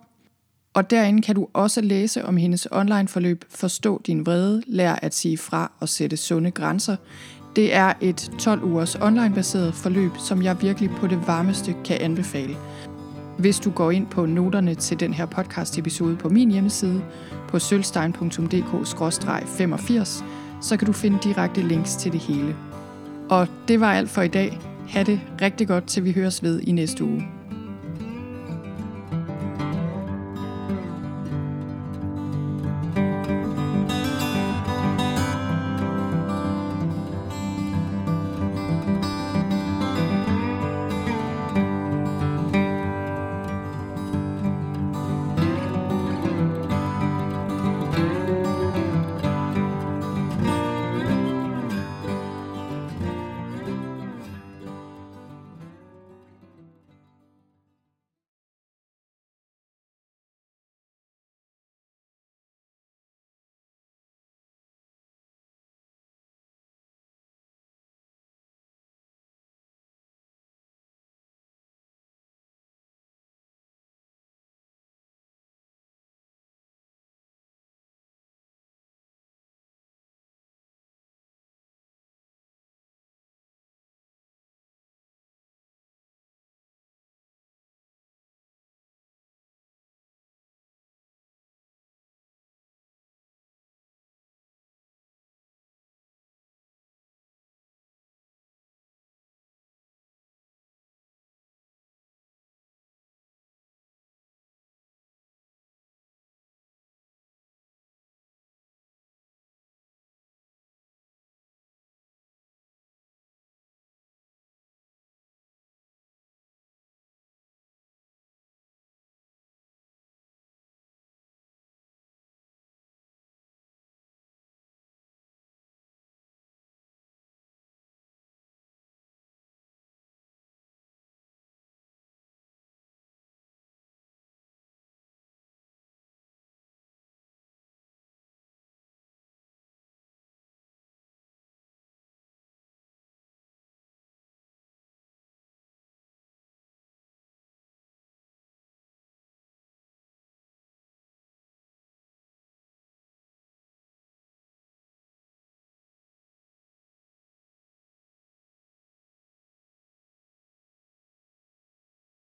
Og 0.75 0.91
derinde 0.91 1.23
kan 1.23 1.35
du 1.35 1.49
også 1.53 1.81
læse 1.81 2.25
om 2.25 2.37
hendes 2.37 2.69
online 2.71 3.09
forløb 3.09 3.45
Forstå 3.49 4.03
din 4.07 4.27
vrede, 4.27 4.63
lær 4.67 4.95
at 4.95 5.15
sige 5.15 5.39
fra 5.39 5.73
og 5.81 5.89
sætte 5.89 6.17
sunde 6.17 6.51
grænser. 6.51 6.97
Det 7.57 7.75
er 7.75 7.93
et 8.01 8.31
12 8.39 8.65
ugers 8.65 8.95
online-baseret 8.95 9.75
forløb, 9.75 10.11
som 10.29 10.43
jeg 10.43 10.63
virkelig 10.63 10.91
på 10.91 11.07
det 11.07 11.27
varmeste 11.27 11.75
kan 11.85 11.97
anbefale. 12.01 12.57
Hvis 13.39 13.59
du 13.59 13.71
går 13.71 13.91
ind 13.91 14.07
på 14.07 14.27
noterne 14.27 14.75
til 14.75 15.01
den 15.01 15.15
her 15.15 15.27
podcast-episode 15.27 16.17
på 16.17 16.29
min 16.29 16.51
hjemmeside, 16.51 17.03
på 17.49 17.59
sølvstein.dk-85, 17.59 20.25
så 20.63 20.77
kan 20.79 20.87
du 20.87 20.93
finde 20.93 21.19
direkte 21.23 21.63
links 21.63 21.97
til 21.97 22.13
det 22.13 22.21
hele. 22.21 22.57
Og 23.31 23.49
det 23.69 23.81
var 23.81 23.93
alt 23.93 24.11
for 24.11 24.23
i 24.23 24.29
dag. 24.29 24.59
Ha' 24.89 25.03
det 25.03 25.21
rigtig 25.43 25.69
godt, 25.69 25.87
til 25.87 26.05
vi 26.05 26.13
høres 26.13 26.43
ved 26.43 26.61
i 26.61 26.73
næste 26.73 27.05
uge. 27.05 27.36